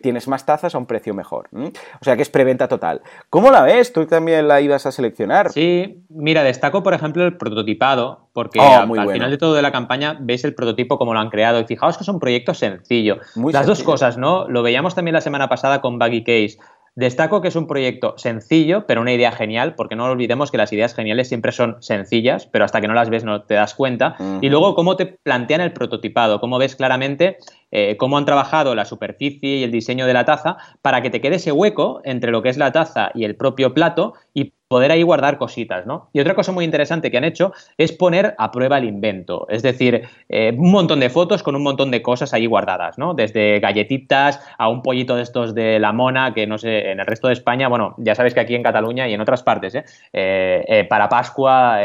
tienes 0.02 0.26
más 0.26 0.44
tazas 0.44 0.74
a 0.74 0.78
un 0.78 0.86
precio 0.86 1.14
mejor. 1.14 1.48
O 1.52 2.04
sea 2.04 2.16
que 2.16 2.22
es 2.22 2.30
preventa 2.30 2.66
total. 2.68 3.02
¿Cómo 3.30 3.50
la 3.50 3.62
ves? 3.62 3.92
¿Tú 3.92 4.06
también 4.06 4.48
la 4.48 4.60
ibas 4.60 4.86
a 4.86 4.92
seleccionar? 4.92 5.52
Sí, 5.52 6.04
mira, 6.08 6.42
destaco 6.42 6.82
por 6.82 6.94
ejemplo 6.94 7.24
el 7.24 7.36
prototipado, 7.36 8.01
porque 8.32 8.58
oh, 8.60 8.94
al, 8.98 9.10
final 9.10 9.30
de 9.30 9.38
todo 9.38 9.54
de 9.54 9.62
la 9.62 9.72
campaña 9.72 10.16
veis 10.20 10.44
el 10.44 10.54
prototipo 10.54 10.98
como 10.98 11.12
lo 11.14 11.20
han 11.20 11.30
creado 11.30 11.60
y 11.60 11.64
fijaos 11.64 11.96
que 11.96 12.04
es 12.04 12.08
un 12.08 12.20
proyecto 12.20 12.54
sencillo. 12.54 13.18
Las 13.52 13.66
dos 13.66 13.82
cosas, 13.82 14.16
¿no? 14.16 14.48
Lo 14.48 14.62
veíamos 14.62 14.94
también 14.94 15.14
la 15.14 15.20
semana 15.20 15.48
pasada 15.48 15.80
con 15.80 15.98
Buggy 15.98 16.24
Case. 16.24 16.58
Destaco 16.94 17.40
que 17.40 17.48
es 17.48 17.56
un 17.56 17.66
proyecto 17.66 18.14
sencillo, 18.18 18.86
pero 18.86 19.00
una 19.00 19.14
idea 19.14 19.32
genial, 19.32 19.74
porque 19.74 19.96
no 19.96 20.04
olvidemos 20.04 20.50
que 20.50 20.58
las 20.58 20.72
ideas 20.74 20.94
geniales 20.94 21.26
siempre 21.26 21.50
son 21.50 21.76
sencillas, 21.80 22.46
pero 22.46 22.66
hasta 22.66 22.82
que 22.82 22.88
no 22.88 22.92
las 22.92 23.08
ves 23.08 23.24
no 23.24 23.42
te 23.42 23.54
das 23.54 23.74
cuenta. 23.74 24.16
Y 24.42 24.50
luego 24.50 24.74
cómo 24.74 24.96
te 24.96 25.06
plantean 25.06 25.62
el 25.62 25.72
prototipado, 25.72 26.38
cómo 26.38 26.58
ves 26.58 26.76
claramente 26.76 27.38
eh, 27.72 27.96
cómo 27.96 28.18
han 28.18 28.26
trabajado 28.26 28.74
la 28.74 28.84
superficie 28.84 29.56
y 29.56 29.64
el 29.64 29.72
diseño 29.72 30.06
de 30.06 30.12
la 30.12 30.26
taza 30.26 30.58
para 30.82 31.00
que 31.00 31.10
te 31.10 31.20
quede 31.20 31.36
ese 31.36 31.52
hueco 31.52 32.02
entre 32.04 32.30
lo 32.30 32.42
que 32.42 32.50
es 32.50 32.58
la 32.58 32.70
taza 32.70 33.10
y 33.14 33.24
el 33.24 33.34
propio 33.34 33.72
plato 33.72 34.12
y 34.34 34.52
poder 34.72 34.90
ahí 34.90 35.02
guardar 35.02 35.36
cositas, 35.36 35.84
¿no? 35.84 36.08
Y 36.14 36.20
otra 36.20 36.34
cosa 36.34 36.50
muy 36.50 36.64
interesante 36.64 37.10
que 37.10 37.18
han 37.18 37.24
hecho 37.24 37.52
es 37.76 37.92
poner 37.92 38.34
a 38.38 38.50
prueba 38.50 38.78
el 38.78 38.84
invento, 38.84 39.46
es 39.50 39.62
decir, 39.62 40.08
eh, 40.30 40.54
un 40.56 40.70
montón 40.70 40.98
de 40.98 41.10
fotos 41.10 41.42
con 41.42 41.54
un 41.54 41.62
montón 41.62 41.90
de 41.90 42.00
cosas 42.00 42.32
ahí 42.32 42.46
guardadas, 42.46 42.96
¿no? 42.96 43.12
Desde 43.12 43.60
galletitas 43.60 44.40
a 44.56 44.68
un 44.70 44.80
pollito 44.80 45.14
de 45.14 45.24
estos 45.24 45.54
de 45.54 45.78
la 45.78 45.92
mona, 45.92 46.32
que 46.32 46.46
no 46.46 46.56
sé, 46.56 46.90
en 46.90 47.00
el 47.00 47.06
resto 47.06 47.26
de 47.26 47.34
España, 47.34 47.68
bueno, 47.68 47.94
ya 47.98 48.14
sabéis 48.14 48.32
que 48.32 48.40
aquí 48.40 48.54
en 48.54 48.62
Cataluña 48.62 49.06
y 49.06 49.12
en 49.12 49.20
otras 49.20 49.42
partes, 49.42 49.74
¿eh? 49.74 49.84
eh 50.14 50.86
para 50.88 51.06
Pascua 51.10 51.78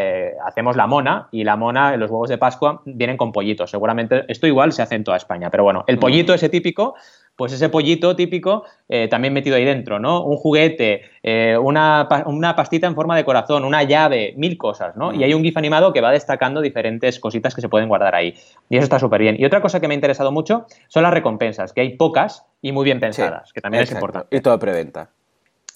hacemos 0.45 0.77
la 0.77 0.87
mona 0.87 1.27
y 1.29 1.43
la 1.43 1.57
mona, 1.57 1.97
los 1.97 2.09
huevos 2.09 2.29
de 2.29 2.37
Pascua 2.37 2.81
vienen 2.85 3.17
con 3.17 3.33
pollitos, 3.33 3.69
seguramente 3.69 4.23
esto 4.29 4.47
igual 4.47 4.71
se 4.71 4.81
hace 4.81 4.95
en 4.95 5.03
toda 5.03 5.17
España, 5.17 5.49
pero 5.49 5.65
bueno, 5.65 5.76
el 5.87 5.99
pollito 5.99 6.33
ese 6.33 6.49
típico 6.49 6.95
pues 7.37 7.53
ese 7.53 7.69
pollito 7.69 8.15
típico 8.15 8.65
eh, 8.89 9.07
también 9.07 9.31
metido 9.31 9.55
ahí 9.55 9.63
dentro, 9.63 9.99
¿no? 9.99 10.23
Un 10.23 10.37
juguete, 10.37 11.03
eh, 11.21 11.55
una, 11.55 12.07
una, 12.25 12.55
pastita 12.55 12.87
en 12.87 12.95
forma 12.95 13.15
de 13.15 13.23
corazón, 13.23 13.63
una 13.63 13.83
llave, 13.83 14.33
mil 14.37 14.57
cosas, 14.57 14.97
¿no? 14.97 15.13
Y 15.13 15.23
hay 15.23 15.35
un 15.35 15.43
GIF 15.43 15.55
animado 15.55 15.93
que 15.93 16.01
va 16.01 16.11
destacando 16.11 16.61
diferentes 16.61 17.19
cositas 17.19 17.53
que 17.53 17.61
se 17.61 17.69
pueden 17.69 17.87
guardar 17.87 18.15
ahí. 18.15 18.33
Y 18.69 18.77
eso 18.77 18.85
está 18.85 18.97
súper 18.97 19.21
bien. 19.21 19.35
Y 19.39 19.45
otra 19.45 19.61
cosa 19.61 19.79
que 19.79 19.87
me 19.87 19.93
ha 19.93 19.95
interesado 19.95 20.31
mucho 20.31 20.65
son 20.87 21.03
las 21.03 21.13
recompensas, 21.13 21.73
que 21.73 21.81
hay 21.81 21.95
pocas 21.95 22.43
y 22.59 22.71
muy 22.71 22.83
bien 22.83 22.99
pensadas, 22.99 23.53
que 23.53 23.61
también 23.61 23.83
es 23.83 23.91
importante. 23.91 24.35
Y 24.35 24.41
todo 24.41 24.57
preventa. 24.57 25.11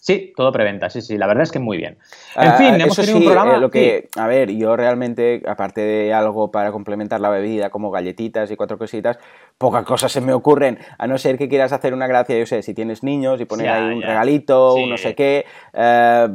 Sí, 0.01 0.33
todo 0.35 0.51
preventa, 0.51 0.89
sí, 0.89 0.99
sí, 1.03 1.15
la 1.15 1.27
verdad 1.27 1.43
es 1.43 1.51
que 1.51 1.59
muy 1.59 1.77
bien. 1.77 1.99
En 2.35 2.47
ah, 2.49 2.53
fin, 2.53 2.81
hemos 2.81 2.95
tenido 2.95 3.17
un 3.17 3.23
programa. 3.23 3.57
Eh, 3.57 3.59
lo 3.59 3.69
que, 3.69 4.09
A 4.15 4.25
ver, 4.25 4.49
yo 4.49 4.75
realmente, 4.75 5.43
aparte 5.45 5.81
de 5.81 6.11
algo 6.11 6.49
para 6.49 6.71
complementar 6.71 7.19
la 7.19 7.29
bebida, 7.29 7.69
como 7.69 7.91
galletitas 7.91 8.49
y 8.49 8.55
cuatro 8.55 8.79
cositas, 8.79 9.19
pocas 9.61 9.85
cosas 9.85 10.11
se 10.11 10.19
me 10.21 10.33
ocurren, 10.33 10.79
a 10.97 11.05
no 11.05 11.17
ser 11.19 11.37
que 11.37 11.47
quieras 11.47 11.71
hacer 11.71 11.93
una 11.93 12.07
gracia, 12.07 12.37
yo 12.37 12.47
sé, 12.47 12.63
si 12.63 12.73
tienes 12.73 13.03
niños 13.03 13.39
y 13.39 13.45
poner 13.45 13.69
ahí 13.69 13.93
un 13.93 14.01
regalito, 14.01 14.73
un 14.73 14.89
no 14.89 14.97
sé 14.97 15.13
qué. 15.13 15.45
Eh, 15.71 16.27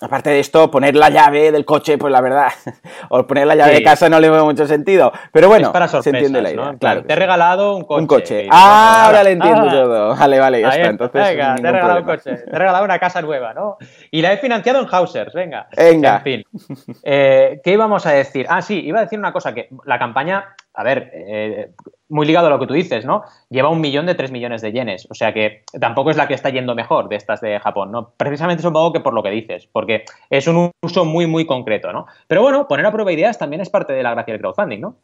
aparte 0.00 0.30
de 0.30 0.38
esto, 0.38 0.70
poner 0.70 0.94
la 0.94 1.10
llave 1.10 1.50
del 1.50 1.64
coche, 1.64 1.98
pues 1.98 2.12
la 2.12 2.20
verdad, 2.20 2.52
o 3.10 3.26
poner 3.26 3.48
la 3.48 3.56
llave 3.56 3.74
de 3.74 3.82
casa 3.82 4.08
no 4.08 4.20
le 4.20 4.30
veo 4.30 4.44
mucho 4.44 4.66
sentido. 4.66 5.12
Pero 5.32 5.48
bueno, 5.48 5.72
se 5.88 6.10
entiende 6.10 6.40
la 6.40 6.52
idea. 6.52 6.76
Claro. 6.78 7.02
Te 7.02 7.12
he 7.12 7.16
regalado 7.16 7.76
un 7.76 7.82
coche. 7.82 8.00
Un 8.00 8.06
coche. 8.06 8.48
Ah, 8.50 9.06
ahora 9.06 9.24
le 9.24 9.32
entiendo 9.32 9.66
ah. 9.66 9.70
todo. 9.70 10.16
Vale, 10.16 10.38
vale, 10.38 10.60
ya 10.60 10.68
está. 10.68 10.88
Entonces, 10.88 11.28
venga, 11.28 11.56
te 11.56 11.66
he 11.66 11.72
regalado 11.72 11.98
un 11.98 12.06
coche. 12.06 12.36
Te 12.36 12.50
he 12.50 12.58
regalado 12.58 12.84
una 12.84 12.98
casa 13.00 13.20
nueva, 13.20 13.54
¿no? 13.54 13.76
Y 14.12 14.22
la 14.22 14.32
he 14.32 14.38
financiado 14.38 14.80
en 14.80 14.86
Hausers, 14.86 15.34
venga. 15.34 15.68
Venga. 15.76 16.16
En 16.16 16.22
fin. 16.22 16.44
Eh, 17.10 17.60
¿Qué 17.64 17.72
íbamos 17.72 18.04
a 18.06 18.12
decir? 18.12 18.46
Ah, 18.48 18.60
sí, 18.60 18.80
iba 18.80 18.98
a 18.98 19.02
decir 19.02 19.18
una 19.18 19.32
cosa, 19.32 19.54
que 19.54 19.68
la 19.84 19.98
campaña, 19.98 20.54
a 20.78 20.84
ver, 20.84 21.10
eh, 21.12 21.72
muy 22.08 22.24
ligado 22.24 22.46
a 22.46 22.50
lo 22.50 22.60
que 22.60 22.68
tú 22.68 22.72
dices, 22.72 23.04
¿no? 23.04 23.24
Lleva 23.50 23.68
un 23.68 23.80
millón 23.80 24.06
de 24.06 24.14
tres 24.14 24.30
millones 24.30 24.62
de 24.62 24.70
yenes, 24.70 25.08
o 25.10 25.14
sea 25.14 25.34
que 25.34 25.64
tampoco 25.80 26.12
es 26.12 26.16
la 26.16 26.28
que 26.28 26.34
está 26.34 26.50
yendo 26.50 26.76
mejor 26.76 27.08
de 27.08 27.16
estas 27.16 27.40
de 27.40 27.58
Japón, 27.58 27.90
¿no? 27.90 28.12
Precisamente 28.16 28.62
supongo 28.62 28.92
que 28.92 29.00
por 29.00 29.12
lo 29.12 29.24
que 29.24 29.30
dices, 29.30 29.68
porque 29.72 30.04
es 30.30 30.46
un 30.46 30.70
uso 30.80 31.04
muy, 31.04 31.26
muy 31.26 31.46
concreto, 31.46 31.92
¿no? 31.92 32.06
Pero 32.28 32.42
bueno, 32.42 32.68
poner 32.68 32.86
a 32.86 32.92
prueba 32.92 33.10
ideas 33.10 33.38
también 33.38 33.60
es 33.60 33.70
parte 33.70 33.92
de 33.92 34.04
la 34.04 34.12
gracia 34.12 34.32
del 34.32 34.40
crowdfunding, 34.40 34.80
¿no? 34.80 34.94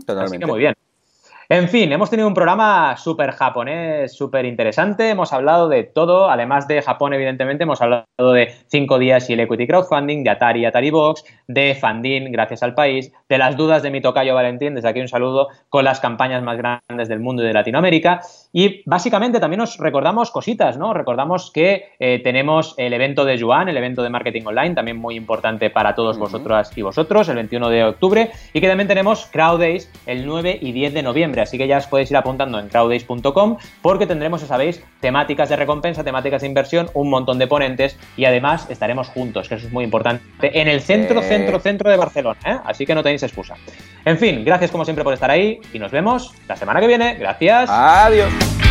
totalmente. 0.00 0.22
Así 0.24 0.38
que 0.38 0.46
muy 0.46 0.60
bien. 0.60 0.74
En 1.50 1.70
fin, 1.70 1.90
hemos 1.92 2.10
tenido 2.10 2.28
un 2.28 2.34
programa 2.34 2.94
súper 2.98 3.30
japonés, 3.30 4.14
súper 4.14 4.44
interesante. 4.44 5.08
Hemos 5.08 5.32
hablado 5.32 5.70
de 5.70 5.82
todo, 5.82 6.28
además 6.28 6.68
de 6.68 6.82
Japón, 6.82 7.14
evidentemente, 7.14 7.62
hemos 7.62 7.80
hablado 7.80 8.04
de 8.34 8.52
cinco 8.66 8.98
días 8.98 9.30
y 9.30 9.32
el 9.32 9.40
equity 9.40 9.66
crowdfunding, 9.66 10.24
de 10.24 10.28
Atari 10.28 10.60
y 10.60 10.64
Atari 10.66 10.90
Box, 10.90 11.24
de 11.46 11.74
Fandin, 11.74 12.30
gracias 12.30 12.62
al 12.62 12.74
país, 12.74 13.10
de 13.30 13.38
las 13.38 13.56
dudas 13.56 13.82
de 13.82 13.90
mi 13.90 14.02
tocayo 14.02 14.34
Valentín, 14.34 14.74
desde 14.74 14.90
aquí 14.90 15.00
un 15.00 15.08
saludo, 15.08 15.48
con 15.70 15.84
las 15.84 16.00
campañas 16.00 16.42
más 16.42 16.58
grandes 16.58 17.08
del 17.08 17.20
mundo 17.20 17.42
y 17.42 17.46
de 17.46 17.54
Latinoamérica. 17.54 18.20
Y 18.52 18.82
básicamente 18.84 19.40
también 19.40 19.62
os 19.62 19.78
recordamos 19.78 20.30
cositas, 20.30 20.76
¿no? 20.76 20.92
Recordamos 20.92 21.50
que 21.50 21.92
eh, 21.98 22.20
tenemos 22.22 22.74
el 22.76 22.92
evento 22.92 23.24
de 23.24 23.38
Yuan, 23.38 23.70
el 23.70 23.76
evento 23.78 24.02
de 24.02 24.10
marketing 24.10 24.42
online, 24.44 24.74
también 24.74 24.98
muy 24.98 25.14
importante 25.14 25.70
para 25.70 25.94
todos 25.94 26.18
vosotras 26.18 26.76
y 26.76 26.82
vosotros, 26.82 27.26
el 27.30 27.36
21 27.36 27.70
de 27.70 27.84
octubre, 27.84 28.30
y 28.52 28.60
que 28.60 28.68
también 28.68 28.88
tenemos 28.88 29.24
Crowd 29.32 29.60
Days 29.60 29.90
el 30.04 30.26
9 30.26 30.58
y 30.60 30.72
10 30.72 30.92
de 30.92 31.02
noviembre 31.02 31.37
así 31.40 31.58
que 31.58 31.66
ya 31.66 31.78
os 31.78 31.86
podéis 31.86 32.10
ir 32.10 32.16
apuntando 32.16 32.58
en 32.58 32.68
crowdays.com 32.68 33.56
porque 33.82 34.06
tendremos, 34.06 34.40
ya 34.40 34.46
sabéis, 34.46 34.82
temáticas 35.00 35.48
de 35.48 35.56
recompensa, 35.56 36.04
temáticas 36.04 36.42
de 36.42 36.48
inversión, 36.48 36.90
un 36.94 37.10
montón 37.10 37.38
de 37.38 37.46
ponentes 37.46 37.96
y 38.16 38.24
además 38.24 38.66
estaremos 38.70 39.08
juntos, 39.08 39.48
que 39.48 39.56
eso 39.56 39.66
es 39.66 39.72
muy 39.72 39.84
importante, 39.84 40.22
en 40.40 40.68
el 40.68 40.80
centro, 40.80 41.22
centro, 41.22 41.60
centro 41.60 41.90
de 41.90 41.96
Barcelona, 41.96 42.40
¿eh? 42.44 42.58
así 42.64 42.86
que 42.86 42.94
no 42.94 43.02
tenéis 43.02 43.22
excusa. 43.22 43.54
En 44.04 44.18
fin, 44.18 44.44
gracias 44.44 44.70
como 44.70 44.84
siempre 44.84 45.04
por 45.04 45.14
estar 45.14 45.30
ahí 45.30 45.60
y 45.72 45.78
nos 45.78 45.90
vemos 45.90 46.34
la 46.48 46.56
semana 46.56 46.80
que 46.80 46.86
viene. 46.86 47.14
Gracias. 47.14 47.68
Adiós. 47.70 48.67